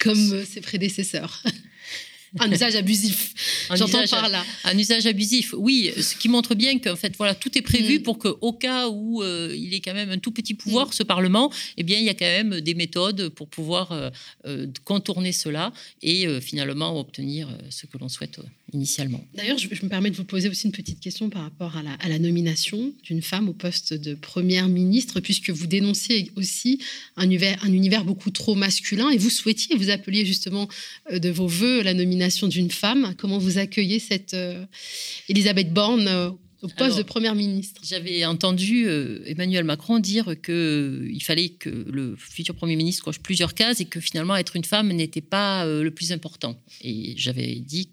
comme 0.00 0.44
ses 0.44 0.60
prédécesseurs. 0.60 1.42
un 2.38 2.50
usage 2.50 2.76
abusif. 2.76 3.34
J'entends 3.74 4.06
par 4.08 4.28
là. 4.28 4.44
Un 4.64 4.78
usage 4.78 5.06
abusif, 5.06 5.54
oui, 5.56 5.92
ce 6.00 6.14
qui 6.14 6.28
montre 6.28 6.54
bien 6.54 6.78
qu'en 6.78 6.96
fait, 6.96 7.14
voilà, 7.16 7.34
tout 7.34 7.56
est 7.58 7.62
prévu 7.62 7.98
mm. 7.98 8.02
pour 8.02 8.18
qu'au 8.18 8.52
cas 8.52 8.88
où 8.88 9.22
euh, 9.22 9.54
il 9.56 9.74
est 9.74 9.80
quand 9.80 9.94
même 9.94 10.10
un 10.10 10.18
tout 10.18 10.30
petit 10.30 10.54
pouvoir, 10.54 10.88
mm. 10.88 10.92
ce 10.92 11.02
Parlement, 11.02 11.52
eh 11.76 11.82
bien, 11.82 11.98
il 11.98 12.04
y 12.04 12.08
a 12.08 12.14
quand 12.14 12.24
même 12.24 12.60
des 12.60 12.74
méthodes 12.74 13.30
pour 13.30 13.48
pouvoir 13.48 13.90
euh, 13.92 14.10
euh, 14.46 14.66
contourner 14.84 15.32
cela 15.32 15.72
et 16.02 16.40
finalement 16.40 16.98
obtenir 16.98 17.48
ce 17.68 17.86
que 17.86 17.98
l'on 17.98 18.08
souhaite 18.08 18.40
initialement. 18.72 19.22
D'ailleurs, 19.34 19.58
je, 19.58 19.68
me 19.68 19.88
permets 19.88 20.10
de 20.10 20.16
vous 20.16 20.24
poser 20.24 20.48
aussi 20.48 20.66
une 20.66 20.72
petite 20.72 21.00
question 21.00 21.30
par 21.30 21.42
rapport 21.42 21.76
à 21.76 21.82
la, 21.82 21.92
à 21.94 22.08
la 22.08 22.18
nomination 22.18 22.92
d'une 23.02 23.22
femme 23.22 23.48
au 23.48 23.52
poste 23.52 23.94
de 23.94 24.14
première 24.14 24.68
ministre, 24.68 25.20
puisque 25.20 25.50
vous 25.50 25.66
dénonciez 25.66 26.30
aussi 26.36 26.78
un 27.16 27.24
univers, 27.24 27.58
un 27.64 27.72
univers 27.72 28.04
beaucoup 28.04 28.30
trop 28.30 28.54
masculin 28.54 29.10
et 29.10 29.18
vous 29.18 29.30
souhaitiez, 29.30 29.76
vous 29.76 29.90
appeliez 29.90 30.24
justement 30.24 30.68
de 31.12 31.28
vos 31.28 31.46
voeux 31.46 31.82
la 31.82 31.94
nomination 31.94 32.48
d'une 32.48 32.70
femme. 32.70 33.14
Comment 33.18 33.38
vous 33.38 33.58
accueillez 33.58 33.98
cette 33.98 34.34
euh, 34.34 34.64
Elisabeth 35.28 35.72
Borne 35.72 36.08
euh, 36.08 36.30
au 36.62 36.68
poste 36.68 36.98
de 36.98 37.02
première 37.02 37.34
ministre? 37.34 37.80
J'avais 37.84 38.24
entendu 38.24 38.86
euh, 38.86 39.22
Emmanuel 39.26 39.64
Macron 39.64 39.98
dire 39.98 40.34
qu'il 40.42 41.22
fallait 41.22 41.50
que 41.50 41.70
le 41.90 42.16
futur 42.16 42.54
premier 42.54 42.76
ministre 42.76 43.04
coche 43.04 43.20
plusieurs 43.20 43.54
cases 43.54 43.80
et 43.80 43.86
que 43.86 44.00
finalement 44.00 44.36
être 44.36 44.56
une 44.56 44.64
femme 44.64 44.92
n'était 44.92 45.20
pas 45.20 45.64
le 45.66 45.90
plus 45.90 46.12
important. 46.12 46.60
Et 46.82 47.14
j'avais 47.16 47.56
dit 47.56 47.90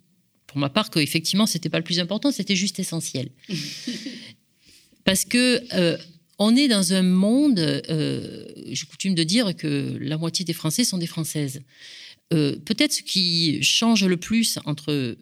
pour 0.47 0.57
ma 0.57 0.69
part 0.69 0.89
qu'effectivement 0.89 1.45
c'était 1.45 1.69
pas 1.69 1.77
le 1.77 1.83
plus 1.83 1.99
important, 1.99 2.31
c'était 2.31 2.55
juste 2.55 2.79
essentiel. 2.79 3.29
Parce 5.03 5.23
que 5.23 5.97
on 6.39 6.55
est 6.55 6.67
dans 6.67 6.93
un 6.93 7.03
monde, 7.03 7.81
j'ai 7.87 8.85
coutume 8.85 9.15
de 9.15 9.23
dire 9.23 9.55
que 9.55 9.97
la 9.99 10.17
moitié 10.17 10.43
des 10.45 10.53
Français 10.53 10.83
sont 10.83 10.97
des 10.97 11.07
Françaises. 11.07 11.61
Euh, 12.33 12.57
peut-être 12.65 12.91
ce 12.91 13.01
qui 13.01 13.63
change 13.63 14.03
le 14.03 14.17
plus 14.17 14.59
entre 14.65 15.17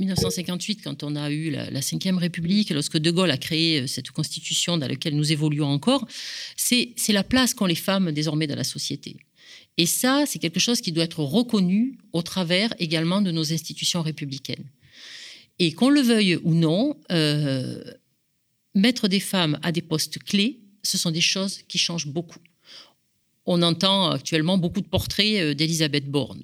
1958, 0.00 0.82
quand 0.82 1.04
on 1.04 1.14
a 1.14 1.30
eu 1.30 1.50
la, 1.50 1.68
Ve 1.70 2.16
République, 2.16 2.70
lorsque 2.70 2.98
De 2.98 3.10
Gaulle 3.12 3.30
a 3.30 3.36
créé 3.36 3.82
euh, 3.82 3.86
cette 3.86 4.10
constitution 4.10 4.76
dans 4.76 4.88
laquelle 4.88 5.14
nous 5.14 5.30
évoluons 5.30 5.68
encore, 5.68 6.06
c'est 6.56 6.94
la 7.10 7.22
place 7.22 7.54
qu'ont 7.54 7.66
les 7.66 7.76
femmes 7.76 8.10
désormais 8.10 8.48
dans 8.48 8.56
la 8.56 8.64
société. 8.64 9.16
Et 9.76 9.86
ça, 9.86 10.24
c'est 10.26 10.38
quelque 10.38 10.60
chose 10.60 10.80
qui 10.80 10.92
doit 10.92 11.04
être 11.04 11.22
reconnu 11.22 11.98
au 12.12 12.22
travers 12.22 12.72
également 12.78 13.20
de 13.20 13.30
nos 13.30 13.52
institutions 13.52 14.02
républicaines. 14.02 14.70
Et 15.58 15.72
qu'on 15.72 15.88
le 15.88 16.00
veuille 16.00 16.36
ou 16.42 16.54
non, 16.54 16.96
euh, 17.10 17.82
mettre 18.74 19.08
des 19.08 19.20
femmes 19.20 19.58
à 19.62 19.72
des 19.72 19.82
postes 19.82 20.18
clés, 20.18 20.60
ce 20.82 20.98
sont 20.98 21.10
des 21.10 21.20
choses 21.20 21.62
qui 21.68 21.78
changent 21.78 22.08
beaucoup 22.08 22.40
on 23.46 23.62
entend 23.62 24.10
actuellement 24.10 24.58
beaucoup 24.58 24.80
de 24.80 24.86
portraits 24.86 25.40
euh, 25.40 25.54
d'Elisabeth 25.54 26.10
Borne. 26.10 26.42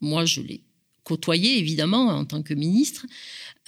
Moi, 0.00 0.24
je 0.24 0.40
l'ai 0.40 0.62
côtoyée, 1.04 1.58
évidemment, 1.58 2.08
en 2.08 2.24
tant 2.24 2.42
que 2.42 2.54
ministre. 2.54 3.06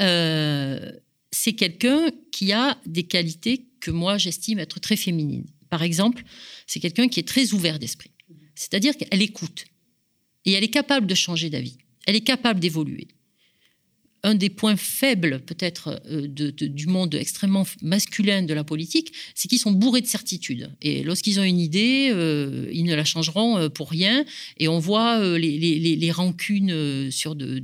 Euh, 0.01 0.93
c'est 1.33 1.55
quelqu'un 1.55 2.11
qui 2.31 2.53
a 2.53 2.79
des 2.87 3.05
qualités 3.05 3.67
que 3.81 3.91
moi, 3.91 4.19
j'estime 4.19 4.61
être 4.61 4.79
très 4.79 4.97
féminines. 4.97 5.47
Par 5.69 5.83
exemple, 5.83 6.23
c'est 6.67 6.79
quelqu'un 6.79 7.09
qui 7.09 7.19
est 7.19 7.27
très 7.27 7.53
ouvert 7.53 7.81
d'esprit. 7.81 8.11
C'est-à-dire 8.55 8.97
qu'elle 8.97 9.23
écoute. 9.23 9.65
Et 10.45 10.53
elle 10.53 10.65
est 10.65 10.69
capable 10.69 11.07
de 11.07 11.15
changer 11.15 11.51
d'avis. 11.51 11.79
Elle 12.07 12.17
est 12.17 12.21
capable 12.21 12.61
d'évoluer 12.61 13.09
un 14.25 14.35
des 14.35 14.49
points 14.49 14.77
faibles 14.77 15.41
peut-être 15.41 16.03
euh, 16.07 16.27
du 16.27 16.87
monde 16.87 17.15
extrêmement 17.15 17.67
masculin 17.83 18.43
de 18.43 18.55
la 18.55 18.65
politique, 18.65 19.13
c'est 19.35 19.49
qu'ils 19.49 19.59
sont 19.59 19.71
bourrés 19.71 20.01
de 20.01 20.07
certitudes. 20.07 20.75
Et 20.81 21.03
lorsqu'ils 21.05 21.39
ont 21.39 21.45
une 21.45 21.61
idée, 21.61 22.09
euh, 22.11 22.69
ils 22.73 22.85
ne 22.85 22.95
la 22.95 23.05
changeront 23.05 23.59
euh, 23.59 23.69
pour 23.69 23.91
rien. 23.91 24.25
Et 24.57 24.67
on 24.67 24.79
voit 24.79 25.39
les, 25.39 26.11
rancunes 26.11 27.11
sur 27.11 27.35
de, 27.35 27.63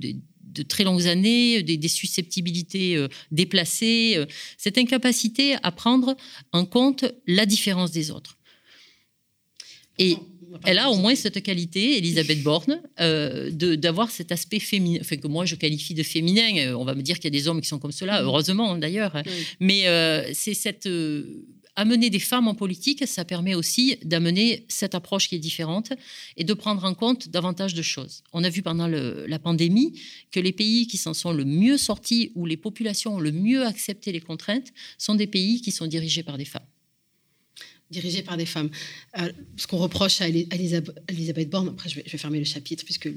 très 0.68 0.84
longues 0.84 1.06
années, 1.06 1.62
des, 1.62 1.88
susceptibilités 1.88 3.06
déplacées, 3.30 4.22
cette 4.58 4.76
incapacité 4.76 5.56
à 5.62 5.72
prendre 5.72 6.16
en 6.52 6.66
compte 6.66 7.04
la 7.26 7.46
différence 7.46 7.90
des 7.90 8.10
autres. 8.10 8.38
Et 9.98 10.16
elle 10.64 10.78
a 10.78 10.90
au 10.90 10.96
moins 10.96 11.14
cette 11.14 11.42
qualité, 11.42 11.98
Elisabeth 11.98 12.42
Borne, 12.42 12.80
euh, 13.00 13.50
d'avoir 13.50 14.10
cet 14.10 14.32
aspect 14.32 14.58
féminin, 14.58 14.98
enfin, 15.00 15.16
que 15.16 15.28
moi 15.28 15.44
je 15.44 15.54
qualifie 15.54 15.94
de 15.94 16.02
féminin. 16.02 16.56
Euh, 16.56 16.74
on 16.74 16.84
va 16.84 16.94
me 16.94 17.02
dire 17.02 17.16
qu'il 17.16 17.24
y 17.24 17.36
a 17.36 17.38
des 17.38 17.48
hommes 17.48 17.60
qui 17.60 17.68
sont 17.68 17.78
comme 17.78 17.92
cela, 17.92 18.22
heureusement 18.22 18.76
d'ailleurs. 18.76 19.22
Mais 19.60 19.86
euh, 19.86 20.28
c'est 20.32 20.54
cette. 20.54 20.88
amener 21.76 22.10
des 22.10 22.18
femmes 22.18 22.48
en 22.48 22.54
politique, 22.54 23.06
ça 23.06 23.24
permet 23.24 23.54
aussi 23.54 23.96
d'amener 24.04 24.64
cette 24.68 24.94
approche 24.94 25.28
qui 25.28 25.36
est 25.36 25.38
différente 25.50 25.92
et 26.36 26.44
de 26.44 26.54
prendre 26.54 26.84
en 26.84 26.94
compte 26.94 27.28
davantage 27.28 27.74
de 27.74 27.82
choses. 27.82 28.22
On 28.32 28.44
a 28.44 28.50
vu 28.50 28.62
pendant 28.62 28.88
la 28.88 29.38
pandémie 29.38 29.98
que 30.30 30.40
les 30.40 30.52
pays 30.52 30.86
qui 30.86 30.96
s'en 30.96 31.14
sont 31.14 31.32
le 31.32 31.44
mieux 31.44 31.78
sortis, 31.78 32.32
où 32.34 32.44
les 32.44 32.56
populations 32.56 33.16
ont 33.16 33.20
le 33.20 33.32
mieux 33.32 33.64
accepté 33.64 34.12
les 34.12 34.20
contraintes, 34.20 34.72
sont 34.98 35.14
des 35.14 35.26
pays 35.26 35.60
qui 35.60 35.70
sont 35.70 35.86
dirigés 35.86 36.22
par 36.22 36.36
des 36.36 36.44
femmes 36.44 36.66
dirigée 37.90 38.22
par 38.22 38.36
des 38.36 38.46
femmes. 38.46 38.70
Euh, 39.18 39.30
ce 39.56 39.66
qu'on 39.66 39.78
reproche 39.78 40.20
à 40.20 40.28
Elisabeth 40.28 41.50
Borne, 41.50 41.68
après 41.68 41.88
je 41.88 41.96
vais, 41.96 42.02
fermer 42.04 42.38
le 42.38 42.44
chapitre 42.44 42.84
puisque 42.84 43.08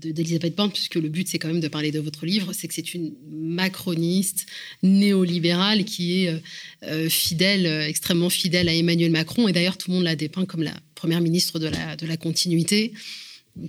d'Elisabeth 0.00 0.56
Borne, 0.56 0.72
puisque 0.72 0.94
le 0.94 1.08
but 1.08 1.28
c'est 1.28 1.38
quand 1.38 1.48
même 1.48 1.60
de 1.60 1.68
parler 1.68 1.92
de 1.92 2.00
votre 2.00 2.24
livre, 2.24 2.52
c'est 2.52 2.66
que 2.66 2.74
c'est 2.74 2.94
une 2.94 3.14
macroniste 3.30 4.46
néolibérale 4.82 5.84
qui 5.84 6.24
est 6.24 6.28
euh, 6.28 6.38
euh, 6.84 7.08
fidèle, 7.08 7.66
extrêmement 7.66 8.30
fidèle 8.30 8.68
à 8.68 8.74
Emmanuel 8.74 9.10
Macron. 9.10 9.48
Et 9.48 9.52
d'ailleurs, 9.52 9.76
tout 9.76 9.90
le 9.90 9.96
monde 9.96 10.04
la 10.04 10.16
dépeint 10.16 10.46
comme 10.46 10.62
la 10.62 10.74
première 10.94 11.20
ministre 11.20 11.58
de 11.58 11.66
la, 11.66 11.96
de 11.96 12.06
la 12.06 12.16
continuité. 12.16 12.94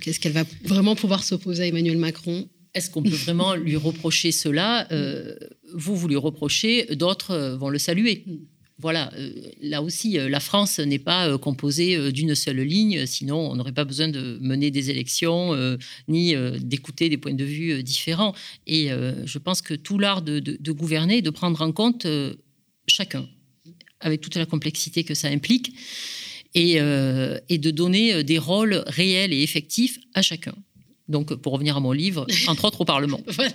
Est-ce 0.05 0.19
qu'elle 0.19 0.33
va 0.33 0.45
vraiment 0.63 0.95
pouvoir 0.95 1.23
s'opposer 1.23 1.63
à 1.63 1.67
Emmanuel 1.67 1.97
Macron? 1.97 2.47
Est-ce 2.73 2.89
qu'on 2.89 3.03
peut 3.03 3.09
vraiment 3.09 3.55
lui 3.55 3.75
reprocher 3.75 4.31
cela? 4.31 4.87
Vous, 5.73 5.95
vous 5.95 6.07
lui 6.07 6.17
reprochez, 6.17 6.95
d'autres 6.95 7.55
vont 7.57 7.69
le 7.69 7.79
saluer. 7.79 8.25
Voilà, 8.79 9.11
euh, 9.15 9.31
là 9.59 9.81
aussi, 9.81 10.19
euh, 10.19 10.29
la 10.29 10.39
France 10.39 10.77
n'est 10.77 10.99
pas 10.99 11.27
euh, 11.27 11.39
composée 11.39 12.11
d'une 12.11 12.35
seule 12.35 12.59
ligne, 12.59 13.07
sinon 13.07 13.49
on 13.49 13.55
n'aurait 13.55 13.71
pas 13.71 13.85
besoin 13.85 14.07
de 14.07 14.37
mener 14.39 14.69
des 14.69 14.91
élections 14.91 15.55
ni 16.07 16.35
d'écouter 16.59 17.09
des 17.09 17.17
points 17.17 17.33
de 17.33 17.43
vue 17.43 17.83
différents. 17.83 18.33
Et 18.65 18.89
je 19.25 19.37
pense 19.37 19.61
que 19.61 19.73
tout 19.73 19.97
l'art 19.97 20.21
de, 20.21 20.71
gouverner, 20.71 21.21
de 21.21 21.29
prendre 21.29 21.61
en 21.61 21.71
compte 21.71 22.05
chacun, 22.87 23.27
avec 23.99 24.21
toute 24.21 24.35
la 24.35 24.45
complexité 24.45 25.03
que 25.03 25.13
ça 25.13 25.27
implique, 25.27 25.73
et 26.53 26.79
de 26.79 27.71
donner 27.71 28.23
des 28.23 28.37
rôles 28.37 28.83
réels 28.87 29.33
et 29.33 29.41
effectifs 29.41 29.99
à 30.13 30.21
chacun. 30.21 30.55
Donc, 31.09 31.33
pour 31.35 31.53
revenir 31.53 31.77
à 31.77 31.79
mon 31.79 31.91
livre, 31.91 32.27
entre 32.47 32.65
autres 32.65 32.81
au 32.81 32.85
Parlement. 32.85 33.21
voilà. 33.27 33.53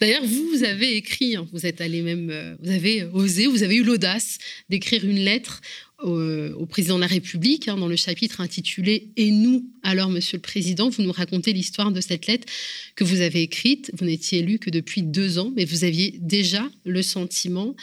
D'ailleurs, 0.00 0.24
vous, 0.24 0.48
vous 0.50 0.64
avez 0.64 0.96
écrit, 0.96 1.36
hein, 1.36 1.46
vous 1.52 1.66
êtes 1.66 1.80
allé 1.80 2.02
même, 2.02 2.30
euh, 2.30 2.56
vous 2.62 2.70
avez 2.70 3.04
osé, 3.04 3.46
vous 3.46 3.62
avez 3.62 3.76
eu 3.76 3.84
l'audace 3.84 4.38
d'écrire 4.68 5.04
une 5.04 5.18
lettre 5.18 5.60
au, 6.02 6.66
président 6.66 6.96
de 6.96 7.00
la 7.00 7.06
République, 7.08 7.68
hein, 7.68 7.76
dans 7.76 7.88
le 7.88 7.96
chapitre 7.96 8.40
intitulé 8.40 9.10
Et 9.16 9.30
nous, 9.30 9.68
alors, 9.82 10.10
monsieur 10.10 10.36
le 10.36 10.42
président, 10.42 10.88
vous 10.88 11.02
nous 11.02 11.12
racontez 11.12 11.52
l'histoire 11.52 11.90
de 11.90 12.00
cette 12.00 12.26
lettre 12.26 12.46
que 12.94 13.04
vous 13.04 13.20
avez 13.20 13.42
écrite. 13.42 13.90
Vous 13.98 14.04
n'étiez 14.04 14.40
élu 14.40 14.58
que 14.58 14.70
depuis 14.70 15.02
deux 15.02 15.38
ans, 15.38 15.52
mais 15.56 15.64
vous 15.64 15.84
aviez 15.84 16.14
déjà 16.20 16.68
le 16.84 17.02
sentiment, 17.02 17.74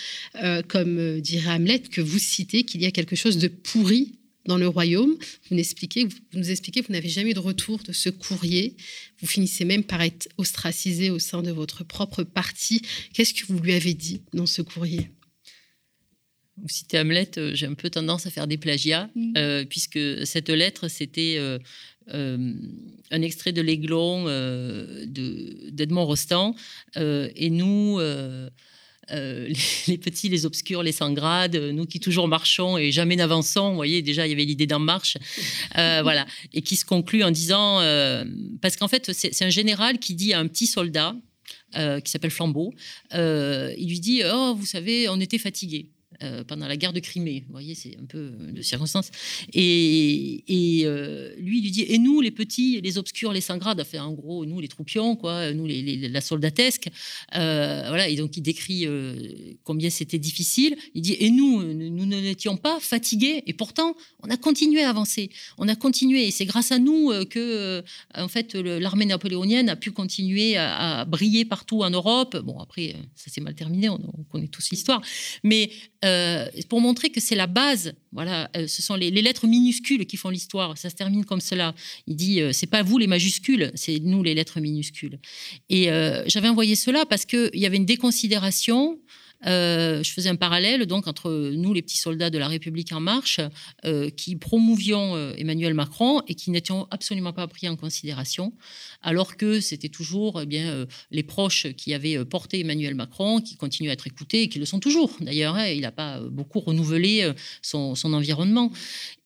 euh, 0.41 0.61
comme 0.65 0.97
euh, 0.97 1.19
dirait 1.19 1.51
Hamlet, 1.51 1.79
que 1.79 2.01
vous 2.01 2.19
citez 2.19 2.63
qu'il 2.63 2.81
y 2.81 2.85
a 2.85 2.91
quelque 2.91 3.15
chose 3.15 3.37
de 3.37 3.47
pourri 3.47 4.13
dans 4.45 4.57
le 4.57 4.67
royaume. 4.67 5.15
Vous 5.49 5.55
nous 5.55 5.59
expliquez, 5.59 6.05
vous, 6.05 6.17
nous 6.33 6.51
expliquez, 6.51 6.81
vous 6.81 6.93
n'avez 6.93 7.09
jamais 7.09 7.31
eu 7.31 7.33
de 7.33 7.39
retour 7.39 7.79
de 7.79 7.91
ce 7.91 8.09
courrier. 8.09 8.75
Vous 9.19 9.27
finissez 9.27 9.65
même 9.65 9.83
par 9.83 10.01
être 10.01 10.27
ostracisé 10.37 11.09
au 11.09 11.19
sein 11.19 11.41
de 11.41 11.51
votre 11.51 11.83
propre 11.83 12.23
parti. 12.23 12.81
Qu'est-ce 13.13 13.33
que 13.33 13.45
vous 13.47 13.59
lui 13.59 13.73
avez 13.73 13.93
dit 13.93 14.21
dans 14.33 14.45
ce 14.45 14.61
courrier? 14.61 15.09
Vous 16.57 16.69
citez 16.69 16.97
Hamlet, 16.99 17.31
euh, 17.37 17.53
j'ai 17.53 17.65
un 17.65 17.73
peu 17.73 17.89
tendance 17.89 18.25
à 18.25 18.29
faire 18.29 18.47
des 18.47 18.57
plagiats, 18.57 19.09
mm. 19.13 19.33
euh, 19.37 19.65
puisque 19.65 19.99
cette 20.25 20.49
lettre, 20.49 20.87
c'était 20.87 21.35
euh, 21.37 21.59
un 23.11 23.21
extrait 23.21 23.51
de 23.51 23.61
l'Aiglon 23.61 24.25
d'Edmond 25.05 26.05
Rostand. 26.05 26.55
et 26.95 27.49
nous, 27.49 27.99
euh, 29.11 29.51
les, 29.87 29.97
petits, 29.97 30.29
les 30.29 30.45
obscurs, 30.45 30.83
les 30.83 30.91
sans 30.91 31.11
grades, 31.13 31.55
nous 31.55 31.85
qui 31.85 31.99
toujours 31.99 32.27
marchons 32.27 32.77
et 32.77 32.91
jamais 32.91 33.15
n'avançons. 33.15 33.69
Vous 33.69 33.75
voyez, 33.75 34.01
déjà, 34.01 34.27
il 34.27 34.29
y 34.29 34.33
avait 34.33 34.45
l'idée 34.45 34.67
d'en 34.67 34.79
marche. 34.79 35.17
Euh, 35.77 36.01
voilà. 36.03 36.25
Et 36.53 36.61
qui 36.61 36.75
se 36.75 36.85
conclut 36.85 37.23
en 37.23 37.31
disant, 37.31 37.79
euh, 37.81 38.23
parce 38.61 38.75
qu'en 38.75 38.87
fait, 38.87 39.11
c'est 39.13 39.45
un 39.45 39.49
général 39.49 39.99
qui 39.99 40.15
dit 40.15 40.33
à 40.33 40.39
un 40.39 40.47
petit 40.47 40.67
soldat, 40.67 41.15
qui 42.03 42.09
s'appelle 42.09 42.31
Flambeau, 42.31 42.73
il 43.11 43.87
lui 43.89 43.99
dit, 43.99 44.21
oh, 44.25 44.55
vous 44.57 44.65
savez, 44.65 45.09
on 45.09 45.19
était 45.19 45.37
fatigués. 45.37 45.89
Euh, 46.23 46.43
pendant 46.45 46.67
la 46.67 46.77
guerre 46.77 46.93
de 46.93 47.01
Crimée. 47.01 47.43
Vous 47.47 47.51
voyez, 47.51 47.75
c'est 47.75 47.97
un 48.01 48.05
peu 48.05 48.31
de 48.51 48.61
circonstance. 48.61 49.11
Et, 49.53 50.43
euh, 50.85 51.33
lui, 51.37 51.57
il 51.57 51.63
lui 51.63 51.71
dit 51.71 51.85
Et 51.89 51.97
nous, 51.97 52.21
les 52.21 52.31
petits, 52.31 52.79
les 52.81 52.97
obscurs, 52.97 53.33
les 53.33 53.41
sans 53.41 53.57
grades, 53.57 53.81
enfin, 53.81 54.03
en 54.03 54.13
gros, 54.13 54.45
nous, 54.45 54.61
les 54.61 54.69
troupions, 54.69 55.17
quoi, 55.17 55.51
nous, 55.51 55.65
les, 55.65 56.07
la 56.07 56.21
soldatesque. 56.21 56.87
Euh, 57.35 57.83
voilà, 57.87 58.07
et 58.07 58.15
donc, 58.15 58.37
il 58.37 58.41
décrit 58.41 58.87
combien 59.63 59.89
c'était 59.89 60.19
difficile. 60.19 60.77
Il 60.93 61.01
dit 61.01 61.17
Et 61.19 61.31
nous, 61.31 61.63
nous 61.63 62.05
n'étions 62.05 62.55
pas 62.55 62.79
fatigués, 62.79 63.43
et 63.45 63.53
pourtant, 63.53 63.95
on 64.23 64.29
a 64.29 64.37
continué 64.37 64.83
à 64.83 64.89
avancer. 64.89 65.29
On 65.57 65.67
a 65.67 65.75
continué, 65.75 66.27
et 66.27 66.31
c'est 66.31 66.45
grâce 66.45 66.71
à 66.71 66.79
nous 66.79 67.11
que, 67.29 67.83
en 68.13 68.27
fait, 68.29 68.55
l'armée 68.55 69.05
napoléonienne 69.05 69.67
a 69.67 69.75
pu 69.75 69.91
continuer 69.91 70.55
à, 70.55 71.03
briller 71.05 71.43
partout 71.43 71.83
en 71.83 71.89
Europe. 71.89 72.37
Bon, 72.37 72.59
après, 72.59 72.95
ça 73.15 73.29
s'est 73.29 73.41
mal 73.41 73.55
terminé, 73.55 73.89
on, 73.89 73.99
on 74.17 74.23
connaît 74.23 74.47
tous 74.47 74.69
l'histoire. 74.71 75.01
Mais 75.43 75.71
euh, 76.05 76.47
pour 76.69 76.81
montrer 76.81 77.09
que 77.09 77.19
c'est 77.19 77.35
la 77.35 77.47
base. 77.47 77.93
Voilà, 78.11 78.49
euh, 78.55 78.67
ce 78.67 78.81
sont 78.81 78.95
les, 78.95 79.09
lettres 79.09 79.47
minuscules 79.47 80.05
qui 80.05 80.17
font 80.17 80.29
l'histoire. 80.29 80.77
Ça 80.77 80.89
se 80.89 80.95
termine 80.95 81.25
comme 81.25 81.41
cela. 81.41 81.73
Il 82.07 82.15
dit 82.15 82.41
euh, 82.41 82.51
c'est 82.53 82.67
pas 82.67 82.83
vous 82.83 82.97
les 82.97 83.07
majuscules, 83.07 83.71
c'est 83.75 83.99
nous 83.99 84.21
les 84.21 84.35
lettres 84.35 84.59
minuscules. 84.59 85.19
Et 85.69 85.89
j'avais 86.27 86.49
envoyé 86.49 86.75
cela 86.75 87.05
parce 87.05 87.25
qu'il 87.25 87.49
y 87.53 87.65
avait 87.65 87.77
une 87.77 87.85
déconsidération 87.85 88.99
euh, 89.45 90.01
je 90.03 90.11
faisais 90.11 90.29
un 90.29 90.35
parallèle 90.35 90.85
donc 90.85 91.07
entre 91.07 91.51
nous, 91.53 91.73
les 91.73 91.81
petits 91.81 91.97
soldats 91.97 92.29
de 92.29 92.37
la 92.37 92.47
République 92.47 92.91
en 92.91 92.99
marche, 92.99 93.39
euh, 93.85 94.09
qui 94.09 94.35
promouvions 94.35 95.15
euh, 95.15 95.33
Emmanuel 95.37 95.73
Macron 95.73 96.21
et 96.27 96.35
qui 96.35 96.51
n'étions 96.51 96.87
absolument 96.91 97.33
pas 97.33 97.47
pris 97.47 97.69
en 97.69 97.75
considération, 97.75 98.53
alors 99.01 99.37
que 99.37 99.59
c'était 99.59 99.89
toujours 99.89 100.41
eh 100.41 100.45
bien 100.45 100.85
les 101.11 101.23
proches 101.23 101.67
qui 101.73 101.93
avaient 101.93 102.23
porté 102.25 102.59
Emmanuel 102.59 102.95
Macron, 102.95 103.39
qui 103.41 103.55
continuent 103.55 103.89
à 103.89 103.93
être 103.93 104.07
écoutés 104.07 104.43
et 104.43 104.49
qui 104.49 104.59
le 104.59 104.65
sont 104.65 104.79
toujours. 104.79 105.15
D'ailleurs, 105.21 105.55
hein, 105.55 105.67
il 105.67 105.81
n'a 105.81 105.91
pas 105.91 106.19
beaucoup 106.21 106.59
renouvelé 106.59 107.31
son, 107.61 107.95
environnement. 108.03 108.71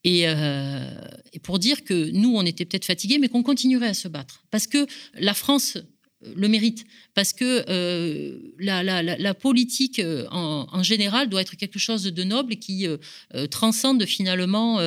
Et, 0.03 0.24
et, 0.24 1.39
pour 1.41 1.60
dire 1.60 1.84
que 1.84 2.12
nous, 2.12 2.34
on 2.36 2.45
était 2.45 2.66
peut-être 2.66 2.86
fatigués, 2.86 3.20
mais 3.20 3.30
qu'on 3.30 3.43
continuerait 3.43 3.89
à 3.89 3.93
se 3.93 4.07
battre. 4.07 4.43
Parce 4.51 4.68
que 4.68 4.86
la 5.16 5.34
France 5.34 5.78
le 6.22 6.47
mérite. 6.47 6.86
Parce 7.13 7.34
que 7.34 7.65
euh, 7.70 8.38
la, 8.59 9.34
politique 9.34 9.99
euh, 9.99 10.28
en, 10.32 10.84
général 10.84 11.30
doit 11.30 11.41
être 11.41 11.55
quelque 11.55 11.80
chose 11.80 12.03
de 12.03 12.24
noble 12.24 12.57
qui 12.57 12.88
euh, 12.88 13.47
transcende 13.47 14.05
finalement 14.05 14.80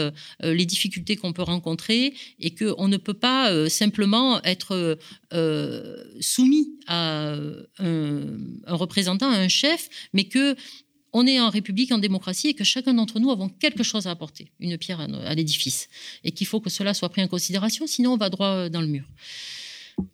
les 0.43 0.67
difficultés 0.67 1.17
qu'on 1.17 1.33
peut 1.33 1.43
rencontrer 1.43 2.15
et 2.39 2.55
qu'on 2.55 2.89
ne 2.89 2.97
peut 2.97 3.15
pas 3.15 3.69
simplement 3.69 4.43
être 4.45 4.99
soumis 6.21 6.71
à 6.87 7.35
un, 7.79 8.39
représentant, 8.67 9.31
à 9.31 9.37
un 9.37 9.49
chef, 9.49 9.89
mais 10.13 10.25
que 10.25 10.57
on 11.15 11.27
est 11.27 11.39
en 11.39 11.51
République, 11.51 11.93
en 11.93 11.99
démocratie, 11.99 12.49
et 12.49 12.55
que 12.55 12.65
chacun 12.65 12.95
d'entre 12.95 13.21
nous 13.21 13.31
avons 13.31 13.51
quelque 13.51 13.83
chose 13.83 14.07
à 14.07 14.11
apporter, 14.11 14.51
une 14.61 14.79
pierre 14.79 15.01
à 15.01 15.35
l'édifice, 15.35 15.91
et 16.25 16.33
qu'il 16.33 16.47
faut 16.47 16.61
que 16.61 16.71
cela 16.71 16.95
soit 16.95 17.11
pris 17.11 17.23
en 17.23 17.29
considération, 17.29 17.87
sinon 17.87 18.15
on 18.15 18.17
va 18.17 18.31
droit 18.31 18.71
dans 18.71 18.81
le 18.81 18.87
mur. 18.87 19.05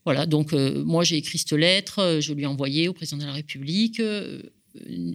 Voilà, 0.05 0.27
donc 0.27 0.53
euh, 0.53 0.85
moi 0.85 1.05
j'ai 1.05 1.17
écrit 1.17 1.39
cette 1.39 1.53
lettre, 1.53 1.99
euh, 2.01 2.21
je 2.21 2.33
lui 2.33 2.43
ai 2.43 2.47
envoyé 2.47 2.89
au 2.89 2.93
président 2.93 3.19
de 3.19 3.27
la 3.27 3.33
République. 3.33 4.01
Euh, 4.01 4.43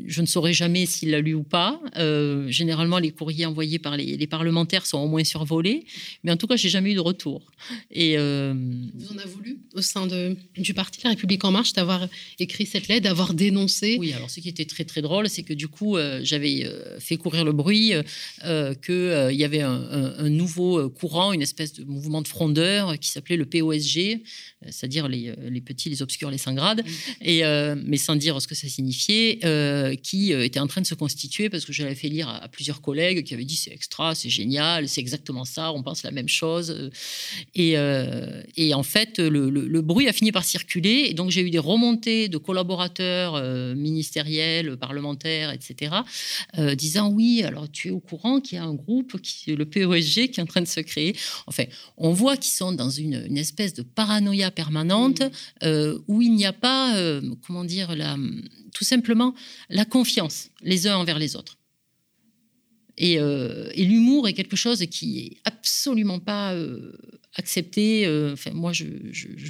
je 0.07 0.21
ne 0.21 0.25
saurais 0.25 0.53
jamais 0.53 0.85
s'il 0.85 1.11
l'a 1.11 1.21
lu 1.21 1.33
ou 1.33 1.43
pas. 1.43 1.79
Euh, 1.97 2.47
généralement, 2.49 2.99
les 2.99 3.11
courriers 3.11 3.45
envoyés 3.45 3.79
par 3.79 3.97
les, 3.97 4.27
parlementaires 4.27 4.85
sont 4.85 4.99
au 4.99 5.07
moins 5.07 5.23
survolés, 5.23 5.85
mais 6.23 6.31
en 6.31 6.37
tout 6.37 6.47
cas, 6.47 6.55
j'ai 6.55 6.69
jamais 6.69 6.91
eu 6.91 6.95
de 6.95 6.99
retour. 6.99 7.51
Et 7.91 8.17
euh, 8.17 8.53
vous 8.93 9.13
en 9.13 9.17
avez 9.17 9.29
voulu 9.29 9.59
au 9.73 9.81
sein 9.81 10.07
de, 10.07 10.35
du 10.57 10.73
parti 10.73 11.01
La 11.03 11.11
République 11.11 11.43
en 11.43 11.51
Marche 11.51 11.73
d'avoir 11.73 12.07
écrit 12.39 12.65
cette 12.65 12.87
lettre, 12.87 13.03
d'avoir 13.03 13.33
dénoncé. 13.33 13.97
Oui, 13.99 14.13
alors 14.13 14.29
ce 14.29 14.39
qui 14.39 14.49
était 14.49 14.65
très 14.65 14.85
très 14.85 15.01
drôle, 15.01 15.29
c'est 15.29 15.43
que 15.43 15.53
du 15.53 15.67
coup, 15.67 15.97
euh, 15.97 16.21
j'avais 16.23 16.69
fait 16.99 17.17
courir 17.17 17.45
le 17.45 17.51
bruit 17.51 17.93
qu'il 18.85 19.31
y 19.31 19.43
avait 19.43 19.61
un, 19.61 20.29
nouveau 20.29 20.89
courant, 20.89 21.33
une 21.33 21.41
espèce 21.41 21.73
de 21.73 21.83
mouvement 21.83 22.21
de 22.21 22.27
frondeurs 22.27 22.97
qui 22.99 23.09
s'appelait 23.09 23.37
le 23.37 23.45
POSG, 23.45 24.21
c'est-à-dire 24.69 25.07
les, 25.07 25.33
les, 25.49 25.61
petits, 25.61 25.89
les 25.89 26.01
obscurs, 26.01 26.31
les 26.31 26.37
sans 26.37 26.53
grades, 26.53 26.83
et 27.21 27.43
mais 27.85 27.97
sans 27.97 28.15
dire 28.15 28.41
ce 28.41 28.47
que 28.47 28.55
ça 28.55 28.67
signifiait. 28.67 29.39
Euh, 29.53 29.95
qui 29.95 30.33
euh, 30.33 30.43
était 30.43 30.59
en 30.59 30.67
train 30.67 30.81
de 30.81 30.85
se 30.85 30.95
constituer 30.95 31.49
parce 31.49 31.65
que 31.65 31.73
je 31.73 31.83
l'avais 31.83 31.95
fait 31.95 32.07
lire 32.07 32.27
à, 32.27 32.47
plusieurs 32.47 32.81
collègues 32.81 33.23
qui 33.23 33.33
avaient 33.33 33.45
dit 33.45 33.55
c'est 33.55 33.71
extra, 33.71 34.15
c'est 34.15 34.29
génial, 34.29 34.87
c'est 34.87 35.01
exactement 35.01 35.45
ça, 35.45 35.71
on 35.73 35.83
pense 35.83 36.03
la 36.03 36.11
même 36.11 36.27
chose. 36.27 36.89
Et, 37.53 37.77
euh, 37.77 38.41
et 38.57 38.73
en 38.73 38.83
fait, 38.83 39.19
le, 39.19 39.81
bruit 39.81 40.07
a 40.07 40.13
fini 40.13 40.31
par 40.31 40.43
circuler 40.43 41.07
et 41.09 41.13
donc 41.13 41.29
j'ai 41.29 41.41
eu 41.41 41.51
des 41.51 41.59
remontées 41.59 42.29
de 42.29 42.37
collaborateurs 42.37 43.33
ministériels, 43.75 44.77
parlementaires, 44.77 45.51
etc., 45.51 45.95
disant 46.75 47.09
oui, 47.09 47.43
alors 47.43 47.69
tu 47.69 47.89
es 47.89 47.91
au 47.91 47.99
courant 47.99 48.39
qu'il 48.39 48.57
y 48.57 48.61
a 48.61 48.63
un 48.63 48.73
groupe, 48.73 49.21
qui, 49.21 49.55
le 49.55 49.65
POSG, 49.65 50.29
qui 50.29 50.39
est 50.39 50.41
en 50.41 50.45
train 50.45 50.61
de 50.61 50.67
se 50.67 50.79
créer. 50.79 51.15
Enfin, 51.47 51.65
on 51.97 52.11
voit 52.11 52.37
qu'ils 52.37 52.53
sont 52.53 52.71
dans 52.71 52.89
une, 52.89 53.25
une, 53.27 53.37
espèce 53.37 53.73
de 53.73 53.83
paranoïa 53.83 54.51
permanente 54.51 55.21
où 56.07 56.21
il 56.21 56.33
n'y 56.33 56.45
a 56.45 56.53
pas, 56.53 56.95
comment 57.45 57.65
dire, 57.65 57.95
la 57.95 58.17
tout 58.73 58.83
simplement 58.83 59.33
la 59.69 59.85
confiance 59.85 60.49
les 60.61 60.87
uns 60.87 60.97
envers 60.97 61.19
les 61.19 61.35
autres. 61.35 61.57
Et, 62.97 63.17
euh, 63.19 63.71
l'humour 63.75 64.27
est 64.27 64.33
quelque 64.33 64.55
chose 64.55 64.85
qui 64.89 65.19
est 65.19 65.37
absolument 65.45 66.19
pas 66.19 66.53
euh, 66.53 66.95
accepté. 67.35 68.05
Euh, 68.05 68.33
enfin, 68.33 68.51
moi, 68.53 68.71
je, 68.71 68.85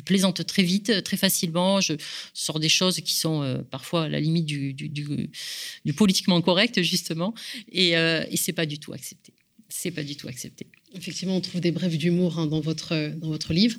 plaisante 0.05 0.45
très 0.45 0.63
vite, 0.63 1.03
très 1.03 1.17
facilement. 1.17 1.81
Je 1.81 1.93
sors 2.33 2.59
des 2.59 2.69
choses 2.69 2.99
qui 3.01 3.13
sont 3.13 3.63
parfois 3.69 4.03
à 4.03 4.09
la 4.09 4.19
limite 4.19 4.45
du, 4.45 5.93
politiquement 5.95 6.41
correct, 6.41 6.81
justement. 6.81 7.33
Et, 7.71 7.91
et 7.91 8.37
c'est 8.37 8.53
pas 8.53 8.65
du 8.65 8.79
tout 8.79 8.93
accepté. 8.93 9.33
C'est 9.69 9.91
pas 9.91 10.03
du 10.03 10.15
tout 10.15 10.27
accepté. 10.27 10.67
Effectivement, 10.93 11.35
on 11.35 11.41
trouve 11.41 11.59
des 11.59 11.71
brèves 11.71 11.97
d'humour 11.97 12.37
hein, 12.37 12.45
dans, 12.45 12.59
votre, 12.59 13.11
dans 13.17 13.29
votre 13.29 13.53
livre. 13.53 13.77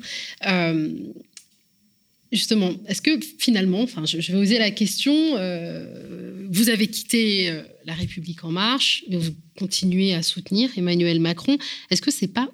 Justement, 2.35 2.73
est-ce 2.89 3.01
que 3.01 3.21
finalement, 3.39 3.87
je, 3.87 4.33
vais 4.33 4.39
oser 4.39 4.59
la 4.59 4.73
question, 4.73 5.15
euh, 5.37 6.49
vous 6.51 6.69
avez 6.69 6.89
quitté 6.89 7.49
euh, 7.49 7.63
La 7.85 7.95
République 7.95 8.43
en 8.43 8.51
marche, 8.51 9.05
mais 9.09 9.19
vous 9.19 9.31
continuez 9.57 10.15
à 10.15 10.23
soutenir 10.25 10.69
Emmanuel 10.77 11.21
Macron. 11.21 11.57
Est-ce 11.91 12.03
que 12.03 12.11
c'est 12.11 12.27
pas 12.27 12.51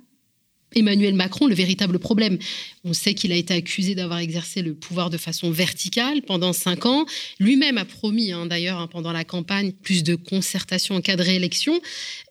Emmanuel 0.75 1.15
Macron 1.15 1.47
le 1.47 1.55
véritable 1.55 1.99
problème. 1.99 2.39
On 2.85 2.93
sait 2.93 3.15
qu'il 3.15 3.33
a 3.33 3.37
été 3.37 3.53
accusé 3.55 3.95
d'avoir 3.95 4.21
exercé 4.21 4.63
le 4.63 4.75
pouvoir 4.75 5.11
de 5.11 5.17
façon 5.17 5.51
verticale 5.51 6.23
pendant 6.23 6.53
cinq 6.53 6.87
ans. 6.87 7.05
Lui-même 7.39 7.77
a 7.79 7.85
promis, 7.85 8.33
hein, 8.33 8.47
d'ailleurs, 8.47 8.79
hein, 8.79 8.87
pendant 8.87 9.13
la 9.13 9.25
campagne, 9.25 9.73
plus 9.73 10.03
de 10.03 10.15
concertation 10.15 10.95
en 10.95 11.01
cas 11.01 11.17
de 11.17 11.23
réélection. 11.23 11.81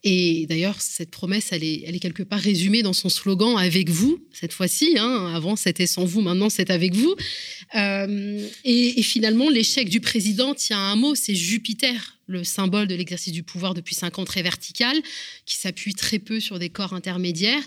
Et 0.04 0.46
d'ailleurs, 0.48 0.80
cette 0.80 1.12
promesse, 1.12 1.50
elle 1.52 1.64
est, 1.64 2.00
quelque 2.00 2.24
part 2.24 2.40
résumée 2.40 2.82
dans 2.82 2.94
son 2.94 3.10
slogan 3.10 3.58
Avec 3.58 3.90
vous, 3.90 4.24
cette 4.32 4.54
fois-ci. 4.54 4.96
Hein. 4.98 5.32
Avant, 5.36 5.56
c'était 5.56 5.88
sans 5.88 6.06
vous, 6.06 6.22
maintenant, 6.22 6.50
c'est 6.50 6.72
avec 6.72 6.96
vous. 6.96 7.16
Euh, 7.76 8.48
et, 8.64 9.02
finalement, 9.04 9.50
l'échec 9.50 9.90
du 9.90 10.00
président 10.00 10.56
tient 10.56 10.80
un 10.80 10.96
mot 10.96 11.14
c'est 11.16 11.36
Jupiter 11.36 12.16
le 12.28 12.44
symbole 12.44 12.88
de 12.88 12.94
l'exercice 12.94 13.34
du 13.34 13.42
pouvoir 13.42 13.74
depuis 13.74 13.96
cinq 13.96 14.20
ans 14.20 14.24
très 14.24 14.44
vertical, 14.44 14.96
qui 15.46 15.58
s'appuie 15.58 15.96
très 15.96 16.20
peu 16.20 16.40
sur 16.40 16.60
des 16.60 16.70
corps 16.70 16.94
intermédiaires. 16.94 17.64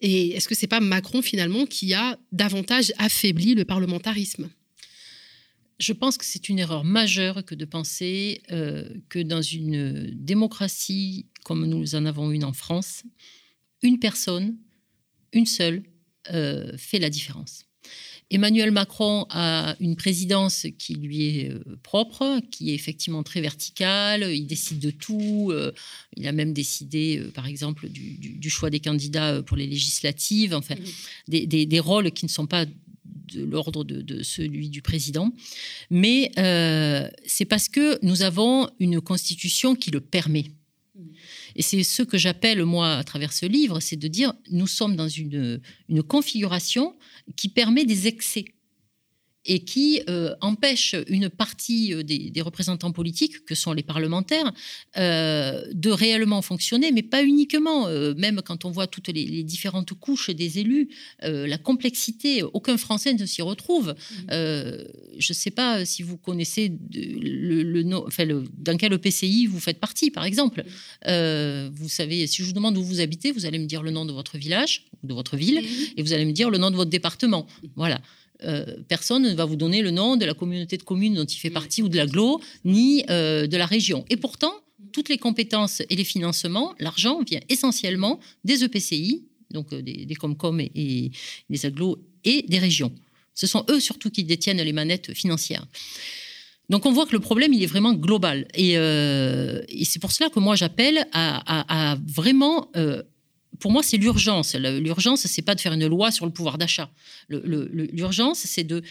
Et 0.00 0.30
est-ce 0.30 0.48
que 0.48 0.54
c'est 0.54 0.66
pas 0.66 0.80
Macron 0.80 1.22
finalement 1.22 1.66
qui 1.66 1.94
a 1.94 2.18
davantage 2.32 2.92
affaibli 2.98 3.54
le 3.54 3.64
parlementarisme? 3.64 4.50
Je 5.80 5.92
pense 5.92 6.16
que 6.16 6.24
c'est 6.24 6.48
une 6.48 6.58
erreur 6.58 6.84
majeure 6.84 7.44
que 7.44 7.54
de 7.54 7.64
penser 7.64 8.42
euh, 8.52 8.88
que 9.08 9.18
dans 9.18 9.42
une 9.42 10.10
démocratie 10.12 11.26
comme 11.44 11.66
nous 11.66 11.94
en 11.94 12.06
avons 12.06 12.30
une 12.30 12.44
en 12.44 12.52
France, 12.52 13.02
une 13.82 13.98
personne, 13.98 14.56
une 15.32 15.46
seule, 15.46 15.82
euh, 16.32 16.76
fait 16.78 16.98
la 16.98 17.10
différence. 17.10 17.63
Emmanuel 18.34 18.72
Macron 18.72 19.26
a 19.30 19.76
une 19.78 19.94
présidence 19.94 20.66
qui 20.76 20.96
lui 20.96 21.38
est 21.38 21.52
euh, 21.52 21.62
propre, 21.84 22.40
qui 22.50 22.72
est 22.72 22.74
effectivement 22.74 23.22
très 23.22 23.40
verticale. 23.40 24.24
Il 24.34 24.48
décide 24.48 24.80
de 24.80 24.90
tout. 24.90 25.50
Euh, 25.52 25.70
il 26.16 26.26
a 26.26 26.32
même 26.32 26.52
décidé, 26.52 27.18
euh, 27.18 27.30
par 27.30 27.46
exemple, 27.46 27.88
du, 27.88 28.50
choix 28.50 28.70
des 28.70 28.80
candidats 28.80 29.40
pour 29.42 29.56
les 29.56 29.68
législatives. 29.68 30.52
Enfin, 30.52 30.74
des, 31.28 31.80
rôles 31.80 32.10
qui 32.10 32.24
ne 32.24 32.30
sont 32.30 32.48
pas 32.48 32.66
de 32.66 33.44
l'ordre 33.44 33.84
de, 33.84 34.22
celui 34.24 34.68
du 34.68 34.82
président. 34.82 35.32
Mais 35.90 36.32
c'est 37.24 37.44
parce 37.44 37.68
que 37.68 38.04
nous 38.04 38.22
avons 38.22 38.68
une 38.80 39.00
constitution 39.00 39.76
qui 39.76 39.92
le 39.92 40.00
permet. 40.00 40.46
Et 41.56 41.62
c'est 41.62 41.82
ce 41.82 42.02
que 42.02 42.18
j'appelle, 42.18 42.64
moi, 42.64 42.96
à 42.96 43.04
travers 43.04 43.32
ce 43.32 43.46
livre, 43.46 43.80
c'est 43.80 43.96
de 43.96 44.08
dire, 44.08 44.34
nous 44.50 44.66
sommes 44.66 44.96
dans 44.96 45.08
une, 45.08 45.60
configuration 46.08 46.96
qui 47.36 47.48
permet 47.48 47.84
des 47.84 48.06
excès 48.06 48.44
et 49.46 49.60
qui 49.60 50.00
euh, 50.08 50.34
empêche 50.40 50.94
une 51.08 51.28
partie 51.28 51.92
euh, 51.92 52.02
des, 52.02 52.42
représentants 52.42 52.92
politiques, 52.92 53.44
que 53.44 53.54
sont 53.54 53.72
les 53.72 53.82
parlementaires, 53.82 54.52
euh, 54.96 55.62
de 55.72 55.90
réellement 55.90 56.42
fonctionner, 56.42 56.92
mais 56.92 57.02
pas 57.02 57.22
uniquement. 57.22 57.88
même 58.16 58.40
quand 58.44 58.64
on 58.64 58.70
voit 58.70 58.86
toutes 58.86 59.08
les, 59.08 59.42
différentes 59.42 59.94
couches 59.94 60.30
des 60.30 60.58
élus, 60.58 60.88
la 61.22 61.58
complexité, 61.58 62.42
aucun 62.42 62.76
Français 62.76 63.14
ne 63.14 63.26
s'y 63.26 63.42
retrouve. 63.42 63.94
Mmh. 63.94 64.26
je 64.30 65.30
ne 65.30 65.34
sais 65.34 65.50
pas 65.50 65.84
si 65.84 66.02
vous 66.02 66.16
connaissez 66.16 66.72
le, 66.92 67.62
le, 67.62 67.94
enfin, 67.96 68.26
dans 68.58 68.76
quel 68.76 68.92
EPCI 68.92 69.46
vous 69.46 69.60
faites 69.60 69.78
partie, 69.78 70.10
par 70.10 70.24
exemple. 70.24 70.64
Mmh. 71.06 71.68
vous 71.72 71.88
savez, 71.88 72.26
si 72.26 72.42
je 72.42 72.46
vous 72.46 72.52
demande 72.52 72.76
où 72.76 72.84
vous 72.84 73.00
habitez, 73.00 73.32
vous 73.32 73.46
allez 73.46 73.58
me 73.58 73.66
dire 73.66 73.82
le 73.82 73.90
nom 73.90 74.04
de 74.04 74.12
votre 74.12 74.36
village, 74.38 74.86
de 75.02 75.14
votre 75.14 75.36
ville, 75.36 75.60
mmh. 75.60 75.98
et 75.98 76.02
vous 76.02 76.12
allez 76.12 76.24
me 76.24 76.32
dire 76.32 76.50
le 76.50 76.58
nom 76.58 76.70
de 76.70 76.76
votre 76.76 76.90
département. 76.90 77.46
Voilà. 77.76 78.00
Euh, 78.42 78.76
personne 78.88 79.22
ne 79.22 79.34
va 79.34 79.44
vous 79.44 79.56
donner 79.56 79.80
le 79.80 79.90
nom 79.90 80.16
de 80.16 80.24
la 80.24 80.34
communauté 80.34 80.76
de 80.76 80.82
communes 80.82 81.14
dont 81.14 81.24
il 81.24 81.38
fait 81.38 81.50
partie 81.50 81.82
ou 81.82 81.88
de 81.88 81.96
l'agglo, 81.96 82.40
ni 82.64 83.04
euh, 83.08 83.46
de 83.46 83.56
la 83.56 83.66
région. 83.66 84.04
Et 84.10 84.16
pourtant, 84.16 84.52
toutes 84.92 85.08
les 85.08 85.18
compétences 85.18 85.82
et 85.88 85.96
les 85.96 86.04
financements, 86.04 86.74
l'argent 86.78 87.22
vient 87.22 87.40
essentiellement 87.48 88.18
des 88.44 88.64
EPCI, 88.64 89.24
donc 89.50 89.72
euh, 89.72 89.82
des, 89.82 90.04
des 90.04 90.14
Comcom 90.14 90.60
et, 90.60 91.10
des 91.48 91.66
agglos 91.66 91.98
et 92.24 92.42
des 92.48 92.58
régions. 92.58 92.92
Ce 93.34 93.46
sont 93.46 93.64
eux 93.70 93.80
surtout 93.80 94.10
qui 94.10 94.24
détiennent 94.24 94.60
les 94.60 94.72
manettes 94.72 95.14
financières. 95.14 95.66
Donc 96.70 96.86
on 96.86 96.92
voit 96.92 97.06
que 97.06 97.12
le 97.12 97.20
problème, 97.20 97.52
il 97.52 97.62
est 97.62 97.66
vraiment 97.66 97.92
global. 97.92 98.46
Et, 98.54 98.74
c'est 99.84 99.98
pour 100.00 100.12
cela 100.12 100.30
que 100.30 100.40
moi, 100.40 100.56
j'appelle 100.56 101.06
à, 101.12 101.98
vraiment 102.06 102.70
pour 103.60 103.70
moi, 103.70 103.82
c'est 103.82 103.96
l'urgence. 103.96 104.54
L'urgence, 104.54 105.26
c'est 105.26 105.42
pas 105.42 105.54
de 105.54 105.60
faire 105.60 105.72
une 105.72 105.86
loi 105.86 106.10
sur 106.10 106.26
le 106.26 106.32
pouvoir 106.32 106.58
d'achat. 106.58 106.90
L'urgence, 107.28 108.40
c'est 108.40 108.64
de, 108.64 108.82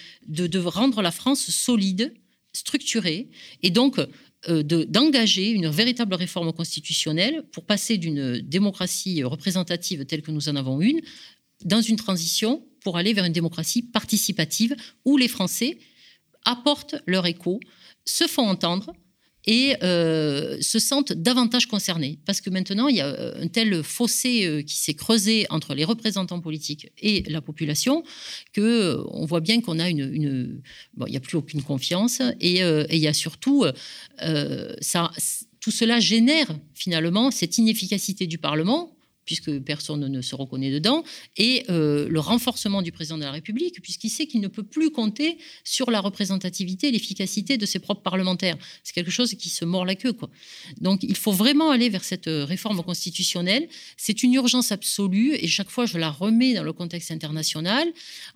rendre 0.60 1.02
la 1.02 1.12
France 1.12 1.50
solide, 1.50 2.14
structurée, 2.54 3.30
et 3.62 3.72
donc 3.72 4.00
euh, 4.50 4.64
d'engager 4.64 5.50
une 5.50 5.70
véritable 5.70 6.14
réforme 6.14 6.54
constitutionnelle 6.54 7.44
pour 7.52 7.66
passer 7.66 7.98
d'une 7.98 8.40
démocratie 8.40 9.24
représentative 9.24 10.06
telle 10.06 10.22
que 10.22 10.32
nous 10.32 10.50
en 10.50 10.56
avons 10.56 10.82
une 10.82 11.02
dans 11.66 11.82
une 11.82 11.96
transition 11.96 12.66
pour 12.82 12.98
aller 12.98 13.14
vers 13.14 13.26
une 13.26 13.34
démocratie 13.34 13.82
participative 13.82 14.76
où 15.06 15.18
les 15.18 15.28
Français 15.30 15.78
apportent 16.46 16.96
leur 17.06 17.26
écho, 17.26 17.60
se 18.06 18.28
font 18.28 18.48
entendre, 18.48 18.94
et 19.46 19.76
euh, 19.84 20.58
se 20.62 20.80
sentent 20.80 21.14
davantage 21.14 21.68
concernés. 21.68 22.20
Parce 22.26 22.42
que 22.42 22.50
maintenant, 22.50 22.88
il 22.88 22.98
y 22.98 23.02
a 23.02 23.08
euh, 23.08 23.44
un 23.44 23.48
tel 23.48 23.84
fossé 23.84 24.46
euh, 24.46 24.62
qui 24.62 24.78
s'est 24.78 24.94
creusé 24.94 25.46
entre 25.50 25.74
les 25.74 25.84
représentants 25.84 26.40
politiques 26.40 26.92
et 27.02 27.24
la 27.30 27.42
population 27.42 28.04
que 28.54 29.00
on 29.10 29.26
voit 29.26 29.42
bien 29.42 29.62
qu'on 29.62 29.80
a 29.80 29.90
une... 29.90 30.62
bon, 30.96 31.06
il 31.08 31.12
n'y 31.12 31.18
a 31.18 31.22
plus 31.22 31.38
aucune 31.38 31.62
confiance 31.62 32.22
et, 32.40 32.62
il 32.62 32.98
y 32.98 33.08
a 33.08 33.14
surtout... 33.14 33.66
ça, 34.82 35.12
tout 35.60 35.72
cela 35.72 36.00
génère 36.00 36.48
finalement 36.74 37.32
cette 37.32 37.58
inefficacité 37.58 38.28
du 38.28 38.38
Parlement 38.38 38.96
puisque 39.26 39.60
personne 39.60 40.08
ne 40.08 40.22
se 40.22 40.36
reconnaît 40.36 40.72
dedans, 40.72 41.04
et 41.38 41.64
euh, 41.70 42.08
le 42.10 42.20
renforcement 42.20 42.82
du 42.82 42.92
président 42.92 43.18
de 43.18 43.24
la 43.24 43.32
République, 43.32 43.82
puisqu'il 43.82 44.10
sait 44.10 44.26
qu'il 44.26 44.42
ne 44.42 44.48
peut 44.48 44.64
plus 44.64 44.92
compter 44.92 45.38
sur 45.64 45.92
la 45.92 46.02
représentativité 46.02 46.88
et 46.88 46.92
l'efficacité 46.92 47.58
de 47.58 47.66
ses 47.66 47.80
propres 47.80 48.02
parlementaires. 48.02 48.58
C'est 48.84 48.94
quelque 48.94 49.12
chose 49.12 49.34
qui 49.36 49.50
se 49.50 49.66
mord 49.66 49.86
la 49.86 49.96
queue. 49.96 50.14
Quoi. 50.14 50.30
Donc 50.82 51.04
il 51.04 51.16
faut 51.16 51.32
vraiment 51.32 51.72
aller 51.72 51.90
vers 51.90 52.04
cette 52.04 52.28
euh, 52.28 52.46
réforme 52.46 52.84
constitutionnelle. 52.84 53.68
C'est 53.98 54.24
une 54.24 54.34
urgence 54.34 54.72
absolue, 54.72 55.36
et 55.36 55.48
chaque 55.48 55.70
fois 55.70 55.86
je 55.86 55.98
la 55.98 56.10
remets 56.10 56.54
dans 56.54 56.64
le 56.64 56.74
contexte 56.74 57.12
international. 57.12 57.88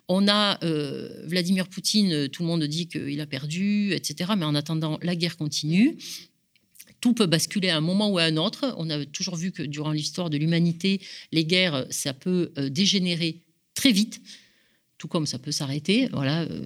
On 0.08 0.28
a 0.28 0.62
euh, 0.64 1.26
Vladimir 1.26 1.68
Poutine, 1.68 2.28
tout 2.28 2.42
le 2.42 2.48
monde 2.48 2.64
dit 2.64 2.88
qu'il 2.88 3.20
a 3.20 3.26
perdu, 3.26 3.92
etc., 3.92 4.32
mais 4.36 4.44
en 4.44 4.54
attendant, 4.54 4.98
la 5.02 5.16
guerre 5.16 5.36
continue 5.36 5.96
tout 7.00 7.12
peut 7.12 7.26
basculer 7.26 7.68
à 7.68 7.76
un 7.76 7.80
moment 7.80 8.10
ou 8.10 8.18
à 8.18 8.24
un 8.24 8.36
autre. 8.36 8.74
On 8.78 8.90
a 8.90 9.04
toujours 9.06 9.36
vu 9.36 9.52
que 9.52 9.62
durant 9.62 9.92
l'histoire 9.92 10.30
de 10.30 10.36
l'humanité, 10.36 11.00
les 11.32 11.44
guerres, 11.44 11.86
ça 11.90 12.12
peut 12.12 12.52
euh, 12.58 12.68
dégénérer 12.68 13.42
très 13.74 13.92
vite, 13.92 14.20
tout 14.98 15.08
comme 15.08 15.26
ça 15.26 15.38
peut 15.38 15.52
s'arrêter. 15.52 16.08
Voilà, 16.12 16.42
euh, 16.42 16.62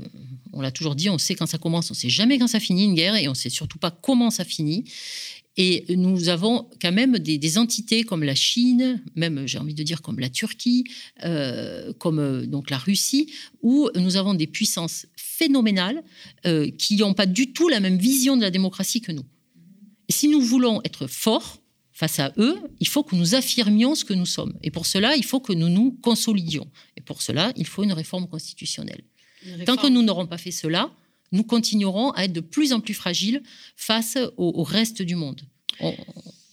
on 0.52 0.60
l'a 0.60 0.70
toujours 0.70 0.94
dit, 0.94 1.10
on 1.10 1.18
sait 1.18 1.34
quand 1.34 1.46
ça 1.46 1.58
commence, 1.58 1.90
on 1.90 1.94
sait 1.94 2.08
jamais 2.08 2.38
quand 2.38 2.46
ça 2.46 2.60
finit 2.60 2.84
une 2.84 2.94
guerre, 2.94 3.16
et 3.16 3.28
on 3.28 3.34
sait 3.34 3.50
surtout 3.50 3.78
pas 3.78 3.90
comment 3.90 4.30
ça 4.30 4.44
finit. 4.44 4.84
Et 5.58 5.84
nous 5.94 6.30
avons 6.30 6.70
quand 6.80 6.92
même 6.92 7.18
des, 7.18 7.58
entités 7.58 8.04
comme 8.04 8.24
la 8.24 8.34
Chine, 8.34 9.02
même 9.16 9.46
j'ai 9.46 9.58
envie 9.58 9.74
de 9.74 9.82
dire 9.82 10.00
comme 10.00 10.18
la 10.18 10.30
Turquie, 10.30 10.84
euh, 11.24 11.92
comme 11.98 12.46
donc 12.46 12.70
la 12.70 12.78
Russie, 12.78 13.30
où 13.60 13.90
nous 13.94 14.16
avons 14.16 14.32
des 14.32 14.46
puissances 14.46 15.04
phénoménales 15.14 16.02
qui 16.78 16.96
n'ont 16.96 17.12
pas 17.12 17.26
du 17.26 17.52
tout 17.52 17.68
la 17.68 17.80
même 17.80 17.98
vision 17.98 18.38
de 18.38 18.40
la 18.40 18.50
démocratie 18.50 19.02
que 19.02 19.12
nous 19.12 19.26
si 20.08 20.28
nous 20.28 20.40
voulons 20.40 20.80
être 20.84 21.06
forts 21.06 21.58
face 21.92 22.18
à 22.18 22.32
eux, 22.38 22.58
il 22.80 22.88
faut 22.88 23.02
que 23.02 23.14
nous 23.14 23.34
affirmions 23.34 23.94
ce 23.94 24.04
que 24.04 24.14
nous 24.14 24.26
sommes. 24.26 24.58
Et 24.62 24.70
pour 24.70 24.86
cela, 24.86 25.16
il 25.16 25.24
faut 25.24 25.40
que 25.40 25.52
nous 25.52 25.68
nous 25.68 25.92
consolidions. 26.02 26.68
Et 26.96 27.00
pour 27.00 27.22
cela, 27.22 27.52
il 27.56 27.66
faut 27.66 27.84
une 27.84 27.92
réforme 27.92 28.26
constitutionnelle. 28.28 29.04
Tant 29.66 29.76
que 29.76 29.86
nous 29.88 30.02
n'aurons 30.02 30.26
pas 30.26 30.38
fait 30.38 30.50
cela, 30.50 30.90
nous 31.32 31.44
continuerons 31.44 32.10
à 32.12 32.24
être 32.24 32.32
de 32.32 32.40
plus 32.40 32.72
en 32.72 32.80
plus 32.80 32.94
fragiles 32.94 33.42
face 33.76 34.18
au, 34.36 34.62
reste 34.62 35.02
du 35.02 35.16
monde 35.16 35.42
on 35.80 35.94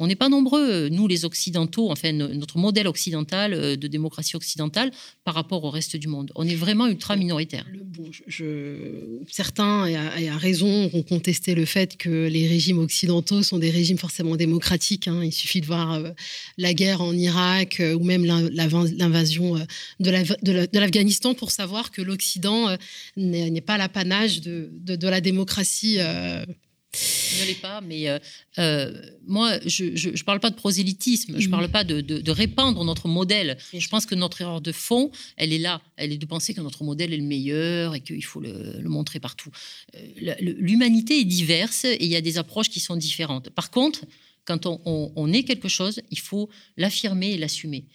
n'est 0.08 0.16
pas 0.16 0.30
nombreux, 0.30 0.88
nous 0.90 1.08
les 1.08 1.26
Occidentaux, 1.26 1.92
enfin 1.92 2.14
notre 2.14 2.58
modèle 2.58 2.88
occidental 2.88 3.54
euh, 3.54 3.76
de 3.76 3.88
démocratie 3.88 4.36
occidentale 4.36 4.92
par 5.26 5.36
rapport 5.36 5.64
au 5.64 5.70
reste 5.70 5.98
du 5.98 6.08
monde. 6.08 6.32
On 6.36 6.48
est 6.48 6.56
vraiment 6.56 6.88
ultra 6.88 7.16
minoritaire. 7.16 7.66
certains, 9.28 9.86
et 9.86 10.30
à, 10.30 10.38
raison, 10.38 10.90
ont 10.94 11.04
contesté 11.04 11.54
le 11.54 11.66
fait 11.66 11.98
que 11.98 12.28
les 12.28 12.48
régimes 12.48 12.80
occidentaux 12.80 13.44
sont 13.44 13.60
des 13.60 13.72
régimes 13.72 13.98
forcément 13.98 14.36
démocratiques. 14.36 15.08
Hein. 15.08 15.22
Il 15.24 15.34
suffit 15.34 15.62
de 15.62 15.66
voir 15.66 15.94
euh, 15.94 16.12
la 16.58 16.74
guerre 16.74 17.02
en 17.02 17.14
Irak 17.14 17.80
euh, 17.80 17.94
ou 17.94 18.04
même 18.04 18.26
l'invasion 18.26 19.56
de 20.00 20.80
l'Afghanistan 20.80 21.34
pour 21.34 21.52
savoir 21.52 21.92
que 21.92 22.02
l'Occident 22.02 22.76
n'est 23.18 23.62
pas 23.62 23.78
l'apanage 23.78 24.42
de, 24.42 25.08
la 25.10 25.22
démocratie 25.22 25.98
ne 26.94 27.46
l'est 27.46 27.62
pas, 27.62 27.82
mais 27.82 28.10
euh, 28.10 28.20
euh, 28.58 29.02
moi, 29.28 29.60
je 29.66 29.84
ne 29.86 30.24
parle 30.24 30.40
pas 30.40 30.50
de 30.50 30.56
prosélytisme, 30.56 31.40
je 31.40 31.46
ne 31.46 31.52
parle 31.52 31.70
pas 31.70 31.84
de, 31.84 32.32
répandre 32.32 32.84
notre 32.84 33.08
modèle. 33.08 33.58
Je 33.74 33.88
pense 33.88 34.06
que 34.06 34.16
notre 34.16 34.42
erreur 34.42 34.62
de 34.62 34.72
fond, 34.72 35.12
elle 35.38 35.54
est 35.54 35.60
là. 35.60 35.82
Elle 35.98 36.12
est 36.12 36.18
de 36.18 36.26
penser 36.26 36.54
que 36.54 36.62
notre 36.62 36.84
modèle 36.84 37.14
est 37.14 37.18
le 37.18 37.24
meilleur 37.24 37.96
et 37.96 38.02
qu'il 38.02 38.24
faut 38.26 38.42
le, 38.42 38.82
montrer 38.90 39.20
partout. 39.20 39.52
Euh, 39.96 40.34
l'humanité 40.40 41.20
est 41.20 41.26
diverse 41.26 41.86
et 41.86 41.98
il 42.04 42.10
y 42.10 42.16
a 42.16 42.22
des 42.22 42.38
approches 42.38 42.70
qui 42.70 42.80
sont 42.80 42.96
différentes. 42.96 43.50
Par 43.52 43.70
contre, 43.70 44.06
quand 44.46 44.66
on, 44.66 45.32
est 45.32 45.44
quelque 45.44 45.68
chose, 45.68 46.02
il 46.10 46.20
faut 46.20 46.50
l'affirmer 46.76 47.34
et 47.34 47.38
l'assumer. 47.38 47.86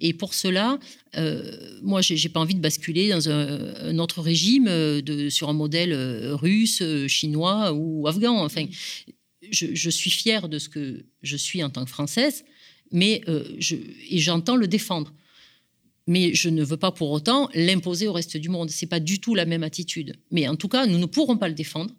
Et 0.00 0.12
pour 0.12 0.34
cela, 0.34 0.78
euh, 1.16 1.80
moi, 1.82 2.00
je 2.00 2.14
n'ai 2.14 2.28
pas 2.28 2.40
envie 2.40 2.54
de 2.54 2.60
basculer 2.60 3.10
dans 3.10 3.28
un, 3.28 3.98
autre 3.98 4.20
régime 4.20 4.66
de, 4.66 5.28
sur 5.28 5.48
un 5.48 5.52
modèle 5.52 5.94
russe, 6.32 6.82
chinois 7.06 7.72
ou 7.72 8.06
afghan. 8.06 8.44
Enfin, 8.44 8.66
je, 9.50 9.90
suis 9.90 10.10
fière 10.10 10.48
de 10.48 10.58
ce 10.58 10.68
que 10.68 11.04
je 11.22 11.36
suis 11.36 11.62
en 11.62 11.70
tant 11.70 11.84
que 11.84 11.90
Française, 11.90 12.44
mais 12.92 13.22
je, 13.58 13.76
et 14.10 14.18
j'entends 14.18 14.56
le 14.56 14.68
défendre 14.68 15.12
mais 16.06 16.34
je 16.34 16.48
ne 16.48 16.62
veux 16.62 16.76
pas 16.76 16.92
pour 16.92 17.10
autant 17.10 17.48
l'imposer 17.54 18.08
au 18.08 18.12
reste 18.12 18.36
du 18.36 18.48
monde. 18.48 18.70
Ce 18.70 18.84
n'est 18.84 18.88
pas 18.88 19.00
du 19.00 19.20
tout 19.20 19.34
la 19.34 19.46
même 19.46 19.62
attitude. 19.62 20.16
Mais 20.30 20.46
en 20.48 20.56
tout 20.56 20.68
cas, 20.68 20.86
nous 20.86 20.98
ne 20.98 21.06
pourrons 21.06 21.36
pas 21.36 21.48
le 21.48 21.54
défendre 21.54 21.94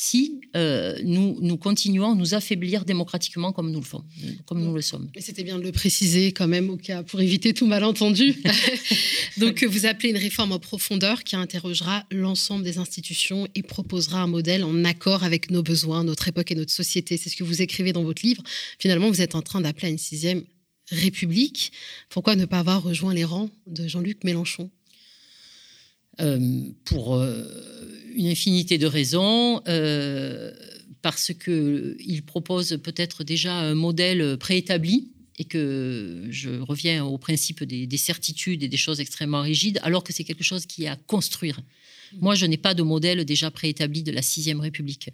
si 0.00 0.40
euh, 0.56 0.98
nous, 1.04 1.36
nous 1.42 1.58
continuons 1.58 2.12
à 2.12 2.14
nous 2.14 2.32
affaiblir 2.32 2.86
démocratiquement 2.86 3.52
comme 3.52 3.70
nous 3.70 3.80
le, 3.80 3.84
faisons, 3.84 4.02
comme 4.46 4.64
nous 4.64 4.74
le 4.74 4.80
sommes. 4.80 5.10
Mais 5.14 5.20
c'était 5.20 5.44
bien 5.44 5.58
de 5.58 5.62
le 5.62 5.72
préciser 5.72 6.32
quand 6.32 6.48
même 6.48 6.70
au 6.70 6.78
cas 6.78 7.02
pour 7.02 7.20
éviter 7.20 7.52
tout 7.52 7.66
malentendu. 7.66 8.34
Donc 9.36 9.62
vous 9.62 9.84
appelez 9.84 10.08
une 10.08 10.16
réforme 10.16 10.52
en 10.52 10.58
profondeur 10.58 11.22
qui 11.22 11.36
interrogera 11.36 12.06
l'ensemble 12.10 12.64
des 12.64 12.78
institutions 12.78 13.46
et 13.54 13.62
proposera 13.62 14.22
un 14.22 14.26
modèle 14.26 14.64
en 14.64 14.86
accord 14.86 15.22
avec 15.22 15.50
nos 15.50 15.62
besoins, 15.62 16.02
notre 16.02 16.28
époque 16.28 16.50
et 16.50 16.54
notre 16.54 16.72
société. 16.72 17.18
C'est 17.18 17.28
ce 17.28 17.36
que 17.36 17.44
vous 17.44 17.60
écrivez 17.60 17.92
dans 17.92 18.02
votre 18.02 18.24
livre. 18.24 18.42
Finalement, 18.78 19.10
vous 19.10 19.20
êtes 19.20 19.34
en 19.34 19.42
train 19.42 19.60
d'appeler 19.60 19.88
à 19.88 19.90
une 19.90 19.98
sixième 19.98 20.44
République. 20.90 21.72
Pourquoi 22.08 22.36
ne 22.36 22.46
pas 22.46 22.60
avoir 22.60 22.82
rejoint 22.82 23.12
les 23.12 23.24
rangs 23.24 23.50
de 23.66 23.86
Jean-Luc 23.86 24.24
Mélenchon? 24.24 24.70
Euh, 26.20 26.70
Pour 26.86 27.16
euh, 27.16 27.44
une 28.14 28.26
infinité 28.26 28.78
de 28.78 28.86
raisons. 28.86 29.62
Euh, 29.68 30.52
parce 31.02 31.32
qu'il 31.32 32.22
propose 32.26 32.78
peut-être 32.82 33.24
déjà 33.24 33.54
un 33.54 33.74
modèle 33.74 34.36
préétabli 34.36 35.10
et 35.38 35.44
que 35.44 36.26
je 36.28 36.50
reviens 36.60 37.04
au 37.06 37.16
principe 37.16 37.64
des, 37.64 37.86
des, 37.86 37.96
certitudes 37.96 38.62
et 38.62 38.68
des 38.68 38.76
choses 38.76 39.00
extrêmement 39.00 39.40
rigides, 39.40 39.80
alors 39.82 40.04
que 40.04 40.12
c'est 40.12 40.24
quelque 40.24 40.44
chose 40.44 40.66
qui 40.66 40.84
est 40.84 40.88
à 40.88 40.96
construire. 40.96 41.62
Moi, 42.18 42.34
je 42.34 42.44
n'ai 42.46 42.56
pas 42.56 42.74
de 42.74 42.82
modèle 42.82 43.24
déjà 43.24 43.50
préétabli 43.50 44.02
de 44.02 44.12
la 44.12 44.22
sixième 44.22 44.60
République. 44.60 45.10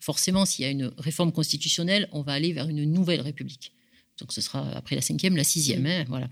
Forcément, 0.00 0.44
s'il 0.44 0.64
y 0.64 0.68
a 0.68 0.70
une 0.70 0.92
réforme 0.98 1.32
constitutionnelle, 1.32 2.08
on 2.12 2.22
va 2.22 2.32
aller 2.32 2.52
vers 2.52 2.68
une 2.68 2.84
nouvelle 2.84 3.20
République. 3.20 3.72
Donc 4.20 4.32
ce 4.32 4.40
sera 4.40 4.70
après 4.76 4.94
la 4.94 5.02
cinquième, 5.02 5.36
la 5.36 5.44
sixième, 5.44 5.86
hein, 5.86 6.04
voilà. 6.08 6.28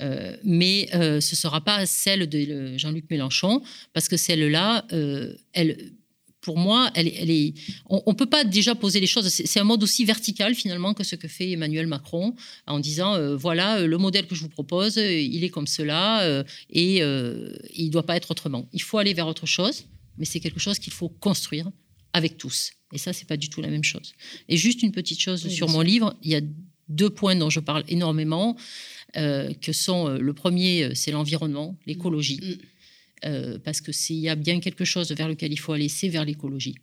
Euh, 0.00 0.36
mais 0.44 0.88
euh, 0.94 1.20
ce 1.20 1.34
ne 1.34 1.36
sera 1.36 1.60
pas 1.62 1.86
celle 1.86 2.28
de 2.28 2.76
Jean-Luc 2.76 3.10
Mélenchon, 3.10 3.62
parce 3.92 4.08
que 4.08 4.16
celle-là, 4.16 4.86
euh, 4.92 5.34
elle, 5.52 5.92
pour 6.40 6.58
moi, 6.58 6.90
elle, 6.94 7.08
est. 7.30 7.54
On 7.88 8.02
ne 8.06 8.14
peut 8.14 8.26
pas 8.26 8.44
déjà 8.44 8.74
poser 8.74 9.00
les 9.00 9.06
choses. 9.06 9.28
C'est 9.28 9.58
un 9.58 9.64
mode 9.64 9.82
aussi 9.82 10.04
vertical 10.04 10.54
finalement 10.54 10.92
que 10.92 11.02
ce 11.02 11.16
que 11.16 11.26
fait 11.26 11.52
Emmanuel 11.52 11.86
Macron 11.86 12.34
en 12.66 12.80
disant 12.80 13.34
voilà 13.36 13.86
le 13.86 13.96
modèle 13.96 14.26
que 14.26 14.34
je 14.34 14.42
vous 14.42 14.50
propose, 14.50 14.96
il 14.96 15.42
est 15.42 15.48
comme 15.48 15.66
cela 15.66 16.44
et 16.68 16.98
il 16.98 17.86
ne 17.86 17.90
doit 17.90 18.02
pas 18.02 18.16
être 18.16 18.30
autrement. 18.30 18.68
Il 18.74 18.82
faut 18.82 18.98
aller 18.98 19.14
vers 19.14 19.26
autre 19.26 19.46
chose, 19.46 19.86
mais 20.18 20.26
c'est 20.26 20.40
quelque 20.40 20.60
chose 20.60 20.78
qu'il 20.78 20.92
faut 20.92 21.08
construire 21.08 21.70
avec 22.12 22.36
tous. 22.36 22.72
Et 22.92 22.98
ça, 22.98 23.12
c'est 23.12 23.26
pas 23.26 23.36
du 23.36 23.50
tout 23.50 23.60
la 23.60 23.68
même 23.68 23.84
chose. 23.84 24.14
Et 24.48 24.56
juste 24.56 24.82
une 24.82 24.92
petite 24.92 25.20
chose 25.20 25.48
sur 25.48 25.68
mon 25.68 25.80
livre, 25.80 26.16
il 26.22 26.30
y 26.30 26.36
a 26.36 26.40
deux 26.88 27.10
points 27.10 27.36
dont 27.36 27.50
je 27.50 27.60
parle 27.60 27.84
énormément, 27.88 28.56
euh, 29.16 29.52
que 29.60 29.72
sont 29.72 30.08
euh, 30.08 30.18
le 30.18 30.32
premier, 30.32 30.84
euh, 30.84 30.90
c'est 30.94 31.12
l'environnement, 31.12 31.76
l'écologie. 31.86 32.40
Mm. 32.42 33.58
parce 33.64 33.80
que 33.80 33.90
s'il 33.90 34.18
y 34.18 34.28
a 34.28 34.34
bien 34.34 34.60
quelque 34.60 34.84
chose 34.84 35.10
vers 35.12 35.28
lequel 35.28 35.50
il 35.50 35.56
faut 35.56 35.72
aller, 35.72 35.88
c'est 35.88 36.08
vers 36.08 36.26
l'écologie. 36.26 36.74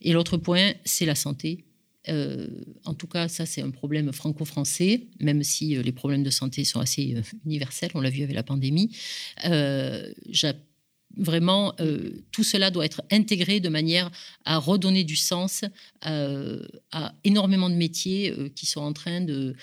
Et 0.00 0.14
l'autre 0.14 0.38
point, 0.38 0.72
c'est 0.82 1.04
la 1.04 1.14
santé. 1.14 1.64
en 2.08 2.94
tout 2.94 3.06
cas, 3.06 3.28
ça, 3.28 3.44
c'est 3.44 3.60
un 3.60 3.70
problème 3.70 4.10
franco-français, 4.10 5.02
même 5.20 5.42
si 5.42 5.76
les 5.82 5.92
problèmes 5.92 6.22
de 6.22 6.30
santé 6.30 6.64
sont 6.64 6.80
assez 6.80 7.14
universels, 7.44 7.90
on 7.94 8.00
l'a 8.00 8.08
vu 8.08 8.22
avec 8.22 8.34
la 8.34 8.42
pandémie 8.42 8.96
vraiment, 11.16 11.74
euh, 11.80 12.10
tout 12.30 12.44
cela 12.44 12.70
doit 12.70 12.84
être 12.84 13.02
intégré 13.10 13.60
de 13.60 13.68
manière 13.68 14.10
à 14.44 14.58
redonner 14.58 15.04
du 15.04 15.16
sens 15.16 15.62
euh, 16.06 16.62
à 16.92 17.14
énormément 17.24 17.68
de 17.68 17.74
métiers 17.74 18.30
euh, 18.30 18.48
qui 18.54 18.66
sont 18.66 18.80
en 18.80 18.92
train 18.92 19.20
de, 19.20 19.54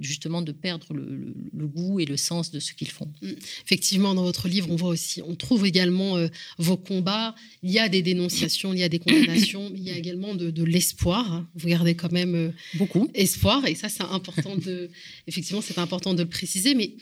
justement 0.00 0.42
de 0.42 0.52
perdre 0.52 0.92
le, 0.92 1.66
goût 1.66 2.00
et 2.00 2.04
le 2.04 2.16
sens 2.16 2.50
de 2.50 2.60
ce 2.60 2.72
qu'ils 2.74 2.90
font. 2.90 3.10
Mm. 3.22 3.32
Effectivement, 3.64 4.14
dans 4.14 4.22
votre 4.22 4.48
livre, 4.48 4.70
on 4.70 4.76
voit 4.76 4.90
aussi, 4.90 5.22
on 5.22 5.34
trouve 5.34 5.66
également 5.66 6.18
vos 6.58 6.76
combats. 6.76 7.34
Il 7.62 7.70
y 7.70 7.78
a 7.78 7.88
des 7.88 8.02
dénonciations, 8.02 8.72
il 8.72 8.80
y 8.80 8.82
a 8.82 8.88
des 8.88 8.98
condamnations, 8.98 9.70
mais 9.70 9.78
il 9.78 9.84
y 9.84 9.90
a 9.90 9.96
également 9.96 10.34
de, 10.34 10.64
l'espoir. 10.64 11.46
Vous 11.54 11.68
gardez 11.68 11.94
quand 11.94 12.12
même 12.12 12.52
beaucoup 12.74 13.08
espoir, 13.14 13.66
et 13.66 13.74
ça, 13.74 13.88
c'est 13.88 14.02
important 14.02 14.56
de, 14.56 14.90
effectivement, 15.26 15.60
c'est 15.60 15.78
important 15.78 16.14
de 16.14 16.22
le 16.22 16.28
préciser, 16.28 16.74
mais 16.74 16.94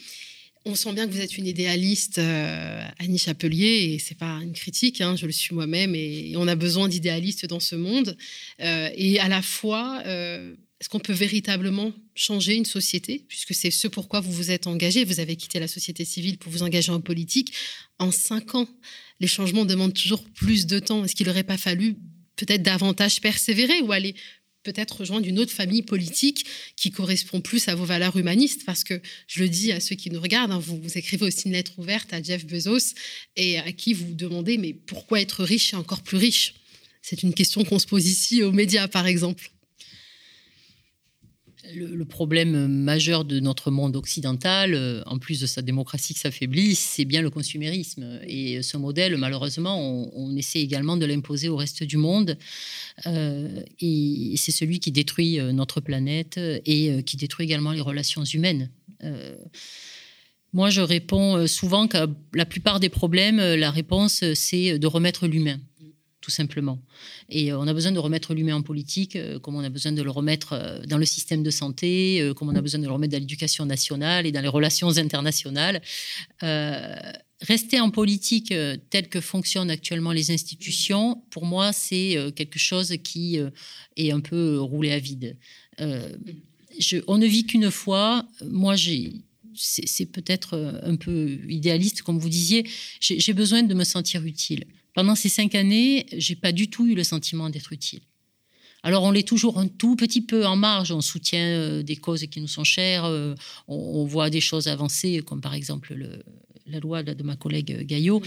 on 0.64 0.74
sent 0.74 0.92
bien 0.92 1.06
que 1.06 1.12
vous 1.12 1.20
êtes 1.20 1.36
une 1.36 1.46
idéaliste, 1.46 2.18
euh, 2.18 2.84
Annie 2.98 3.18
Chapelier, 3.18 3.94
et 3.94 3.98
c'est 3.98 4.16
pas 4.16 4.40
une 4.42 4.52
critique, 4.52 5.00
hein, 5.00 5.16
je 5.16 5.26
le 5.26 5.32
suis 5.32 5.54
moi-même, 5.54 5.94
et, 5.94 6.34
on 6.36 6.46
a 6.48 6.54
besoin 6.54 6.88
d'idéalistes 6.88 7.46
dans 7.46 7.60
ce 7.60 7.74
monde. 7.74 8.16
Euh, 8.60 8.88
et 8.94 9.18
à 9.18 9.28
la 9.28 9.42
fois, 9.42 10.02
euh, 10.06 10.54
est-ce 10.80 10.88
qu'on 10.88 11.00
peut 11.00 11.12
véritablement 11.12 11.92
changer 12.14 12.54
une 12.54 12.64
société, 12.64 13.24
puisque 13.28 13.54
c'est 13.54 13.70
ce 13.70 13.88
pourquoi 13.88 14.20
vous 14.20 14.32
vous 14.32 14.50
êtes 14.50 14.66
engagé, 14.66 15.04
vous 15.04 15.20
avez 15.20 15.36
quitté 15.36 15.58
la 15.58 15.68
société 15.68 16.04
civile 16.04 16.38
pour 16.38 16.52
vous 16.52 16.62
engager 16.62 16.92
en 16.92 17.00
politique 17.00 17.52
en 17.98 18.10
cinq 18.10 18.54
ans. 18.54 18.68
Les 19.20 19.28
changements 19.28 19.64
demandent 19.64 19.94
toujours 19.94 20.24
plus 20.24 20.66
de 20.66 20.78
temps. 20.78 21.04
Est-ce 21.04 21.14
qu'il 21.14 21.26
n'aurait 21.26 21.44
pas 21.44 21.56
fallu 21.58 21.96
peut-être 22.36 22.62
davantage 22.62 23.20
persévérer 23.20 23.80
ou 23.82 23.92
aller 23.92 24.14
peut-être 24.62 25.00
rejoindre 25.00 25.26
une 25.26 25.38
autre 25.38 25.52
famille 25.52 25.82
politique 25.82 26.46
qui 26.76 26.90
correspond 26.90 27.40
plus 27.40 27.68
à 27.68 27.74
vos 27.74 27.84
valeurs 27.84 28.16
humanistes, 28.16 28.64
parce 28.64 28.84
que 28.84 29.00
je 29.26 29.42
le 29.42 29.48
dis 29.48 29.72
à 29.72 29.80
ceux 29.80 29.96
qui 29.96 30.10
nous 30.10 30.20
regardent, 30.20 30.52
hein, 30.52 30.58
vous, 30.58 30.80
vous, 30.80 30.98
écrivez 30.98 31.26
aussi 31.26 31.46
une 31.46 31.52
lettre 31.52 31.78
ouverte 31.78 32.12
à 32.12 32.22
Jeff 32.22 32.46
Bezos 32.46 32.94
et 33.36 33.58
à 33.58 33.72
qui 33.72 33.92
vous 33.92 34.14
demandez, 34.14 34.58
mais 34.58 34.72
pourquoi 34.72 35.20
être 35.20 35.44
riche 35.44 35.72
et 35.72 35.76
encore 35.76 36.02
plus 36.02 36.16
riche? 36.16 36.54
C'est 37.02 37.22
une 37.22 37.34
question 37.34 37.64
qu'on 37.64 37.78
se 37.78 37.86
pose 37.86 38.06
ici 38.06 38.42
aux 38.42 38.52
médias, 38.52 38.88
par 38.88 39.06
exemple 39.06 39.51
le, 41.74 42.04
problème 42.04 42.66
majeur 42.66 43.24
de 43.24 43.40
notre 43.40 43.70
monde 43.70 43.96
occidental, 43.96 44.74
euh, 44.74 45.02
en 45.06 45.18
plus 45.18 45.40
de 45.40 45.46
sa 45.46 45.62
démocratie 45.62 46.14
qui 46.14 46.20
s'affaiblit, 46.20 46.74
c'est 46.74 47.04
bien 47.04 47.22
le 47.22 47.30
consumérisme. 47.30 48.20
Et 48.26 48.62
ce 48.62 48.76
modèle, 48.76 49.16
malheureusement, 49.16 50.10
on, 50.14 50.36
essaie 50.36 50.60
également 50.60 50.96
de 50.96 51.06
l'imposer 51.06 51.48
au 51.48 51.56
reste 51.56 51.84
du 51.84 51.96
monde. 51.96 52.36
Euh, 53.06 53.62
et 53.80 54.34
c'est 54.36 54.52
celui 54.52 54.80
qui 54.80 54.90
détruit 54.90 55.38
euh, 55.38 55.52
notre 55.52 55.80
planète 55.80 56.38
et 56.38 57.02
qui 57.04 57.16
détruit 57.16 57.44
également 57.44 57.72
les 57.72 57.80
relations 57.80 58.24
humaines. 58.24 58.70
moi, 60.52 60.70
je 60.70 60.80
réponds 60.80 61.46
souvent 61.46 61.86
que 61.88 62.08
la 62.34 62.46
plupart 62.46 62.80
des 62.80 62.88
problèmes, 62.88 63.38
la 63.38 63.70
réponse, 63.70 64.24
c'est 64.34 64.78
de 64.78 64.86
remettre 64.86 65.26
l'humain 65.26 65.58
tout 66.22 66.30
simplement. 66.30 66.80
Et 67.28 67.52
euh, 67.52 67.58
on 67.58 67.66
a 67.66 67.74
besoin 67.74 67.92
de 67.92 67.98
remettre 67.98 68.32
l'humain 68.32 68.54
en 68.54 68.62
politique, 68.62 69.16
euh, 69.16 69.38
comme 69.38 69.56
on 69.56 69.64
a 69.64 69.68
besoin 69.68 69.92
de 69.92 70.02
le 70.02 70.10
remettre 70.10 70.52
euh, 70.54 70.78
dans 70.86 70.96
le 70.96 71.04
système 71.04 71.42
de 71.42 71.50
santé, 71.50 72.32
comme 72.36 72.48
on 72.48 72.54
a 72.54 72.62
besoin 72.62 72.80
de 72.80 72.86
le 72.86 72.92
remettre 72.92 73.12
dans 73.12 73.18
l'éducation 73.18 73.66
nationale 73.66 74.24
et 74.24 74.32
dans 74.32 74.40
les 74.40 74.48
relations 74.48 74.96
internationales. 74.96 75.82
rester 77.40 77.80
en 77.80 77.90
politique 77.90 78.54
telle 78.90 79.08
que 79.08 79.20
fonctionnent 79.20 79.70
actuellement 79.70 80.12
les 80.12 80.30
institutions, 80.30 81.20
pour 81.30 81.44
moi, 81.44 81.72
c'est 81.72 82.16
quelque 82.36 82.60
chose 82.60 82.94
qui 83.02 83.40
est 83.96 84.12
un 84.12 84.20
peu 84.20 84.60
roulé 84.60 84.92
à 84.92 85.00
vide. 85.00 85.36
Je, 86.78 86.98
on 87.08 87.18
ne 87.18 87.26
vit 87.26 87.44
qu'une 87.44 87.70
fois. 87.70 88.24
Moi, 88.44 88.76
j'ai 88.76 89.12
c'est 89.54 90.06
peut-être 90.06 90.80
un 90.82 90.96
peu 90.96 91.38
idéaliste, 91.48 92.02
comme 92.02 92.18
vous 92.18 92.28
disiez, 92.28 92.66
j'ai 93.00 93.32
besoin 93.32 93.62
de 93.62 93.74
me 93.74 93.84
sentir 93.84 94.24
utile. 94.24 94.64
Pendant 94.94 95.14
ces 95.14 95.28
cinq 95.28 95.54
années, 95.54 96.06
j'ai 96.12 96.36
pas 96.36 96.52
du 96.52 96.68
tout 96.68 96.86
eu 96.86 96.94
le 96.94 97.04
sentiment 97.04 97.48
d'être 97.48 97.72
utile. 97.72 98.00
Alors 98.82 99.04
on 99.04 99.12
l'est 99.12 99.26
toujours 99.26 99.58
un 99.58 99.68
tout 99.68 99.94
petit 99.96 100.22
peu 100.22 100.44
en 100.44 100.56
marge, 100.56 100.90
on 100.90 101.00
soutient 101.00 101.46
euh, 101.46 101.82
des 101.82 101.96
causes 101.96 102.26
qui 102.26 102.40
nous 102.40 102.48
sont 102.48 102.64
chères, 102.64 103.04
euh, 103.04 103.34
on, 103.68 104.04
voit 104.04 104.28
des 104.28 104.40
choses 104.40 104.66
avancées, 104.66 105.22
comme 105.24 105.40
par 105.40 105.54
exemple 105.54 105.96
la 106.66 106.80
loi 106.80 107.02
de 107.02 107.22
ma 107.22 107.36
collègue 107.36 107.86
Gaillot. 107.86 108.22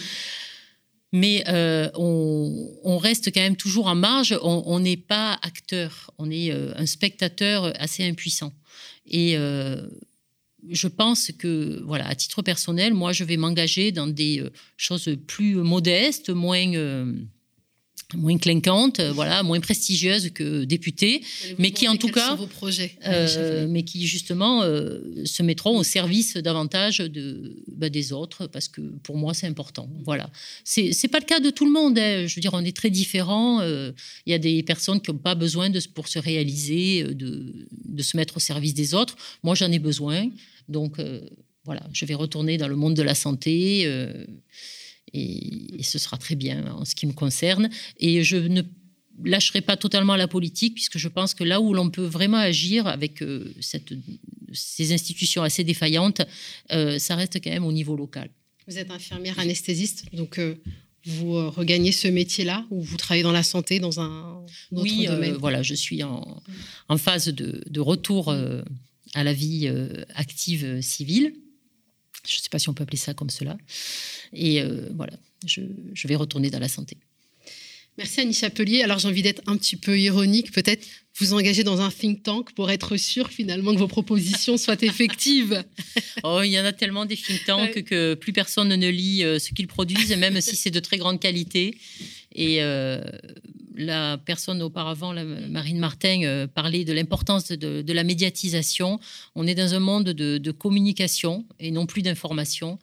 Mais 1.11 1.43
euh, 1.47 1.89
on, 1.95 2.97
reste 2.97 3.33
quand 3.33 3.41
même 3.41 3.55
toujours 3.55 3.87
en 3.87 3.95
marge, 3.95 4.37
on 4.41 4.79
n'est 4.79 4.97
pas 4.97 5.39
acteur, 5.43 6.11
on 6.17 6.29
est 6.31 6.51
un 6.51 6.85
spectateur 6.85 7.71
assez 7.79 8.03
impuissant. 8.03 8.51
Et 9.07 9.37
je 10.69 10.87
pense 10.87 11.31
que, 11.37 11.81
voilà, 11.83 12.07
à 12.07 12.15
titre 12.15 12.41
personnel, 12.41 12.93
moi, 12.93 13.13
je 13.13 13.23
vais 13.23 13.37
m'engager 13.37 13.91
dans 13.91 14.07
des 14.07 14.39
euh, 14.39 14.49
choses 14.77 15.09
plus 15.27 15.55
modestes, 15.55 16.29
moins 16.29 16.73
euh, 16.73 17.13
moins 18.13 18.37
clinquante, 18.37 18.99
euh, 18.99 19.11
voilà, 19.11 19.41
moins 19.43 19.59
prestigieuse 19.59 20.29
que 20.31 20.63
députée, 20.63 21.23
mais 21.57 21.71
qui 21.71 21.87
en 21.87 21.97
tout 21.97 22.09
cas, 22.09 22.35
vos 22.35 22.45
projets, 22.45 22.97
euh, 23.05 23.67
mais 23.67 23.83
qui 23.83 24.05
justement 24.05 24.61
euh, 24.63 24.99
se 25.25 25.41
mettront 25.43 25.77
au 25.77 25.83
service 25.83 26.37
davantage 26.37 26.99
de, 26.99 27.63
bah, 27.67 27.89
des 27.89 28.13
autres, 28.13 28.47
parce 28.47 28.67
que 28.67 28.81
pour 29.03 29.17
moi 29.17 29.33
c'est 29.33 29.47
important. 29.47 29.89
Voilà, 30.03 30.29
c'est 30.63 30.93
c'est 30.93 31.07
pas 31.07 31.19
le 31.19 31.25
cas 31.25 31.39
de 31.39 31.49
tout 31.49 31.65
le 31.65 31.71
monde. 31.71 31.97
Hein. 31.97 32.27
Je 32.27 32.35
veux 32.35 32.41
dire, 32.41 32.53
on 32.53 32.63
est 32.63 32.75
très 32.75 32.89
différents. 32.89 33.61
Il 33.63 34.31
y 34.31 34.33
a 34.33 34.39
des 34.39 34.61
personnes 34.63 35.01
qui 35.01 35.11
n'ont 35.11 35.17
pas 35.17 35.35
besoin 35.35 35.69
de 35.69 35.79
pour 35.93 36.07
se 36.07 36.19
réaliser, 36.19 37.03
de, 37.03 37.67
de 37.85 38.03
se 38.03 38.17
mettre 38.17 38.37
au 38.37 38.39
service 38.39 38.73
des 38.73 38.93
autres. 38.93 39.15
Moi, 39.43 39.55
j'en 39.55 39.71
ai 39.71 39.79
besoin, 39.79 40.29
donc 40.69 40.97
voilà, 41.63 41.81
je 41.93 42.05
vais 42.05 42.13
retourner 42.13 42.57
dans 42.57 42.67
le 42.67 42.75
monde 42.75 42.93
de 42.93 43.01
la 43.01 43.15
santé 43.15 43.87
et, 45.13 45.83
ce 45.83 45.99
sera 45.99 46.17
très 46.17 46.35
bien 46.35 46.73
en 46.73 46.85
ce 46.85 46.95
qui 46.95 47.05
me 47.05 47.13
concerne. 47.13 47.69
Et 47.99 48.23
je 48.23 48.37
ne 48.37 48.61
lâcherai 49.23 49.61
pas 49.61 49.77
totalement 49.77 50.15
la 50.15 50.27
politique, 50.27 50.75
puisque 50.75 50.97
je 50.97 51.07
pense 51.07 51.33
que 51.33 51.43
là 51.43 51.61
où 51.61 51.73
l'on 51.73 51.89
peut 51.89 52.05
vraiment 52.05 52.37
agir 52.37 52.87
avec 52.87 53.23
cette, 53.61 53.93
ces 54.51 54.91
institutions 54.91 55.43
assez 55.43 55.63
défaillantes, 55.63 56.21
ça 56.69 57.15
reste 57.15 57.39
quand 57.41 57.51
même 57.51 57.65
au 57.65 57.71
niveau 57.71 57.95
local. 57.95 58.29
Vous 58.67 58.77
êtes 58.77 58.91
infirmière 58.91 59.39
anesthésiste, 59.39 60.05
donc 60.13 60.39
vous 61.05 61.35
euh, 61.35 61.49
regagnez 61.49 61.91
ce 61.91 62.07
métier-là 62.07 62.65
ou 62.71 62.81
vous 62.81 62.97
travaillez 62.97 63.23
dans 63.23 63.31
la 63.31 63.43
santé 63.43 63.79
dans 63.79 63.99
un 63.99 64.43
autre 64.71 64.83
oui, 64.83 65.05
euh, 65.07 65.13
domaine? 65.13 65.33
voilà, 65.33 65.61
je 65.61 65.75
suis 65.75 66.03
en, 66.03 66.41
en 66.89 66.97
phase 66.97 67.27
de, 67.27 67.63
de 67.69 67.79
retour 67.79 68.29
euh, 68.29 68.63
à 69.13 69.23
la 69.23 69.33
vie 69.33 69.71
active 70.15 70.81
civile. 70.81 71.33
Je 72.25 72.37
ne 72.37 72.41
sais 72.41 72.49
pas 72.49 72.59
si 72.59 72.69
on 72.69 72.73
peut 72.73 72.83
appeler 72.83 72.97
ça 72.97 73.13
comme 73.13 73.29
cela. 73.29 73.57
Et 74.33 74.63
voilà, 74.95 75.13
je, 75.45 75.61
je 75.93 76.07
vais 76.07 76.15
retourner 76.15 76.49
dans 76.49 76.59
la 76.59 76.69
santé. 76.69 76.97
Merci 77.97 78.19
Annie 78.19 78.33
Chapelier. 78.33 78.81
Alors 78.81 78.99
j'ai 78.99 79.07
envie 79.07 79.21
d'être 79.21 79.41
un 79.47 79.55
petit 79.55 79.77
peu 79.77 79.97
ironique, 79.97 80.51
peut-être 80.51 80.85
vous 81.17 81.33
engager 81.33 81.63
dans 81.63 81.79
un 81.79 81.89
think 81.89 82.23
tank 82.23 82.53
pour 82.53 82.69
être 82.69 82.97
sûr 82.97 83.29
finalement 83.29 83.73
que 83.73 83.79
vos 83.79 83.87
propositions 83.87 84.57
soient 84.57 84.81
effectives. 84.81 85.63
Oh, 86.23 86.41
il 86.43 86.49
y 86.49 86.59
en 86.59 86.65
a 86.65 86.73
tellement 86.73 87.05
des 87.05 87.15
think 87.15 87.45
tanks 87.45 87.83
que 87.83 88.15
plus 88.15 88.33
personne 88.33 88.69
ne 88.69 88.89
lit 88.89 89.23
euh, 89.23 89.37
ce 89.37 89.51
qu'ils 89.51 89.67
produisent, 89.67 90.15
même 90.17 90.41
si 90.41 90.55
c'est 90.55 90.71
de 90.71 90.79
très 90.79 90.97
grande 90.97 91.19
qualité. 91.19 91.77
Et 92.33 92.63
euh, 92.63 93.03
la 93.75 94.17
personne 94.17 94.61
auparavant, 94.61 95.13
Marine 95.49 95.79
Martin, 95.79 96.23
euh, 96.23 96.47
parlait 96.47 96.85
de 96.85 96.93
l'importance 96.93 97.49
de, 97.49 97.93
la 97.93 98.03
médiatisation. 98.03 98.99
On 99.35 99.47
est 99.47 99.55
dans 99.55 99.73
un 99.73 99.79
monde 99.79 100.05
de, 100.05 100.37
de 100.37 100.51
communication 100.51 101.45
et 101.59 101.71
non 101.71 101.85
plus 101.85 102.01
d'information. 102.01 102.79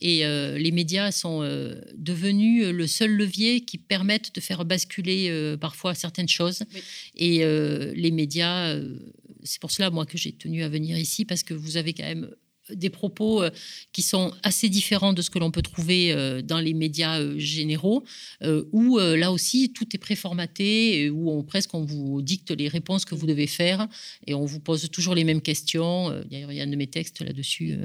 Et 0.00 0.26
euh, 0.26 0.58
les 0.58 0.70
médias 0.70 1.10
sont 1.12 1.40
euh, 1.42 1.80
devenus 1.94 2.66
le 2.66 2.86
seul 2.86 3.10
levier 3.10 3.60
qui 3.60 3.78
permettent 3.78 4.34
de 4.34 4.40
faire 4.40 4.64
basculer 4.64 5.28
euh, 5.30 5.56
parfois 5.56 5.94
certaines 5.94 6.28
choses. 6.28 6.64
Et 7.16 7.38
les 7.38 8.10
médias, 8.10 8.76
c'est 9.42 9.60
pour 9.60 9.70
cela, 9.70 9.90
moi, 9.90 10.04
que 10.04 10.18
j'ai 10.18 10.32
tenu 10.32 10.62
à 10.62 10.68
venir 10.68 10.98
ici, 10.98 11.24
parce 11.24 11.42
que 11.42 11.54
vous 11.54 11.76
avez 11.76 11.94
quand 11.94 12.04
même 12.04 12.30
des 12.70 12.90
propos 12.90 13.42
qui 13.92 14.02
sont 14.02 14.32
assez 14.42 14.68
différents 14.68 15.12
de 15.12 15.22
ce 15.22 15.30
que 15.30 15.38
l'on 15.38 15.50
peut 15.50 15.62
trouver 15.62 16.42
dans 16.42 16.60
les 16.60 16.74
médias 16.74 17.20
généraux, 17.36 18.04
où 18.72 18.98
là 18.98 19.32
aussi 19.32 19.72
tout 19.72 19.86
est 19.94 19.98
préformaté, 19.98 21.10
où 21.10 21.30
on, 21.30 21.42
presque 21.42 21.74
on 21.74 21.84
vous 21.84 22.22
dicte 22.22 22.50
les 22.50 22.68
réponses 22.68 23.04
que 23.04 23.14
vous 23.14 23.26
devez 23.26 23.46
faire, 23.46 23.86
et 24.26 24.34
on 24.34 24.44
vous 24.44 24.60
pose 24.60 24.90
toujours 24.90 25.14
les 25.14 25.24
mêmes 25.24 25.42
questions. 25.42 26.10
D'ailleurs, 26.30 26.52
il 26.52 26.56
y 26.56 26.60
a 26.60 26.64
un 26.64 26.68
de 26.68 26.76
mes 26.76 26.86
textes 26.86 27.20
là-dessus 27.20 27.76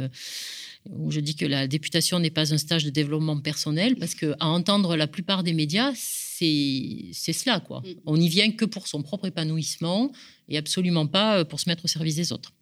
où 0.89 1.11
je 1.11 1.19
dis 1.19 1.36
que 1.36 1.45
la 1.45 1.67
députation 1.67 2.19
n'est 2.19 2.30
pas 2.30 2.53
un 2.53 2.57
stage 2.57 2.86
de 2.86 2.89
développement 2.89 3.39
personnel, 3.39 3.95
parce 3.95 4.15
qu'à 4.15 4.36
entendre 4.39 4.95
la 4.95 5.07
plupart 5.07 5.43
des 5.43 5.53
médias, 5.53 5.93
c'est 5.95 7.34
cela. 7.34 7.59
quoi. 7.59 7.82
Mm. 7.82 7.93
On 8.05 8.17
n'y 8.17 8.30
vient 8.30 8.51
que 8.51 8.65
pour 8.65 8.88
son 8.88 9.01
propre 9.01 9.25
épanouissement 9.25 10.11
et 10.47 10.57
absolument 10.57 11.05
pas 11.05 11.39
euh, 11.39 11.45
pour 11.45 11.59
se 11.59 11.69
mettre 11.69 11.86
au 11.86 11.88
service 11.88 12.15
des 12.15 12.32
autres. 12.32 12.53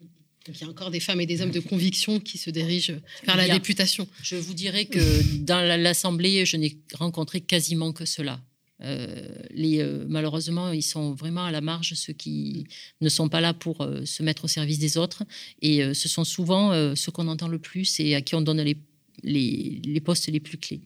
Il 0.47 0.61
y 0.61 0.63
a 0.63 0.67
encore 0.67 0.91
des 0.91 0.99
femmes 0.99 1.21
et 1.21 1.25
des 1.25 1.41
hommes 1.41 1.51
de 1.51 1.59
conviction 1.59 2.19
qui 2.19 2.37
se 2.37 2.49
dirigent 2.49 2.93
vers 3.25 3.37
la 3.37 3.47
députation. 3.47 4.07
Je 4.21 4.35
vous 4.35 4.53
dirais 4.53 4.85
que 4.85 4.99
dans 5.39 5.61
l'Assemblée, 5.81 6.45
je 6.45 6.57
n'ai 6.57 6.77
rencontré 6.93 7.41
quasiment 7.41 7.91
que 7.93 8.05
cela. 8.05 8.41
Euh, 8.83 9.27
les, 9.51 9.79
euh, 9.79 10.05
malheureusement, 10.07 10.71
ils 10.71 10.83
sont 10.83 11.13
vraiment 11.13 11.45
à 11.45 11.51
la 11.51 11.61
marge, 11.61 11.93
ceux 11.95 12.13
qui 12.13 12.67
ne 13.01 13.09
sont 13.09 13.27
pas 13.27 13.41
là 13.41 13.53
pour 13.53 13.81
euh, 13.81 14.05
se 14.05 14.21
mettre 14.21 14.45
au 14.45 14.47
service 14.47 14.79
des 14.79 14.97
autres. 14.97 15.23
Et 15.61 15.81
ce 15.93 16.09
sont 16.09 16.23
souvent 16.23 16.95
ceux 16.95 17.11
qu'on 17.11 17.27
entend 17.27 17.47
le 17.47 17.59
plus 17.59 17.99
et 17.99 18.15
à 18.15 18.21
qui 18.21 18.35
on 18.35 18.41
donne 18.41 18.61
les, 18.61 18.77
les, 19.23 19.81
les 19.83 20.01
postes 20.01 20.27
les 20.27 20.39
plus 20.39 20.57
clés. 20.57 20.81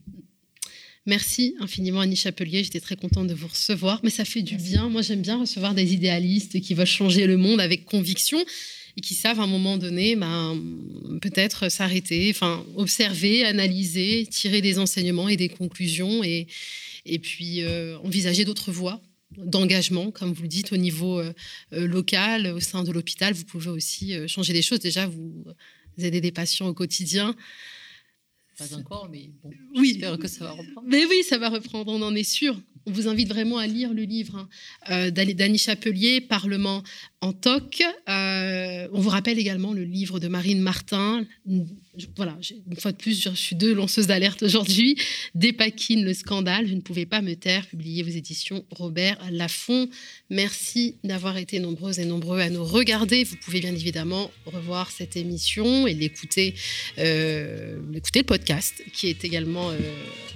Merci 1.04 1.56
infiniment 1.58 1.98
Annie 1.98 2.14
Chapelier, 2.14 2.62
j'étais 2.62 2.78
très 2.78 2.94
contente 2.94 3.26
de 3.26 3.34
vous 3.34 3.48
recevoir, 3.48 3.98
mais 4.04 4.10
ça 4.10 4.24
fait 4.24 4.42
du 4.42 4.56
bien. 4.56 4.88
Moi 4.88 5.02
j'aime 5.02 5.20
bien 5.20 5.40
recevoir 5.40 5.74
des 5.74 5.92
idéalistes 5.92 6.60
qui 6.60 6.74
veulent 6.74 6.86
changer 6.86 7.26
le 7.26 7.36
monde 7.36 7.60
avec 7.60 7.84
conviction 7.84 8.38
et 8.96 9.00
qui 9.00 9.14
savent 9.14 9.40
à 9.40 9.44
un 9.44 9.46
moment 9.46 9.78
donné 9.78 10.16
ben, 10.16 10.60
peut-être 11.20 11.70
s'arrêter, 11.70 12.30
enfin 12.30 12.64
observer, 12.76 13.44
analyser, 13.44 14.26
tirer 14.30 14.60
des 14.60 14.78
enseignements 14.78 15.28
et 15.28 15.36
des 15.36 15.48
conclusions 15.48 16.22
et, 16.24 16.46
puis 17.22 17.62
euh, 17.62 17.98
envisager 17.98 18.44
d'autres 18.44 18.72
voies 18.72 19.00
d'engagement, 19.38 20.10
comme 20.10 20.34
vous 20.34 20.42
le 20.42 20.48
dites, 20.48 20.72
au 20.72 20.76
niveau 20.76 21.18
euh, 21.18 21.32
euh, 21.72 21.86
local, 21.86 22.48
au 22.48 22.60
sein 22.60 22.84
de 22.84 22.92
l'hôpital. 22.92 23.32
Vous 23.32 23.44
pouvez 23.44 23.70
aussi 23.70 24.14
changer 24.28 24.52
des 24.52 24.60
choses. 24.60 24.80
Déjà, 24.80 25.06
vous, 25.06 25.44
aidez 25.98 26.20
des 26.20 26.32
patients 26.32 26.66
au 26.66 26.74
quotidien. 26.74 27.34
Pas 28.58 28.74
encore, 28.76 29.08
mais 29.10 29.30
bon, 29.42 29.50
oui. 29.76 29.92
j'espère 29.92 30.18
que 30.18 30.28
ça 30.28 30.44
va 30.44 30.52
reprendre. 30.52 30.86
Mais 30.86 31.04
oui, 31.06 31.22
ça 31.22 31.38
va 31.38 31.48
reprendre, 31.48 31.92
on 31.92 32.02
en 32.02 32.14
est 32.14 32.22
sûr. 32.24 32.56
On 32.84 32.90
vous 32.90 33.06
invite 33.06 33.28
vraiment 33.28 33.58
à 33.58 33.66
lire 33.66 33.94
le 33.94 34.02
livre 34.02 34.48
hein, 34.88 35.10
d'Annie 35.10 35.58
Chapelier, 35.58 36.20
Parlement 36.20 36.82
en 37.20 37.32
toc. 37.32 37.82
on 38.08 39.00
vous 39.00 39.08
rappelle 39.08 39.38
également 39.38 39.72
le 39.72 39.84
livre 39.84 40.18
de 40.18 40.26
Marine 40.26 40.60
Martin, 40.60 41.24
voilà, 42.16 42.38
une 42.70 42.76
fois 42.76 42.92
de 42.92 42.96
plus, 42.96 43.20
je 43.20 43.28
suis 43.34 43.54
deux 43.54 43.74
lanceuses 43.74 44.06
d'alerte 44.06 44.42
aujourd'hui. 44.42 44.96
Dépaquine 45.34 46.04
le 46.04 46.14
scandale, 46.14 46.66
je 46.66 46.74
ne 46.74 46.80
pouvais 46.80 47.04
pas 47.04 47.20
me 47.20 47.34
taire, 47.34 47.66
publier 47.66 48.02
vos 48.02 48.10
éditions 48.10 48.64
Robert 48.70 49.18
Laffont. 49.30 49.90
Merci 50.30 50.96
d'avoir 51.04 51.36
été 51.36 51.58
nombreuses 51.58 51.98
et 51.98 52.06
nombreux 52.06 52.40
à 52.40 52.48
nous 52.48 52.64
regarder. 52.64 53.24
Vous 53.24 53.36
pouvez 53.36 53.60
bien 53.60 53.74
évidemment 53.74 54.30
revoir 54.46 54.90
cette 54.90 55.16
émission 55.16 55.86
et 55.86 55.92
l'écouter, 55.92 56.54
euh, 56.96 57.78
écouter 57.94 58.20
le 58.20 58.26
podcast 58.26 58.41
qui 58.92 59.08
est 59.08 59.24
également 59.24 59.70
euh, 59.70 59.78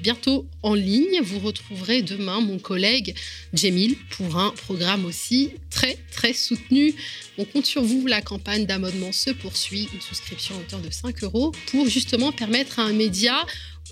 bientôt 0.01 0.47
en 0.63 0.75
ligne. 0.75 1.21
Vous 1.23 1.39
retrouverez 1.39 2.03
demain 2.03 2.41
mon 2.41 2.59
collègue 2.59 3.15
Jemil 3.53 3.97
pour 4.11 4.39
un 4.39 4.51
programme 4.51 5.05
aussi 5.05 5.51
très 5.71 5.99
très 6.13 6.33
soutenu. 6.33 6.95
On 7.39 7.45
compte 7.45 7.67
sur 7.67 7.83
vous, 7.83 8.07
la 8.07 8.23
campagne 8.23 8.67
d'amendement 8.67 9.13
se 9.13 9.31
poursuit, 9.31 9.89
une 9.93 10.01
souscription 10.01 10.57
à 10.57 10.61
hauteur 10.61 10.81
de 10.81 10.91
5 10.91 11.23
euros 11.25 11.53
pour 11.71 11.89
justement 11.89 12.33
permettre 12.33 12.79
à 12.79 12.83
un 12.83 12.93
média 12.93 13.45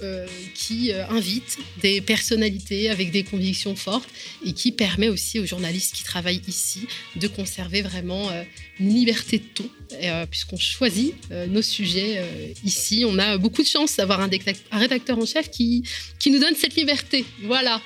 euh, 0.02 0.26
qui 0.54 0.90
euh, 0.90 1.06
invite 1.08 1.56
des 1.80 2.00
personnalités 2.00 2.90
avec 2.90 3.12
des 3.12 3.22
convictions 3.22 3.76
fortes 3.76 4.08
et 4.44 4.52
qui 4.52 4.72
permet 4.72 5.08
aussi 5.08 5.38
aux 5.38 5.46
journalistes 5.46 5.94
qui 5.94 6.02
travaillent 6.02 6.42
ici 6.48 6.88
de 7.14 7.28
conserver 7.28 7.80
vraiment 7.82 8.28
euh, 8.30 8.42
une 8.80 8.92
liberté 8.92 9.38
de 9.38 9.44
ton, 9.54 10.26
puisqu'on 10.26 10.58
choisit 10.58 11.14
nos 11.30 11.62
sujets 11.62 12.20
ici. 12.64 13.04
On 13.06 13.16
a 13.20 13.38
beaucoup 13.38 13.62
de 13.62 13.68
chance 13.68 13.94
d'avoir 13.94 14.20
un, 14.20 14.28
un, 14.72 14.78
rédacteur 14.78 15.16
en 15.16 15.26
chef 15.26 15.48
qui, 15.48 15.84
qui 16.18 16.32
nous 16.32 16.40
donne 16.40 16.56
cette 16.56 16.74
liberté. 16.74 17.24
Voilà. 17.42 17.80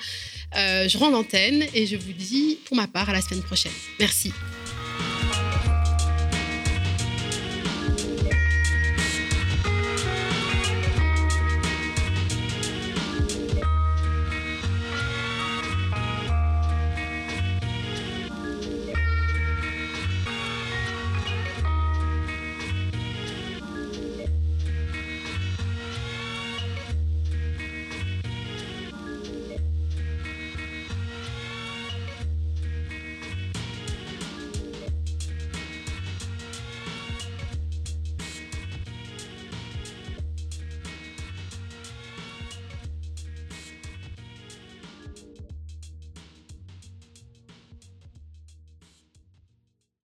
je 0.55 0.97
rends 0.97 1.11
l'antenne 1.11 1.63
et 1.75 1.85
je 1.85 1.95
vous 1.95 2.13
dis 2.13 2.57
pour 2.65 2.75
ma 2.75 2.87
part 2.87 3.09
à 3.09 3.13
la 3.13 3.21
semaine 3.21 3.43
prochaine. 3.43 3.73
Merci. 3.99 4.31